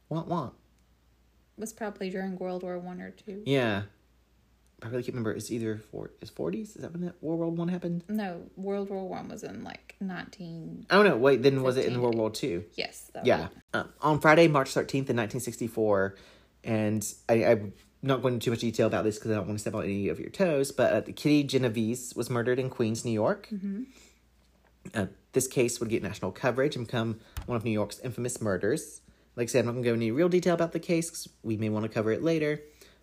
Want, 0.08 0.30
want. 0.30 0.54
Was 1.58 1.74
probably 1.74 2.10
during 2.10 2.38
World 2.38 2.64
War 2.64 2.78
One 2.80 3.02
or 3.02 3.12
two. 3.12 3.44
Yeah. 3.46 3.84
I 4.82 4.88
really 4.88 5.04
can't 5.04 5.14
remember. 5.14 5.32
It's 5.32 5.50
either 5.50 5.78
four, 5.78 6.12
is 6.20 6.30
40s? 6.30 6.76
Is 6.76 6.82
that 6.82 6.92
when 6.92 7.02
that 7.02 7.16
World 7.22 7.40
War 7.40 7.50
One 7.50 7.70
happened? 7.70 8.04
No, 8.10 8.42
World 8.58 8.90
War 8.90 9.08
One 9.08 9.30
was 9.30 9.44
in 9.44 9.64
like 9.64 9.96
nineteen. 10.02 10.86
Oh 10.90 11.04
no, 11.04 11.16
wait, 11.16 11.42
then 11.42 11.64
was 11.64 11.78
it 11.78 11.86
in 11.86 12.02
World 12.02 12.16
War 12.18 12.30
Two? 12.30 12.66
Yes. 12.74 13.10
That 13.14 13.26
Yeah. 13.26 13.48
Uh, 13.74 13.86
on 14.02 14.20
Friday, 14.20 14.48
March 14.48 14.72
13th, 14.74 15.10
in 15.10 15.16
1964, 15.18 16.16
and 16.66 17.14
I, 17.30 17.46
I'm 17.46 17.74
not 18.02 18.22
going 18.22 18.34
into 18.34 18.46
too 18.46 18.52
much 18.52 18.60
detail 18.60 18.88
about 18.88 19.06
this 19.06 19.18
because 19.18 19.32
I 19.32 19.36
don't 19.36 19.48
want 19.48 19.58
to 19.58 19.62
step 19.62 19.76
on 19.76 19.86
any 19.86 20.10
of 20.10 20.20
your 20.20 20.30
toes, 20.30 20.72
but 20.72 20.94
uh, 20.94 21.02
Kitty 21.14 21.44
Genovese 21.46 22.14
was 22.16 22.30
murdered 22.30 22.60
in 22.60 22.70
Queens, 22.70 23.06
New 23.06 23.12
York. 23.12 23.48
Uh, 24.94 25.06
this 25.32 25.48
case 25.48 25.80
would 25.80 25.88
get 25.90 26.04
national 26.04 26.32
coverage 26.32 26.76
and 26.76 26.86
become 26.86 27.20
one 27.46 27.56
of 27.56 27.64
New 27.64 27.72
York's 27.72 28.00
infamous 28.00 28.42
murders. 28.42 29.00
Like 29.36 29.50
I 29.50 29.52
said, 29.52 29.60
I'm 29.62 29.66
not 29.68 29.72
going 29.74 29.84
to 29.84 29.90
go 29.90 29.94
into 29.94 30.06
any 30.06 30.12
real 30.12 30.30
detail 30.30 30.54
about 30.54 30.74
the 30.74 30.80
case 30.80 31.10
'cause 31.10 31.30
we 31.42 31.58
may 31.58 31.70
want 31.70 31.84
to 31.84 31.90
cover 31.90 32.12
it 32.12 32.24
later. 32.24 32.62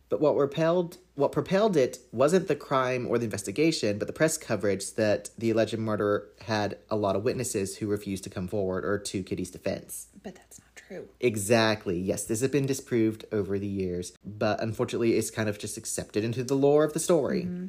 But 0.09 0.21
what 0.21 0.37
repelled, 0.37 0.99
what 1.15 1.31
propelled 1.31 1.77
it 1.77 2.01
wasn't 2.11 2.49
the 2.49 2.57
crime 2.57 3.07
or 3.07 3.17
the 3.17 3.27
investigation, 3.27 3.97
but 3.97 4.09
the 4.09 4.13
press 4.13 4.37
coverage 4.37 4.95
that 4.95 5.31
the 5.39 5.51
alleged 5.51 5.79
murderer 5.79 6.29
had 6.41 6.79
a 6.91 6.97
lot 6.97 7.15
of 7.15 7.23
witnesses 7.23 7.77
who 7.77 7.87
refused 7.87 8.25
to 8.25 8.31
come 8.31 8.49
forward 8.49 8.85
or 8.85 8.99
to 8.99 9.23
Kitty's 9.23 9.53
defense. 9.53 10.09
But 10.21 10.35
that's 10.35 10.59
not 10.59 10.75
true. 10.75 11.09
Exactly. 11.21 11.97
Yes, 11.97 12.25
this 12.25 12.41
has 12.41 12.51
been 12.51 12.67
disproved 12.67 13.25
over 13.31 13.57
the 13.57 13.69
years, 13.69 14.13
but 14.25 14.61
unfortunately, 14.61 15.17
it's 15.17 15.31
kind 15.31 15.49
of 15.49 15.61
just 15.61 15.77
accepted 15.77 16.25
into 16.25 16.43
the 16.43 16.57
lore 16.57 16.83
of 16.83 16.93
the 16.93 16.99
story. 16.99 17.43
Mm-hmm. 17.43 17.67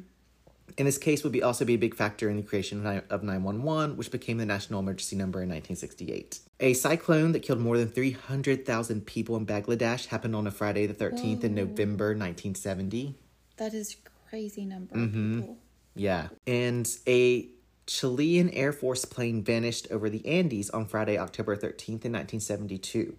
And 0.78 0.88
this 0.88 0.98
case 0.98 1.22
would 1.22 1.32
be 1.32 1.42
also 1.42 1.64
be 1.64 1.74
a 1.74 1.78
big 1.78 1.94
factor 1.94 2.28
in 2.28 2.38
the 2.38 2.42
creation 2.42 2.84
of 3.10 3.22
911, 3.22 3.96
which 3.96 4.10
became 4.10 4.38
the 4.38 4.46
national 4.46 4.80
emergency 4.80 5.16
number 5.16 5.42
in 5.42 5.48
1968. 5.48 6.40
A 6.62 6.74
cyclone 6.74 7.32
that 7.32 7.40
killed 7.40 7.58
more 7.60 7.76
than 7.76 7.88
300,000 7.88 9.04
people 9.04 9.36
in 9.36 9.44
Bangladesh 9.44 10.06
happened 10.06 10.36
on 10.36 10.46
a 10.46 10.50
Friday 10.52 10.86
the 10.86 10.94
13th 10.94 11.42
in 11.42 11.54
November 11.56 12.10
1970. 12.10 13.16
That 13.56 13.74
is 13.74 13.96
crazy 14.30 14.64
number 14.64 14.94
Mm-hmm. 14.94 15.34
of 15.34 15.40
people. 15.40 15.58
Yeah. 15.96 16.28
And 16.46 16.88
a 17.06 17.48
Chilean 17.86 18.48
Air 18.50 18.72
Force 18.72 19.04
plane 19.04 19.42
vanished 19.42 19.88
over 19.90 20.08
the 20.08 20.24
Andes 20.24 20.70
on 20.70 20.86
Friday, 20.86 21.18
October 21.18 21.56
13th 21.56 22.04
in 22.04 22.12
1972. 22.12 23.16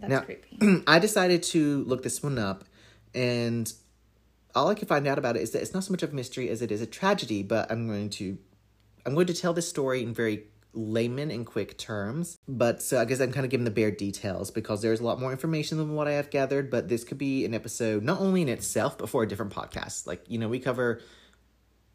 That's 0.00 0.10
Now- 0.10 0.20
creepy. 0.20 0.82
I 0.86 0.98
decided 0.98 1.42
to 1.44 1.84
look 1.84 2.02
this 2.02 2.22
one 2.22 2.38
up, 2.38 2.64
and 3.14 3.70
all 4.54 4.68
I 4.68 4.74
could 4.74 4.88
find 4.88 5.06
out 5.06 5.18
about 5.18 5.36
it 5.36 5.42
is 5.42 5.50
that 5.50 5.60
it's 5.60 5.74
not 5.74 5.84
so 5.84 5.90
much 5.92 6.02
of 6.02 6.12
a 6.12 6.14
mystery 6.14 6.48
as 6.48 6.62
it 6.62 6.72
is 6.72 6.80
a 6.80 6.86
tragedy. 6.86 7.42
But 7.42 7.70
I'm 7.70 7.86
going 7.86 8.08
to, 8.10 8.38
I'm 9.04 9.12
going 9.14 9.26
to 9.26 9.34
tell 9.34 9.52
this 9.52 9.68
story 9.68 10.02
in 10.02 10.14
very 10.14 10.44
layman 10.76 11.30
and 11.30 11.46
quick 11.46 11.78
terms. 11.78 12.38
But 12.46 12.82
so 12.82 13.00
I 13.00 13.04
guess 13.04 13.20
I'm 13.20 13.32
kind 13.32 13.44
of 13.44 13.50
giving 13.50 13.64
the 13.64 13.70
bare 13.70 13.90
details 13.90 14.50
because 14.50 14.82
there's 14.82 15.00
a 15.00 15.04
lot 15.04 15.18
more 15.18 15.32
information 15.32 15.78
than 15.78 15.94
what 15.94 16.06
I 16.06 16.12
have 16.12 16.30
gathered. 16.30 16.70
But 16.70 16.88
this 16.88 17.02
could 17.02 17.18
be 17.18 17.44
an 17.44 17.54
episode 17.54 18.02
not 18.02 18.20
only 18.20 18.42
in 18.42 18.48
itself, 18.48 18.98
but 18.98 19.08
for 19.08 19.22
a 19.22 19.28
different 19.28 19.52
podcast. 19.52 20.06
Like, 20.06 20.24
you 20.28 20.38
know, 20.38 20.48
we 20.48 20.60
cover 20.60 21.00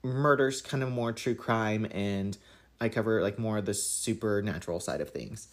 murders, 0.04 0.62
kind 0.62 0.84
of 0.84 0.92
more 0.92 1.14
true 1.14 1.36
crime, 1.36 1.86
and 1.92 2.38
I 2.80 2.90
cover 2.90 3.22
like 3.22 3.38
more 3.38 3.60
of 3.60 3.66
the 3.66 3.74
supernatural 3.74 4.80
side 4.80 5.02
of 5.02 5.12
things. 5.12 5.48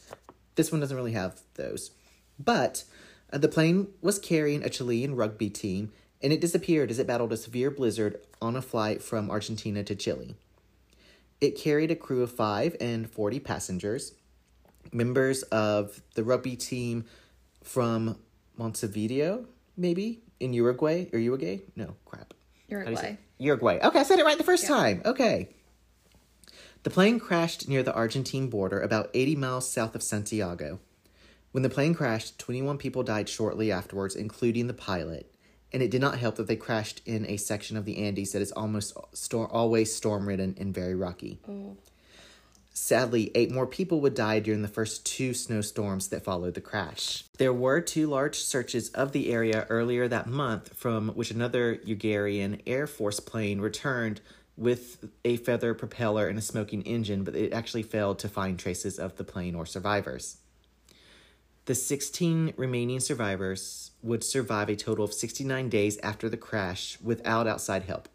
This 0.54 0.72
one 0.72 0.80
doesn't 0.80 0.96
really 0.96 1.12
have 1.12 1.40
those. 1.54 1.90
But 2.38 2.84
uh, 3.32 3.38
the 3.38 3.48
plane 3.48 3.88
was 4.00 4.18
carrying 4.18 4.62
a 4.64 4.70
Chilean 4.70 5.14
rugby 5.14 5.50
team 5.50 5.92
and 6.22 6.32
it 6.32 6.40
disappeared 6.40 6.90
as 6.90 6.98
it 6.98 7.06
battled 7.06 7.32
a 7.32 7.36
severe 7.36 7.70
blizzard 7.70 8.20
on 8.40 8.56
a 8.56 8.62
flight 8.62 9.02
from 9.02 9.30
Argentina 9.30 9.84
to 9.84 9.94
Chile. 9.94 10.36
It 11.40 11.56
carried 11.56 11.90
a 11.90 11.96
crew 11.96 12.22
of 12.22 12.32
five 12.32 12.76
and 12.80 13.08
40 13.08 13.40
passengers, 13.40 14.14
members 14.92 15.42
of 15.44 16.02
the 16.14 16.24
rugby 16.24 16.56
team 16.56 17.04
from 17.62 18.18
Montevideo, 18.56 19.46
maybe 19.76 20.22
in 20.40 20.52
Uruguay 20.52 21.06
or 21.12 21.18
Uruguay? 21.18 21.60
No, 21.76 21.94
crap. 22.04 22.34
How 22.70 22.84
do 22.84 22.90
you 22.90 22.96
say 22.96 23.18
Uruguay. 23.38 23.74
Uruguay. 23.74 23.78
Okay, 23.88 24.00
I 24.00 24.02
said 24.02 24.18
it 24.18 24.24
right 24.24 24.36
the 24.36 24.44
first 24.44 24.64
Yeah. 24.64 24.68
time. 24.68 25.02
Okay. 25.04 25.48
The 26.82 26.90
plane 26.90 27.18
crashed 27.18 27.68
near 27.68 27.82
the 27.82 27.94
Argentine 27.94 28.48
border, 28.48 28.80
about 28.80 29.10
80 29.14 29.36
miles 29.36 29.68
south 29.68 29.94
of 29.94 30.02
Santiago. 30.02 30.80
When 31.52 31.62
the 31.62 31.70
plane 31.70 31.94
crashed, 31.94 32.38
21 32.38 32.78
people 32.78 33.02
died 33.02 33.28
shortly 33.28 33.72
afterwards, 33.72 34.14
including 34.14 34.66
the 34.66 34.74
pilot. 34.74 35.32
And 35.72 35.82
it 35.82 35.90
did 35.90 36.00
not 36.00 36.18
help 36.18 36.36
that 36.36 36.46
they 36.46 36.56
crashed 36.56 37.02
in 37.04 37.26
a 37.26 37.36
section 37.36 37.76
of 37.76 37.84
the 37.84 37.98
Andes 37.98 38.32
that 38.32 38.42
is 38.42 38.52
almost 38.52 38.96
stor- 39.12 39.48
always 39.52 39.94
storm 39.94 40.26
ridden 40.26 40.56
and 40.58 40.74
very 40.74 40.94
rocky. 40.94 41.40
Mm. 41.48 41.76
Sadly, 42.72 43.32
eight 43.34 43.50
more 43.50 43.66
people 43.66 44.00
would 44.00 44.14
die 44.14 44.38
during 44.38 44.62
the 44.62 44.68
first 44.68 45.04
two 45.04 45.34
snowstorms 45.34 46.08
that 46.08 46.22
followed 46.22 46.54
the 46.54 46.60
crash. 46.60 47.24
There 47.36 47.52
were 47.52 47.80
two 47.80 48.06
large 48.06 48.38
searches 48.38 48.88
of 48.90 49.10
the 49.10 49.32
area 49.32 49.66
earlier 49.68 50.06
that 50.06 50.28
month, 50.28 50.74
from 50.74 51.08
which 51.08 51.32
another 51.32 51.80
Uruguayan 51.84 52.62
Air 52.68 52.86
Force 52.86 53.18
plane 53.18 53.60
returned 53.60 54.20
with 54.56 55.08
a 55.24 55.36
feather 55.38 55.74
propeller 55.74 56.28
and 56.28 56.38
a 56.38 56.42
smoking 56.42 56.82
engine, 56.82 57.24
but 57.24 57.34
it 57.34 57.52
actually 57.52 57.82
failed 57.82 58.20
to 58.20 58.28
find 58.28 58.58
traces 58.58 58.98
of 58.98 59.16
the 59.16 59.24
plane 59.24 59.56
or 59.56 59.66
survivors. 59.66 60.38
The 61.68 61.74
16 61.74 62.54
remaining 62.56 62.98
survivors 62.98 63.90
would 64.02 64.24
survive 64.24 64.70
a 64.70 64.74
total 64.74 65.04
of 65.04 65.12
69 65.12 65.68
days 65.68 65.98
after 65.98 66.30
the 66.30 66.38
crash 66.38 66.96
without 67.02 67.46
outside 67.46 67.82
help. 67.82 68.08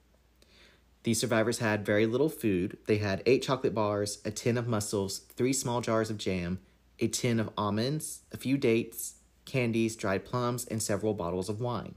These 1.04 1.20
survivors 1.20 1.60
had 1.60 1.86
very 1.86 2.08
little 2.08 2.30
food. 2.30 2.80
They 2.88 2.98
had 2.98 3.22
eight 3.28 3.44
chocolate 3.44 3.76
bars, 3.76 4.18
a 4.26 4.32
tin 4.32 4.58
of 4.58 4.68
mussels, 4.68 5.20
three 5.36 5.54
small 5.54 5.82
jars 5.82 6.10
of 6.10 6.18
jam, 6.18 6.62
a 6.98 7.08
tin 7.08 7.40
of 7.40 7.52
almonds, 7.56 8.22
a 8.32 8.38
few 8.38 8.58
dates, 8.58 9.18
candies, 9.46 9.96
dried 9.96 10.26
plums, 10.26 10.66
and 10.66 10.82
several 10.82 11.14
bottles 11.14 11.48
of 11.48 11.60
wine. 11.62 11.94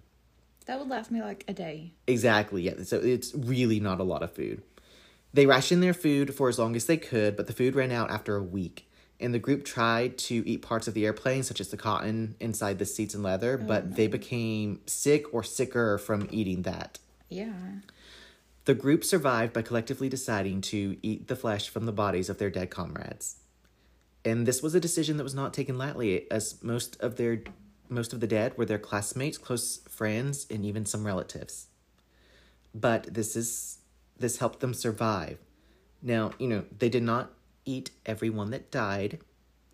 That 0.67 0.79
would 0.79 0.91
last 0.91 1.11
me 1.11 1.23
like 1.23 1.43
a 1.49 1.55
day. 1.55 1.95
Exactly, 2.07 2.65
yeah. 2.65 2.83
So 2.83 2.99
it's 2.99 3.35
really 3.35 3.81
not 3.81 3.99
a 3.99 4.05
lot 4.05 4.23
of 4.23 4.31
food. 4.31 4.61
They 5.33 5.47
rationed 5.47 5.83
their 5.83 5.95
food 5.95 6.35
for 6.35 6.51
as 6.51 6.59
long 6.59 6.77
as 6.77 6.85
they 6.85 6.99
could, 6.99 7.35
but 7.35 7.47
the 7.47 7.55
food 7.55 7.75
ran 7.75 7.93
out 7.93 8.11
after 8.11 8.37
a 8.37 8.43
week. 8.43 8.87
And 9.19 9.33
the 9.33 9.39
group 9.39 9.64
tried 9.64 10.19
to 10.19 10.47
eat 10.47 10.61
parts 10.61 10.89
of 10.89 10.95
the 10.95 11.07
airplane, 11.07 11.43
such 11.43 11.61
as 11.61 11.69
the 11.69 11.77
cotton 11.77 12.37
inside 12.39 12.79
the 12.79 12.85
seats 12.85 13.14
and 13.14 13.23
leather, 13.23 13.59
oh, 13.61 13.67
but 13.67 13.97
they 13.97 14.09
became 14.09 14.81
sick 14.87 15.33
or 15.33 15.43
sicker 15.43 15.97
from 15.97 16.29
eating 16.31 16.62
that. 16.62 16.99
Yeah. 17.29 17.53
The 18.67 18.75
group 18.75 19.05
survived 19.05 19.53
by 19.53 19.62
collectively 19.62 20.09
deciding 20.09 20.61
to 20.62 20.99
eat 21.03 21.29
the 21.29 21.37
flesh 21.37 21.69
from 21.69 21.87
the 21.87 21.93
bodies 21.93 22.29
of 22.29 22.39
their 22.39 22.51
dead 22.51 22.71
comrades. 22.71 23.37
And 24.25 24.45
this 24.45 24.61
was 24.61 24.75
a 24.75 24.81
decision 24.81 25.17
that 25.17 25.25
was 25.25 25.37
not 25.37 25.55
taken 25.55 25.79
lightly, 25.79 26.31
as 26.31 26.62
most 26.62 27.01
of 27.01 27.17
their 27.17 27.43
most 27.89 28.12
of 28.12 28.19
the 28.19 28.27
dead 28.27 28.59
were 28.59 28.64
their 28.64 28.79
classmates, 28.79 29.39
close 29.39 29.79
friends, 29.89 30.47
and 30.51 30.64
even 30.64 30.85
some 30.85 31.07
relatives. 31.07 31.69
But 32.75 33.14
this 33.14 33.37
is 33.37 33.79
this 34.19 34.39
helped 34.39 34.61
them 34.61 34.75
survive. 34.75 35.39
Now, 36.03 36.33
you 36.39 36.49
know, 36.49 36.64
they 36.77 36.89
did 36.89 37.05
not 37.05 37.31
eat 37.67 37.91
everyone 38.07 38.51
that 38.51 38.71
died, 38.71 39.19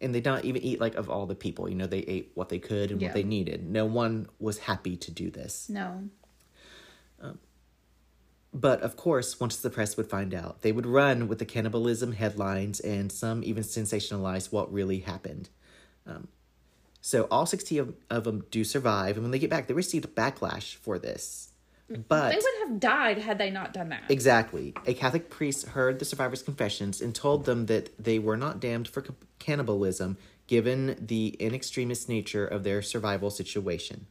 and 0.01 0.13
they 0.13 0.21
did 0.21 0.29
not 0.31 0.45
even 0.45 0.63
eat 0.63 0.81
like 0.81 0.97
of 0.97 1.09
all 1.09 1.27
the 1.27 1.35
people. 1.37 1.69
You 1.69 1.77
know, 1.77 1.87
they 1.87 2.01
ate 2.01 2.33
what 2.35 2.49
they 2.49 2.59
could 2.59 2.91
and 2.91 3.01
Yeah. 3.01 3.09
what 3.09 3.15
they 3.15 3.23
needed. 3.23 3.71
No 3.71 3.87
one 3.87 4.29
was 4.41 4.59
happy 4.59 4.97
to 4.97 5.11
do 5.13 5.31
this. 5.31 5.69
No. 5.69 6.09
But 8.55 8.83
of 8.83 8.97
course, 8.97 9.41
once 9.41 9.57
the 9.57 9.71
press 9.71 9.97
would 9.97 10.11
find 10.11 10.35
out, 10.35 10.61
they 10.61 10.73
would 10.73 10.85
run 10.85 11.27
with 11.27 11.39
the 11.39 11.47
cannibalism 11.47 12.13
headlines 12.13 12.81
and 12.81 13.11
some 13.11 13.43
even 13.45 13.63
sensationalize 13.63 14.53
what 14.53 14.71
really 14.71 14.99
happened. 14.99 15.49
Um, 16.07 16.29
so 17.01 17.27
all 17.31 17.47
60 17.47 17.79
of, 17.79 17.95
of 18.11 18.25
them 18.25 18.45
do 18.51 18.63
survive, 18.63 19.17
and 19.17 19.25
when 19.25 19.31
they 19.31 19.39
get 19.39 19.49
back, 19.49 19.69
they 19.69 19.75
received 19.75 20.15
backlash 20.15 20.75
for 20.77 20.99
this. 20.99 21.52
But 22.09 22.31
They 22.31 22.37
would 22.37 22.69
have 22.69 22.81
died 22.81 23.19
had 23.19 23.39
they 23.39 23.51
not 23.51 23.73
done 23.73 23.89
that. 23.91 24.05
Exactly. 24.09 24.75
A 24.87 24.95
Catholic 24.95 25.31
priest 25.31 25.69
heard 25.69 25.99
the 25.99 26.05
survivors' 26.05 26.43
confessions 26.43 27.01
and 27.01 27.15
told 27.15 27.45
them 27.45 27.67
that 27.67 27.91
they 28.03 28.19
were 28.19 28.37
not 28.37 28.61
damned 28.61 28.89
for 28.89 29.03
ca- 29.03 29.15
cannibalism 29.39 30.17
given 30.47 30.97
the 31.01 31.29
in 31.39 31.55
extremis 31.55 32.09
nature 32.09 32.47
of 32.47 32.65
their 32.65 32.83
survival 32.83 33.31
situation. 33.31 34.07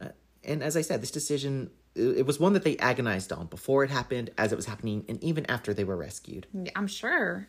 Uh, 0.00 0.08
and 0.44 0.62
as 0.62 0.76
I 0.76 0.82
said, 0.82 1.02
this 1.02 1.10
decision 1.10 1.70
it 1.94 2.18
it 2.18 2.26
was 2.26 2.40
one 2.40 2.52
that 2.52 2.64
they 2.64 2.76
agonized 2.78 3.32
on 3.32 3.46
before 3.46 3.84
it 3.84 3.90
happened, 3.90 4.30
as 4.38 4.52
it 4.52 4.56
was 4.56 4.66
happening, 4.66 5.04
and 5.08 5.22
even 5.22 5.44
after 5.50 5.74
they 5.74 5.84
were 5.84 5.96
rescued. 5.96 6.46
I'm 6.74 6.86
sure. 6.86 7.48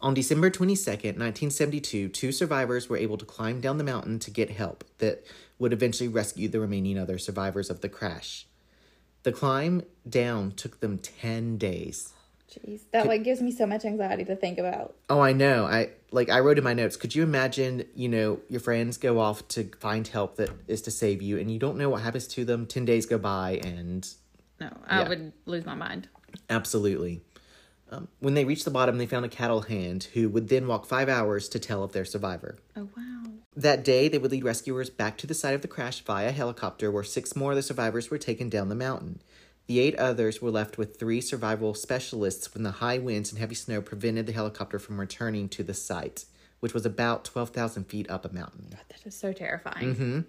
On 0.00 0.14
December 0.14 0.50
22nd, 0.50 1.16
1972, 1.16 2.08
two 2.08 2.32
survivors 2.32 2.88
were 2.88 2.96
able 2.96 3.16
to 3.16 3.24
climb 3.24 3.60
down 3.60 3.78
the 3.78 3.84
mountain 3.84 4.18
to 4.20 4.32
get 4.32 4.50
help 4.50 4.84
that 4.98 5.24
would 5.60 5.72
eventually 5.72 6.08
rescue 6.08 6.48
the 6.48 6.58
remaining 6.58 6.98
other 6.98 7.18
survivors 7.18 7.70
of 7.70 7.82
the 7.82 7.88
crash. 7.88 8.46
The 9.22 9.32
climb 9.32 9.82
down 10.08 10.52
took 10.52 10.80
them 10.80 10.98
10 10.98 11.56
days. 11.58 12.12
Jeez. 12.50 12.80
That 12.92 13.06
like 13.06 13.22
gives 13.24 13.40
me 13.40 13.50
so 13.50 13.66
much 13.66 13.84
anxiety 13.84 14.24
to 14.26 14.36
think 14.36 14.58
about. 14.58 14.94
Oh, 15.08 15.20
I 15.20 15.32
know. 15.32 15.64
I 15.64 15.90
like 16.10 16.28
I 16.28 16.40
wrote 16.40 16.58
in 16.58 16.64
my 16.64 16.74
notes. 16.74 16.96
Could 16.96 17.14
you 17.14 17.22
imagine, 17.22 17.84
you 17.94 18.08
know, 18.08 18.40
your 18.50 18.60
friends 18.60 18.98
go 18.98 19.18
off 19.20 19.46
to 19.48 19.70
find 19.80 20.06
help 20.06 20.36
that 20.36 20.50
is 20.68 20.82
to 20.82 20.90
save 20.90 21.22
you 21.22 21.38
and 21.38 21.50
you 21.50 21.58
don't 21.58 21.78
know 21.78 21.88
what 21.88 22.02
happens 22.02 22.26
to 22.28 22.44
them. 22.44 22.66
10 22.66 22.84
days 22.84 23.06
go 23.06 23.16
by 23.18 23.60
and 23.64 24.06
No, 24.60 24.70
I 24.86 25.00
Yeah. 25.00 25.08
would 25.08 25.32
lose 25.46 25.64
my 25.64 25.74
mind. 25.74 26.08
absolutely. 26.50 27.22
Um, 27.92 28.08
when 28.20 28.32
they 28.32 28.46
reached 28.46 28.64
the 28.64 28.70
bottom, 28.70 28.96
they 28.96 29.06
found 29.06 29.26
a 29.26 29.28
cattle 29.28 29.60
hand 29.60 30.08
who 30.14 30.30
would 30.30 30.48
then 30.48 30.66
walk 30.66 30.86
5 30.86 31.10
hours 31.10 31.48
to 31.50 31.58
tell 31.58 31.82
of 31.84 31.92
their 31.92 32.06
survivor. 32.06 32.56
Oh 32.74 32.88
wow. 32.96 33.24
That 33.54 33.84
day, 33.84 34.08
they 34.08 34.16
would 34.16 34.30
lead 34.30 34.44
rescuers 34.44 34.88
back 34.88 35.18
to 35.18 35.26
the 35.26 35.34
site 35.34 35.54
of 35.54 35.60
the 35.60 35.68
crash 35.68 36.00
via 36.00 36.32
helicopter, 36.32 36.90
where 36.90 37.04
six 37.04 37.36
more 37.36 37.52
of 37.52 37.56
the 37.56 37.62
survivors 37.62 38.10
were 38.10 38.16
taken 38.16 38.48
down 38.48 38.70
the 38.70 38.74
mountain. 38.74 39.20
The 39.66 39.78
eight 39.78 39.94
others 39.96 40.40
were 40.40 40.50
left 40.50 40.78
with 40.78 40.98
three 40.98 41.20
survival 41.20 41.74
specialists 41.74 42.52
when 42.54 42.62
the 42.62 42.70
high 42.70 42.98
winds 42.98 43.30
and 43.30 43.38
heavy 43.38 43.54
snow 43.54 43.82
prevented 43.82 44.26
the 44.26 44.32
helicopter 44.32 44.78
from 44.78 44.98
returning 44.98 45.50
to 45.50 45.62
the 45.62 45.74
site, 45.74 46.24
which 46.60 46.72
was 46.72 46.86
about 46.86 47.26
12,000 47.26 47.84
feet 47.84 48.10
up 48.10 48.24
a 48.24 48.32
mountain. 48.32 48.70
That 48.70 49.06
is 49.06 49.14
so 49.14 49.34
terrifying. 49.34 49.94
Mm-hmm. 49.94 50.20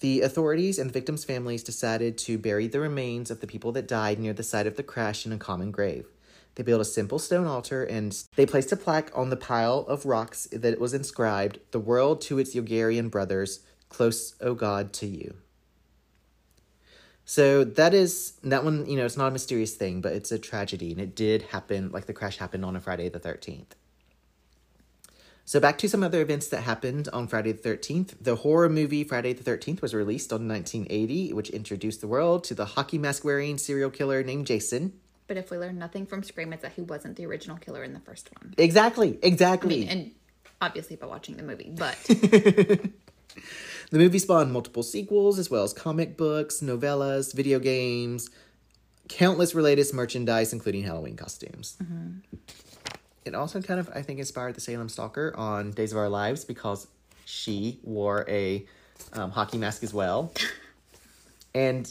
The 0.00 0.22
authorities 0.22 0.80
and 0.80 0.90
the 0.90 0.94
victims' 0.94 1.24
families 1.24 1.62
decided 1.62 2.18
to 2.18 2.36
bury 2.36 2.66
the 2.66 2.80
remains 2.80 3.30
of 3.30 3.40
the 3.40 3.46
people 3.46 3.70
that 3.72 3.86
died 3.86 4.18
near 4.18 4.32
the 4.32 4.42
site 4.42 4.66
of 4.66 4.76
the 4.76 4.82
crash 4.82 5.24
in 5.24 5.32
a 5.32 5.38
common 5.38 5.70
grave. 5.70 6.06
They 6.54 6.62
built 6.62 6.80
a 6.80 6.84
simple 6.84 7.18
stone 7.18 7.46
altar 7.46 7.84
and 7.84 8.16
they 8.36 8.44
placed 8.44 8.72
a 8.72 8.76
plaque 8.76 9.10
on 9.14 9.30
the 9.30 9.36
pile 9.36 9.80
of 9.88 10.04
rocks 10.04 10.48
that 10.52 10.78
was 10.78 10.92
inscribed, 10.92 11.58
The 11.70 11.80
world 11.80 12.20
to 12.22 12.38
its 12.38 12.54
Uruguayan 12.54 13.08
brothers, 13.08 13.60
close, 13.88 14.34
O 14.40 14.54
God, 14.54 14.92
to 14.94 15.06
you. 15.06 15.34
So 17.24 17.64
that 17.64 17.94
is, 17.94 18.32
that 18.42 18.64
one, 18.64 18.86
you 18.86 18.96
know, 18.96 19.06
it's 19.06 19.16
not 19.16 19.28
a 19.28 19.30
mysterious 19.30 19.74
thing, 19.74 20.00
but 20.00 20.12
it's 20.12 20.32
a 20.32 20.38
tragedy 20.38 20.92
and 20.92 21.00
it 21.00 21.14
did 21.14 21.42
happen, 21.42 21.90
like 21.90 22.06
the 22.06 22.12
crash 22.12 22.38
happened 22.38 22.64
on 22.64 22.76
a 22.76 22.80
Friday 22.80 23.08
the 23.08 23.20
13th. 23.20 23.72
So 25.44 25.58
back 25.58 25.78
to 25.78 25.88
some 25.88 26.02
other 26.02 26.20
events 26.20 26.48
that 26.48 26.62
happened 26.62 27.08
on 27.12 27.26
Friday 27.26 27.52
the 27.52 27.68
13th. 27.68 28.14
The 28.20 28.36
horror 28.36 28.68
movie 28.68 29.04
Friday 29.04 29.32
the 29.32 29.42
13th 29.42 29.82
was 29.82 29.94
released 29.94 30.32
on 30.32 30.46
1980, 30.46 31.32
which 31.32 31.50
introduced 31.50 32.00
the 32.00 32.06
world 32.06 32.44
to 32.44 32.54
the 32.54 32.64
hockey 32.64 32.98
mask 32.98 33.24
wearing 33.24 33.58
serial 33.58 33.90
killer 33.90 34.22
named 34.22 34.46
Jason. 34.46 34.92
But 35.32 35.38
if 35.38 35.50
we 35.50 35.56
learn 35.56 35.78
nothing 35.78 36.04
from 36.04 36.22
Scream, 36.22 36.52
it's 36.52 36.60
that 36.60 36.72
he 36.72 36.82
wasn't 36.82 37.16
the 37.16 37.24
original 37.24 37.56
killer 37.56 37.82
in 37.82 37.94
the 37.94 38.00
first 38.00 38.28
one. 38.38 38.52
Exactly, 38.58 39.18
exactly. 39.22 39.88
And 39.88 40.10
obviously 40.60 40.96
by 40.96 41.06
watching 41.06 41.38
the 41.38 41.42
movie, 41.42 41.72
but 41.74 41.96
The 42.06 43.98
movie 43.98 44.18
spawned 44.18 44.52
multiple 44.52 44.82
sequels, 44.82 45.38
as 45.38 45.50
well 45.50 45.62
as 45.62 45.72
comic 45.72 46.18
books, 46.18 46.60
novellas, 46.60 47.34
video 47.34 47.58
games, 47.58 48.28
countless 49.08 49.54
related 49.54 49.86
merchandise, 49.94 50.52
including 50.52 50.82
Halloween 50.82 51.16
costumes. 51.16 51.78
It 53.24 53.34
also 53.34 53.62
kind 53.62 53.80
of, 53.80 53.88
I 53.94 54.02
think, 54.02 54.18
inspired 54.18 54.54
the 54.54 54.60
Salem 54.60 54.90
Stalker 54.90 55.32
on 55.34 55.70
Days 55.70 55.92
of 55.92 55.98
Our 55.98 56.10
Lives 56.10 56.44
because 56.44 56.88
she 57.24 57.80
wore 57.82 58.26
a 58.28 58.66
um, 59.14 59.30
hockey 59.30 59.56
mask 59.56 59.82
as 59.82 59.94
well, 59.94 60.30
and 61.54 61.90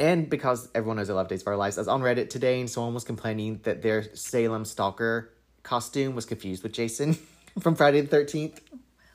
and 0.00 0.28
because 0.28 0.68
everyone 0.74 0.96
knows 0.96 1.10
I 1.10 1.14
love 1.14 1.28
Days 1.28 1.42
of 1.42 1.48
Our 1.48 1.56
Lives. 1.56 1.78
I 1.78 1.82
was 1.82 1.88
on 1.88 2.00
Reddit 2.02 2.30
today, 2.30 2.60
and 2.60 2.68
someone 2.68 2.94
was 2.94 3.04
complaining 3.04 3.60
that 3.64 3.82
their 3.82 4.14
Salem 4.14 4.64
Stalker 4.64 5.30
costume 5.62 6.14
was 6.14 6.24
confused 6.24 6.62
with 6.62 6.72
Jason 6.72 7.18
from 7.60 7.74
Friday 7.74 8.00
the 8.00 8.16
13th. 8.16 8.60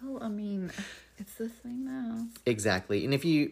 Well, 0.04 0.24
I 0.24 0.28
mean, 0.28 0.72
it's 1.18 1.36
the 1.36 1.50
same 1.64 1.88
as. 1.88 2.42
Exactly. 2.46 3.04
And 3.06 3.14
if 3.14 3.26
you 3.26 3.52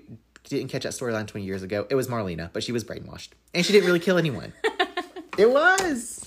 didn't 0.49 0.67
catch 0.69 0.83
that 0.83 0.93
storyline 0.93 1.27
20 1.27 1.45
years 1.45 1.63
ago, 1.63 1.87
it 1.89 1.95
was 1.95 2.07
Marlena, 2.07 2.51
but 2.53 2.63
she 2.63 2.71
was 2.71 2.83
brainwashed. 2.83 3.29
And 3.53 3.65
she 3.65 3.73
didn't 3.73 3.87
really 3.87 3.99
kill 3.99 4.17
anyone. 4.17 4.53
it 5.37 5.49
was. 5.49 6.23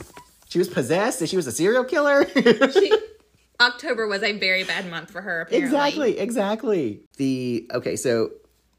She 0.49 0.59
was 0.59 0.69
possessed 0.69 1.21
and 1.21 1.29
she 1.29 1.37
was 1.37 1.47
a 1.47 1.53
serial 1.53 1.85
killer. 1.85 2.27
She, 2.73 2.93
October 3.61 4.07
was 4.07 4.23
a 4.23 4.33
very 4.33 4.65
bad 4.65 4.89
month 4.91 5.11
for 5.11 5.21
her, 5.21 5.43
apparently. 5.43 5.67
exactly, 5.67 6.19
exactly. 6.19 7.01
The 7.17 7.71
okay, 7.75 7.97
so 7.97 8.31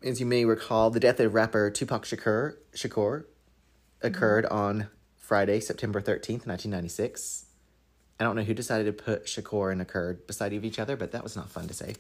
as 0.04 0.20
you 0.20 0.26
may 0.26 0.46
recall, 0.46 0.90
the 0.90 1.00
death 1.00 1.20
of 1.20 1.34
rapper 1.34 1.70
Tupac 1.70 2.06
Shakur 2.06 2.56
Shakur 2.74 3.26
occurred 4.02 4.46
mm-hmm. 4.46 4.56
on 4.56 4.88
Friday, 5.18 5.60
September 5.60 6.02
13th, 6.02 6.46
1996. 6.46 7.46
I 8.20 8.24
don't 8.24 8.36
know 8.36 8.44
who 8.44 8.54
decided 8.54 8.86
to 8.86 9.04
put 9.04 9.26
Shakur 9.26 9.72
and 9.72 9.82
occurred 9.82 10.26
beside 10.26 10.54
of 10.54 10.66
each 10.66 10.80
other, 10.80 10.96
but 10.96 11.12
that 11.12 11.24
was 11.24 11.36
not 11.36 11.50
fun 11.50 11.68
to 11.68 11.74
say. 11.74 11.96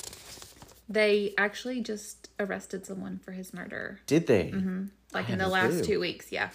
They 0.90 1.34
actually 1.38 1.82
just 1.82 2.30
arrested 2.40 2.86
someone 2.86 3.20
for 3.20 3.34
his 3.34 3.54
murder, 3.54 4.00
Did 4.08 4.28
they? 4.28 4.46
Mm-hmm. 4.46 4.86
like 5.14 5.30
I 5.30 5.34
in 5.34 5.40
the 5.40 5.48
last 5.48 5.84
two 5.84 6.00
weeks. 6.00 6.32
Yeah, 6.32 6.50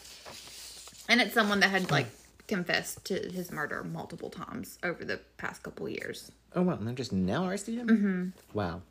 and 1.08 1.20
it's 1.20 1.34
someone 1.34 1.60
that 1.60 1.70
had 1.70 1.90
like 1.90 2.06
hmm. 2.06 2.46
confessed 2.48 3.04
to 3.06 3.14
his 3.14 3.52
murder 3.52 3.84
multiple 3.84 4.30
times 4.30 4.78
over 4.82 5.04
the 5.04 5.20
past 5.36 5.62
couple 5.62 5.88
years. 5.88 6.32
Oh 6.54 6.62
wow, 6.62 6.74
and 6.74 6.86
they're 6.86 6.94
just 6.94 7.12
now 7.12 7.46
arresting 7.46 7.74
him? 7.74 7.88
Mm-hmm. 7.88 8.58
Wow. 8.58 8.82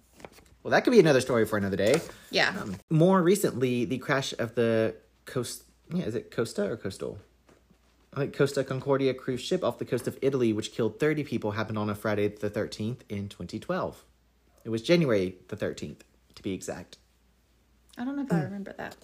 Well, 0.63 0.71
that 0.71 0.83
could 0.83 0.91
be 0.91 0.99
another 0.99 1.21
story 1.21 1.45
for 1.45 1.57
another 1.57 1.77
day. 1.77 2.01
Yeah, 2.29 2.55
Um, 2.59 2.75
more 2.89 3.21
recently, 3.21 3.85
the 3.85 3.97
crash 3.97 4.33
of 4.37 4.55
the 4.55 4.95
coast. 5.25 5.63
Yeah, 5.91 6.05
is 6.05 6.15
it 6.15 6.31
Costa 6.31 6.69
or 6.69 6.77
Coastal? 6.77 7.17
Like 8.15 8.35
Costa 8.35 8.63
Concordia 8.63 9.13
cruise 9.13 9.41
ship 9.41 9.63
off 9.63 9.79
the 9.79 9.85
coast 9.85 10.07
of 10.07 10.17
Italy, 10.21 10.53
which 10.53 10.73
killed 10.73 10.99
30 10.99 11.23
people, 11.23 11.51
happened 11.51 11.77
on 11.77 11.89
a 11.89 11.95
Friday 11.95 12.27
the 12.27 12.49
13th 12.49 12.99
in 13.09 13.29
2012. 13.29 14.03
It 14.63 14.69
was 14.69 14.81
January 14.81 15.37
the 15.47 15.55
13th, 15.57 16.01
to 16.35 16.43
be 16.43 16.53
exact. 16.53 16.97
I 17.97 18.05
don't 18.05 18.15
know 18.15 18.23
if 18.23 18.31
I 18.31 18.41
remember 18.43 18.73
that. 18.77 18.95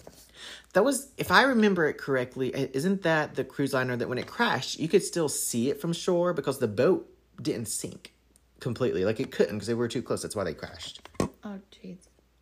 That 0.72 0.84
was, 0.84 1.08
if 1.16 1.30
I 1.30 1.42
remember 1.42 1.86
it 1.88 1.98
correctly, 1.98 2.48
isn't 2.54 3.02
that 3.02 3.34
the 3.34 3.44
cruise 3.44 3.74
liner 3.74 3.96
that 3.96 4.08
when 4.08 4.18
it 4.18 4.26
crashed, 4.26 4.78
you 4.78 4.88
could 4.88 5.02
still 5.02 5.28
see 5.28 5.70
it 5.70 5.80
from 5.80 5.92
shore 5.92 6.32
because 6.32 6.58
the 6.58 6.68
boat 6.68 7.08
didn't 7.40 7.66
sink 7.68 8.12
completely? 8.60 9.04
Like 9.04 9.20
it 9.20 9.30
couldn't 9.30 9.56
because 9.56 9.68
they 9.68 9.74
were 9.74 9.88
too 9.88 10.02
close. 10.02 10.22
That's 10.22 10.36
why 10.36 10.44
they 10.44 10.54
crashed. 10.54 11.08
Oh, 11.20 11.58
jeez, 11.72 11.98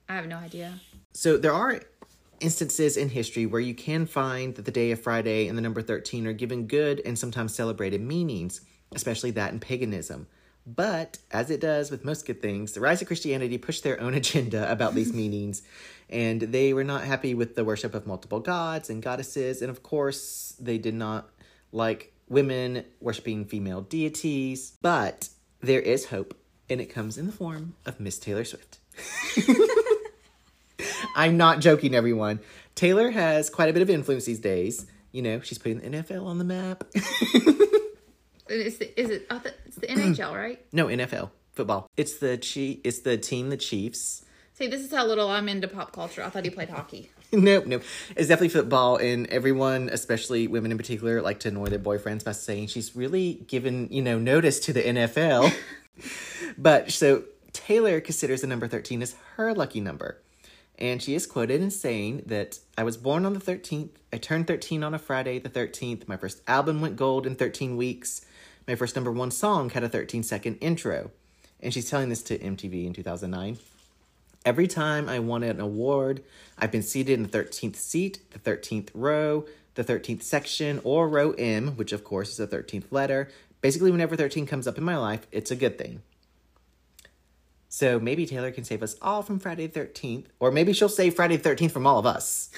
I 0.09 0.14
have 0.14 0.27
no 0.27 0.37
idea. 0.37 0.81
So 1.12 1.37
there 1.37 1.53
are 1.53 1.81
instances 2.41 2.97
in 2.97 3.09
history 3.09 3.47
where 3.47 3.61
you 3.61 3.75
can 3.75 4.07
find 4.07 4.55
that 4.57 4.64
the 4.64 4.71
day 4.71 4.91
of 4.91 5.01
Friday 5.01 5.49
and 5.49 5.57
the 5.57 5.62
number 5.62 5.83
13 5.83 6.27
are 6.27 6.33
given 6.33 6.67
good 6.67 7.01
and 7.05 7.19
sometimes 7.19 7.55
celebrated 7.55 8.01
meanings, 8.01 8.61
especially 8.95 9.31
that 9.33 9.53
in 9.53 9.61
paganism. 9.61 10.27
But 10.67 11.19
as 11.31 11.51
it 11.51 11.61
does 11.61 11.91
with 11.91 12.05
most 12.05 12.27
good 12.27 12.43
things, 12.43 12.73
the 12.73 12.81
rise 12.81 13.01
of 13.01 13.07
Christianity 13.07 13.57
pushed 13.57 13.85
their 13.85 14.01
own 14.01 14.14
agenda 14.23 14.71
about 14.71 14.95
these 14.95 15.12
meanings, 15.14 15.62
and 16.11 16.41
they 16.41 16.73
were 16.73 16.85
not 16.85 17.05
happy 17.05 17.35
with 17.35 17.55
the 17.55 17.64
worship 17.64 17.95
of 17.95 18.07
multiple 18.07 18.41
gods 18.41 18.91
and 18.91 19.03
goddesses, 19.03 19.62
and 19.62 19.71
of 19.71 19.83
course, 19.83 20.57
they 20.59 20.79
did 20.79 20.95
not 20.95 21.31
like 21.73 22.12
women 22.29 22.85
worshiping 23.01 23.45
female 23.45 23.83
deities. 23.83 24.77
But 24.83 25.29
there 25.61 25.81
is 25.81 26.07
hope, 26.07 26.37
and 26.69 26.81
it 26.81 26.87
comes 26.87 27.19
in 27.19 27.27
the 27.27 27.33
form 27.33 27.75
of 27.85 28.01
Miss 28.01 28.19
Taylor 28.19 28.45
Swift. 28.45 28.79
I'm 31.17 31.37
not 31.37 31.61
joking, 31.61 31.95
everyone. 31.95 32.41
Taylor 32.75 33.11
has 33.11 33.49
quite 33.49 33.69
a 33.71 33.73
bit 33.73 33.83
of 33.83 33.89
influence 33.91 34.25
these 34.27 34.39
days. 34.41 34.87
You 35.13 35.23
know, 35.23 35.41
she's 35.41 35.59
putting 35.59 35.79
the 35.81 35.89
NFL 36.03 36.25
on 36.27 36.39
the 36.39 36.45
map. 36.45 36.85
Is, 38.49 38.79
the, 38.79 39.01
is 39.01 39.11
it? 39.11 39.27
I 39.29 39.39
thought 39.41 39.55
it's 39.67 39.75
the 39.77 39.89
NHL, 39.89 40.33
right? 40.33 40.65
no, 40.73 40.87
NFL 40.87 41.31
football. 41.55 41.89
It's 41.97 42.19
the 42.19 42.37
chi- 42.39 42.79
It's 42.85 43.01
the 43.01 43.19
team, 43.19 43.51
the 43.51 43.57
Chiefs. 43.57 44.25
See, 44.57 44.69
this 44.69 44.81
is 44.81 44.91
how 44.91 45.05
little 45.05 45.29
I'm 45.29 45.51
into 45.51 45.69
pop 45.69 45.93
culture. 45.93 46.23
I 46.23 46.31
thought 46.31 46.45
he 46.45 46.51
played 46.51 46.71
hockey. 46.71 47.11
nope, 47.33 47.67
nope. 47.67 47.83
It's 48.17 48.29
definitely 48.29 48.49
football, 48.49 48.97
and 48.97 49.27
everyone, 49.27 49.91
especially 49.91 50.47
women 50.47 50.73
in 50.73 50.79
particular, 50.79 51.21
like 51.21 51.41
to 51.41 51.49
annoy 51.49 51.67
their 51.67 51.79
boyfriends 51.79 52.25
by 52.25 52.33
saying 52.33 52.69
she's 52.69 52.97
really 52.97 53.35
given 53.49 53.87
you 53.91 54.01
know 54.01 54.19
notice 54.19 54.59
to 54.61 54.73
the 54.73 54.83
NFL. 54.83 55.55
but 56.59 56.91
so 56.91 57.25
Taylor 57.53 58.01
considers 58.01 58.41
the 58.41 58.47
number 58.47 58.67
thirteen 58.67 59.03
as 59.03 59.15
her 59.35 59.53
lucky 59.53 59.79
number, 59.79 60.23
and 60.79 61.03
she 61.03 61.15
is 61.15 61.27
quoted 61.27 61.61
in 61.61 61.71
saying 61.71 62.23
that 62.25 62.59
I 62.79 62.83
was 62.83 62.97
born 62.97 63.27
on 63.27 63.35
the 63.35 63.41
thirteenth. 63.41 63.99
I 64.11 64.17
turned 64.17 64.47
thirteen 64.47 64.83
on 64.83 64.95
a 64.95 64.99
Friday, 64.99 65.39
the 65.39 65.51
thirteenth. 65.51 66.09
My 66.09 66.17
first 66.17 66.41
album 66.49 66.81
went 66.81 66.97
gold 66.97 67.27
in 67.27 67.37
thirteen 67.37 67.77
weeks. 67.77 68.25
My 68.67 68.75
first 68.75 68.97
number 68.97 69.13
one 69.13 69.31
song 69.31 69.69
had 69.69 69.85
a 69.85 69.89
13 69.89 70.23
second 70.23 70.57
intro. 70.57 71.11
And 71.61 71.73
she's 71.73 71.89
telling 71.89 72.09
this 72.09 72.23
to 72.25 72.39
MTV 72.39 72.85
in 72.87 72.93
2009. 72.93 73.59
Every 74.47 74.69
time 74.69 75.09
I 75.09 75.19
won 75.19 75.43
an 75.43 75.59
award, 75.59 76.23
I've 76.57 76.71
been 76.71 76.85
seated 76.85 77.15
in 77.15 77.25
the 77.25 77.29
13th 77.29 77.75
seat, 77.75 78.21
the 78.31 78.39
13th 78.39 78.91
row, 78.95 79.45
the 79.75 79.83
13th 79.83 80.23
section, 80.23 80.81
or 80.85 81.09
row 81.09 81.33
M, 81.33 81.71
which 81.71 81.91
of 81.91 82.05
course 82.05 82.31
is 82.31 82.37
the 82.37 82.47
13th 82.47 82.85
letter. 82.93 83.29
Basically, 83.61 83.91
whenever 83.91 84.15
13 84.15 84.47
comes 84.47 84.69
up 84.69 84.79
in 84.79 84.85
my 84.85 84.97
life, 84.97 85.27
it's 85.33 85.51
a 85.51 85.57
good 85.57 85.77
thing. 85.77 86.01
So 87.69 87.99
maybe 87.99 88.25
Taylor 88.25 88.53
can 88.53 88.63
save 88.63 88.85
us 88.85 88.95
all 89.03 89.25
from 89.25 89.41
Friday 89.41 89.67
the 89.67 89.81
13th, 89.81 90.27
or 90.39 90.53
maybe 90.53 90.73
she'll 90.73 90.89
save 90.89 91.15
Friday 91.15 91.37
the 91.37 91.51
13th 91.51 91.73
from 91.73 91.85
all 91.85 91.99
of 91.99 92.07
us. 92.07 92.49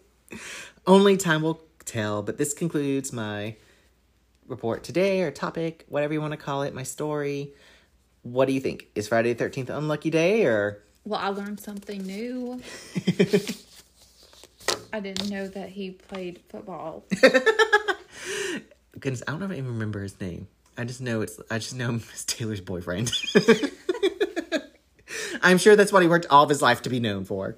Only 0.86 1.16
time 1.16 1.42
will 1.42 1.62
tell, 1.84 2.22
but 2.22 2.38
this 2.38 2.52
concludes 2.52 3.12
my 3.12 3.54
report 4.48 4.82
today, 4.82 5.22
or 5.22 5.30
topic, 5.30 5.84
whatever 5.88 6.12
you 6.12 6.20
want 6.20 6.32
to 6.32 6.36
call 6.36 6.62
it, 6.62 6.74
my 6.74 6.82
story. 6.82 7.54
What 8.22 8.46
do 8.46 8.52
you 8.52 8.60
think? 8.60 8.88
Is 8.96 9.06
Friday 9.06 9.32
the 9.32 9.44
13th 9.44 9.68
an 9.68 9.76
unlucky 9.76 10.10
day, 10.10 10.44
or 10.44 10.82
Well, 11.08 11.18
I 11.18 11.28
learned 11.28 11.58
something 11.58 12.02
new. 12.02 12.60
I 14.92 15.00
didn't 15.00 15.30
know 15.30 15.48
that 15.48 15.70
he 15.70 15.92
played 15.92 16.42
football. 16.50 17.04
Goodness, 19.00 19.22
I 19.26 19.30
don't 19.30 19.40
know 19.40 19.46
if 19.46 19.52
I 19.52 19.54
even 19.54 19.68
remember 19.68 20.02
his 20.02 20.20
name. 20.20 20.48
I 20.76 20.84
just 20.84 21.00
know 21.00 21.22
it's. 21.22 21.40
I 21.50 21.60
just 21.60 21.74
know 21.74 21.92
Miss 21.92 22.24
Taylor's 22.26 22.60
boyfriend. 22.60 23.10
I'm 25.40 25.56
sure 25.56 25.76
that's 25.76 25.94
what 25.94 26.02
he 26.02 26.08
worked 26.08 26.26
all 26.28 26.42
of 26.42 26.50
his 26.50 26.60
life 26.60 26.82
to 26.82 26.90
be 26.90 27.00
known 27.00 27.24
for. 27.24 27.56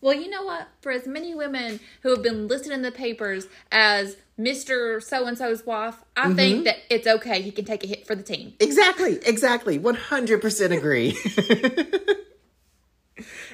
Well, 0.00 0.14
you 0.14 0.28
know 0.28 0.42
what? 0.42 0.66
For 0.80 0.90
as 0.90 1.06
many 1.06 1.36
women 1.36 1.78
who 2.02 2.10
have 2.10 2.24
been 2.24 2.48
listed 2.48 2.72
in 2.72 2.82
the 2.82 2.90
papers 2.90 3.46
as 3.70 4.16
Mr. 4.36 5.00
So 5.00 5.26
and 5.26 5.38
so's 5.38 5.64
wife, 5.64 6.02
I 6.16 6.26
mm-hmm. 6.26 6.34
think 6.34 6.64
that 6.64 6.78
it's 6.90 7.06
okay. 7.06 7.42
He 7.42 7.52
can 7.52 7.64
take 7.64 7.84
a 7.84 7.86
hit 7.86 8.08
for 8.08 8.16
the 8.16 8.24
team. 8.24 8.54
Exactly, 8.58 9.20
exactly. 9.24 9.78
100% 9.78 10.76
agree. 10.76 11.16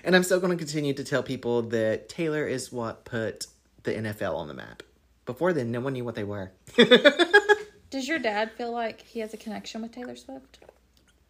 And 0.04 0.14
I'm 0.14 0.22
still 0.22 0.38
going 0.38 0.56
to 0.56 0.62
continue 0.62 0.92
to 0.94 1.04
tell 1.04 1.22
people 1.22 1.62
that 1.62 2.08
Taylor 2.08 2.46
is 2.46 2.70
what 2.70 3.04
put 3.04 3.46
the 3.82 3.92
NFL 3.92 4.36
on 4.36 4.48
the 4.48 4.54
map. 4.54 4.82
Before 5.26 5.52
then, 5.52 5.70
no 5.70 5.80
one 5.80 5.94
knew 5.94 6.04
what 6.04 6.14
they 6.14 6.24
were. 6.24 6.52
Does 7.90 8.06
your 8.06 8.18
dad 8.18 8.52
feel 8.52 8.72
like 8.72 9.02
he 9.02 9.20
has 9.20 9.32
a 9.32 9.36
connection 9.36 9.80
with 9.80 9.92
Taylor 9.92 10.16
Swift? 10.16 10.58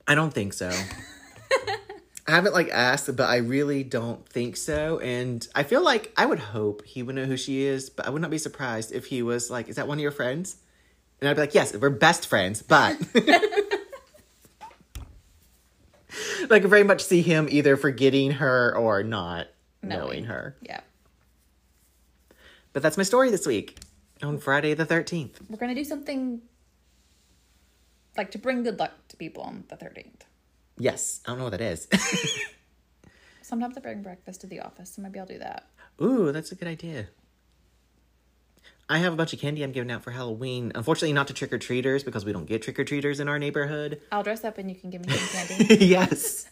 I 0.07 0.15
don't 0.15 0.33
think 0.33 0.53
so. 0.53 0.71
I 2.27 2.31
haven't 2.31 2.55
like 2.55 2.71
asked, 2.71 3.15
but 3.17 3.29
I 3.29 3.37
really 3.37 3.85
don't 3.85 4.27
think 4.29 4.57
so. 4.57 4.99
And 4.99 5.47
I 5.55 5.63
feel 5.63 5.85
like 5.85 6.13
I 6.17 6.27
would 6.27 6.39
hope 6.39 6.85
he 6.85 7.03
would 7.03 7.15
know 7.15 7.27
who 7.27 7.37
she 7.37 7.65
is, 7.65 7.91
but 7.91 8.07
I 8.07 8.11
would 8.11 8.23
not 8.23 8.31
be 8.31 8.39
surprised 8.39 8.93
if 8.93 9.07
he 9.07 9.23
was 9.23 9.51
like, 9.51 9.69
"Is 9.69 9.77
that 9.77 9.87
one 9.87 9.99
of 9.99 10.03
your 10.03 10.11
friends?" 10.11 10.57
And 11.21 11.29
I'd 11.29 11.35
be 11.35 11.43
like, 11.43 11.55
"Yes, 11.55 11.77
we're 11.77 11.91
best 11.91 12.27
friends," 12.27 12.63
but 12.63 12.97
like 16.51 16.65
I 16.65 16.69
very 16.69 16.85
much 16.85 17.03
see 17.03 17.23
him 17.23 17.47
either 17.51 17.77
forgetting 17.77 18.33
her 18.33 18.77
or 18.77 19.03
not 19.03 19.49
knowing, 19.83 20.01
Knowing. 20.01 20.25
her. 20.25 20.57
Yeah. 20.63 20.81
But 22.73 22.83
that's 22.83 22.97
my 22.97 23.03
story 23.05 23.31
this 23.31 23.47
week 23.47 23.79
on 24.23 24.39
Friday 24.39 24.75
the 24.75 24.85
thirteenth. 24.87 25.41
We're 25.49 25.59
going 25.59 25.75
to 25.75 25.81
do 25.81 25.85
something 25.85 26.41
like 28.17 28.31
to 28.33 28.39
bring 28.39 28.63
good 28.63 28.79
luck 28.79 28.93
to 29.09 29.17
people 29.17 29.43
on 29.43 29.65
the 29.69 29.77
13th. 29.77 30.23
Yes, 30.79 31.21
I 31.27 31.31
don't 31.31 31.39
know 31.39 31.45
what 31.45 31.51
that 31.51 31.61
is. 31.61 31.89
Sometimes 33.43 33.77
I 33.77 33.81
bring 33.81 34.03
breakfast 34.03 34.41
to 34.43 34.47
the 34.47 34.61
office, 34.61 34.95
so 34.95 35.03
maybe 35.03 35.19
I'll 35.19 35.27
do 35.27 35.39
that. 35.39 35.67
Ooh, 36.03 36.33
that's 36.33 36.51
a 36.53 36.55
good 36.55 36.69
idea. 36.69 37.09
I 38.89 38.99
have 38.99 39.13
a 39.13 39.17
bunch 39.17 39.33
of 39.33 39.41
candy 39.41 39.63
I'm 39.63 39.73
giving 39.73 39.91
out 39.91 40.03
for 40.03 40.11
Halloween. 40.11 40.73
Unfortunately, 40.75 41.13
not 41.13 41.29
to 41.29 41.35
trick 41.35 41.53
or 41.53 41.59
treaters 41.59 42.05
because 42.05 42.25
we 42.25 42.33
don't 42.33 42.45
get 42.45 42.63
trick 42.63 42.79
or 42.79 42.85
treaters 42.85 43.19
in 43.19 43.29
our 43.29 43.39
neighborhood. 43.39 44.01
I'll 44.13 44.23
dress 44.23 44.45
up 44.45 44.59
and 44.59 44.69
you 44.69 44.77
can 44.77 44.91
give 44.91 45.07
me 45.07 45.13
some 45.13 45.47
candy. 45.57 45.77
yes. 45.87 46.49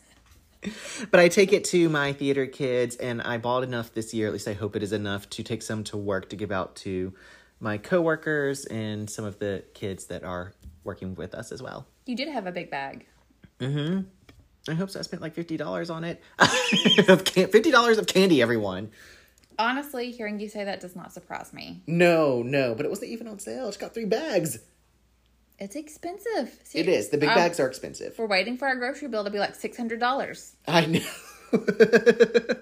But 1.11 1.21
I 1.21 1.29
take 1.29 1.53
it 1.53 1.65
to 1.67 1.89
my 1.89 2.13
theater 2.13 2.47
kids, 2.47 2.95
and 2.97 3.21
I 3.21 3.37
bought 3.37 3.65
enough 3.65 3.93
this 3.93 4.15
year. 4.15 4.29
At 4.29 4.33
least 4.33 4.47
I 4.47 4.53
hope 4.53 4.77
it 4.77 4.83
is 4.83 4.93
enough 4.93 5.29
to 5.31 5.43
take 5.43 5.61
some 5.61 5.83
to 5.85 5.97
work 5.97 6.29
to 6.31 6.37
give 6.37 6.53
out 6.53 6.77
to 6.77 7.13
my 7.59 7.79
coworkers 7.79 8.65
and 8.67 9.11
some 9.11 9.25
of 9.25 9.39
the 9.41 9.65
kids 9.75 10.07
that 10.07 10.23
are 10.23 10.53
working 10.85 11.15
with 11.17 11.35
us 11.35 11.53
as 11.53 11.61
well. 11.63 11.87
you 12.07 12.17
did 12.17 12.29
have 12.29 12.47
a 12.47 12.53
big 12.53 12.71
bag. 12.71 13.07
Mm 13.59 13.73
hmm. 13.73 14.01
I 14.71 14.75
hope 14.75 14.91
so. 14.91 15.01
I 15.01 15.03
spent 15.03 15.21
like 15.21 15.35
fifty 15.35 15.57
dollars 15.57 15.91
on 15.91 16.05
it. 16.05 16.23
Fifty 17.27 17.71
dollars 17.73 17.99
of 17.99 18.07
candy, 18.07 18.41
everyone. 18.41 18.91
Honestly, 19.63 20.11
hearing 20.11 20.41
you 20.41 20.49
say 20.49 20.65
that 20.65 20.81
does 20.81 20.97
not 20.97 21.13
surprise 21.13 21.53
me. 21.53 21.83
No, 21.87 22.43
no, 22.43 22.75
but 22.75 22.85
it 22.85 22.89
wasn't 22.89 23.13
even 23.13 23.29
on 23.29 23.39
sale. 23.39 23.69
It's 23.69 23.77
got 23.77 23.95
three 23.95 24.07
bags. 24.07 24.59
It's 25.61 25.77
expensive. 25.77 26.59
See, 26.65 26.81
It 26.81 26.89
is. 26.89 27.11
The 27.11 27.19
big 27.19 27.29
um, 27.29 27.37
bags 27.37 27.61
are 27.61 27.69
expensive. 27.69 28.17
We're 28.19 28.27
waiting 28.27 28.57
for 28.57 28.67
our 28.67 28.75
grocery 28.75 29.07
bill 29.07 29.23
to 29.23 29.31
be 29.31 29.39
like 29.39 29.55
six 29.55 29.77
hundred 29.77 30.01
dollars 30.01 30.57
I 30.67 30.87
know. 30.87 31.01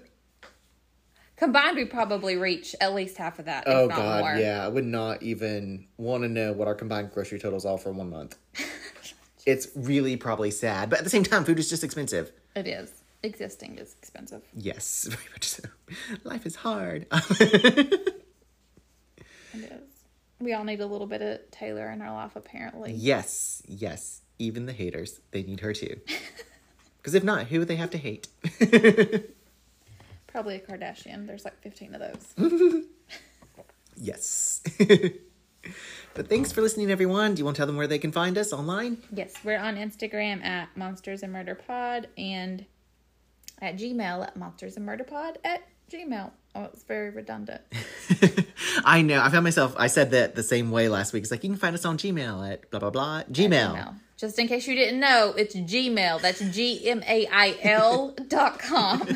combined. 1.37 1.77
We 1.77 1.87
probably 1.87 2.37
reach 2.37 2.77
at 2.83 2.95
least 2.95 3.17
half 3.17 3.39
of 3.39 3.47
that. 3.47 3.65
oh 3.67 3.85
if 3.85 3.89
not 3.89 3.97
god, 3.97 4.21
more. 4.21 4.35
yeah. 4.37 4.63
I 4.63 4.69
would 4.69 4.85
not 4.85 5.23
even 5.23 5.87
want 5.97 6.25
to 6.25 6.29
know 6.29 6.53
what 6.53 6.69
our 6.69 6.75
combined 6.75 7.13
grocery 7.13 7.39
totals 7.39 7.65
are 7.65 7.79
for 7.79 7.93
one 7.93 8.11
month. 8.11 8.37
it's 9.47 9.69
really 9.75 10.19
probably 10.19 10.51
sad, 10.51 10.91
but 10.91 10.99
at 10.99 11.05
the 11.05 11.11
same 11.11 11.25
time, 11.25 11.47
food 11.47 11.59
is 11.59 11.71
just 11.71 11.83
expensive. 11.83 12.31
It 12.55 12.69
is. 12.69 12.93
Existing 13.23 13.79
is 13.79 13.95
expensive. 13.99 14.43
Yes, 14.55 15.05
very 15.11 15.29
much 15.33 15.45
so. 15.49 15.63
Life 16.25 16.47
is 16.47 16.57
hard. 16.57 17.07
It 19.53 19.65
is. 19.65 19.83
We 20.39 20.53
all 20.55 20.63
need 20.63 20.81
a 20.81 20.87
little 20.87 21.09
bit 21.09 21.21
of 21.23 21.51
Taylor 21.51 21.91
in 21.91 22.01
our 22.01 22.15
life, 22.15 22.37
apparently. 22.37 22.93
yes, 22.93 23.63
yes. 23.67 24.23
Even 24.39 24.67
the 24.67 24.73
haters, 24.73 25.21
they 25.33 25.43
need 25.43 25.61
her 25.61 25.73
too. 25.73 26.01
Because 26.99 27.15
if 27.15 27.25
not, 27.25 27.47
who 27.47 27.59
would 27.61 27.69
they 27.69 27.77
have 27.77 27.89
to 27.93 27.99
hate? 27.99 28.29
Probably 30.27 30.57
a 30.57 30.61
Kardashian. 30.61 31.27
There's 31.27 31.47
like 31.47 31.59
15 31.63 31.95
of 31.95 32.01
those. 32.03 32.85
yes. 33.97 34.61
but 36.15 36.29
thanks 36.29 36.53
for 36.53 36.61
listening, 36.61 36.91
everyone. 36.91 37.35
Do 37.35 37.39
you 37.41 37.47
want 37.47 37.57
to 37.57 37.61
tell 37.61 37.67
them 37.67 37.79
where 37.79 37.87
they 37.87 37.99
can 37.99 38.13
find 38.13 38.37
us 38.37 38.53
online? 38.53 38.99
yes, 39.15 39.33
we're 39.43 39.59
on 39.59 39.77
Instagram 39.77 40.45
at 40.45 40.69
Monsters 40.77 41.23
and 41.23 41.33
Murder 41.33 41.55
Pod 41.55 42.09
and 42.19 42.67
at 43.61 43.77
Gmail 43.77 44.27
at 44.27 44.37
Monsters 44.37 44.77
and 44.77 44.87
Murder 44.87 45.05
Pod 45.05 45.39
at 45.45 45.63
Gmail. 45.91 46.31
Oh, 46.55 46.65
it's 46.65 46.83
very 46.85 47.11
redundant. 47.11 47.61
I 48.85 49.03
know. 49.03 49.21
I 49.21 49.29
found 49.31 49.45
myself. 49.45 49.75
I 49.77 49.87
said 49.87 50.11
that 50.13 50.35
the 50.35 50.43
same 50.43 50.71
way 50.71 50.89
last 50.89 51.13
week. 51.13 51.23
It's 51.23 51.31
like 51.31 51.45
you 51.45 51.51
can 51.51 51.59
find 51.59 51.75
us 51.75 51.85
on 51.85 51.99
Gmail 51.99 52.53
at 52.53 52.71
blah 52.71 52.81
blah 52.81 52.91
blah. 52.91 53.23
Gmail. 53.25 53.75
Gmail. 53.75 53.95
Just 54.17 54.39
in 54.39 54.49
case 54.49 54.67
you 54.67 54.75
didn't 54.75 55.01
know, 55.01 55.33
it's 55.37 55.55
Gmail. 55.55 56.21
That's 56.21 56.41
G 56.41 56.89
M 56.89 57.03
A 57.09 57.27
I 57.27 57.57
L 57.63 58.15
dot 58.29 58.59
com. 58.59 59.09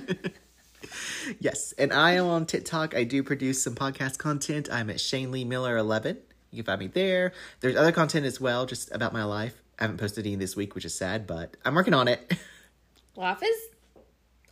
Yes, 1.41 1.73
and 1.79 1.93
I 1.93 2.13
am 2.13 2.27
on 2.27 2.47
TikTok. 2.47 2.95
I 2.95 3.05
do 3.05 3.23
produce 3.23 3.63
some 3.63 3.75
podcast 3.75 4.19
content. 4.19 4.69
I'm 4.71 4.91
at 4.91 5.01
Shane 5.01 5.31
Lee 5.31 5.45
Miller 5.45 5.77
11. 5.77 6.19
You 6.51 6.63
can 6.63 6.67
find 6.67 6.81
me 6.81 6.87
there. 6.87 7.33
There's 7.61 7.77
other 7.77 7.93
content 7.93 8.27
as 8.27 8.41
well, 8.41 8.67
just 8.67 8.93
about 8.93 9.13
my 9.13 9.25
life. 9.25 9.61
I 9.79 9.85
haven't 9.85 9.99
posted 9.99 10.27
any 10.27 10.37
this 10.37 10.55
week, 10.55 10.75
which 10.75 10.85
is 10.85 10.95
sad, 10.95 11.27
but 11.27 11.57
I'm 11.65 11.75
working 11.75 11.95
on 11.95 12.09
it. 12.09 12.33
Life 13.17 13.43
is 13.43 13.57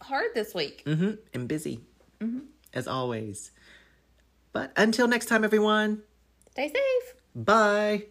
hard 0.02 0.34
this 0.34 0.54
week. 0.54 0.82
mm-hmm. 0.86 1.12
I'm 1.34 1.46
busy, 1.46 1.80
as 2.74 2.86
always. 2.88 3.50
But 4.52 4.72
until 4.76 5.08
next 5.08 5.26
time, 5.26 5.44
everyone. 5.44 6.02
Stay 6.52 6.68
safe. 6.68 7.14
Bye. 7.34 8.00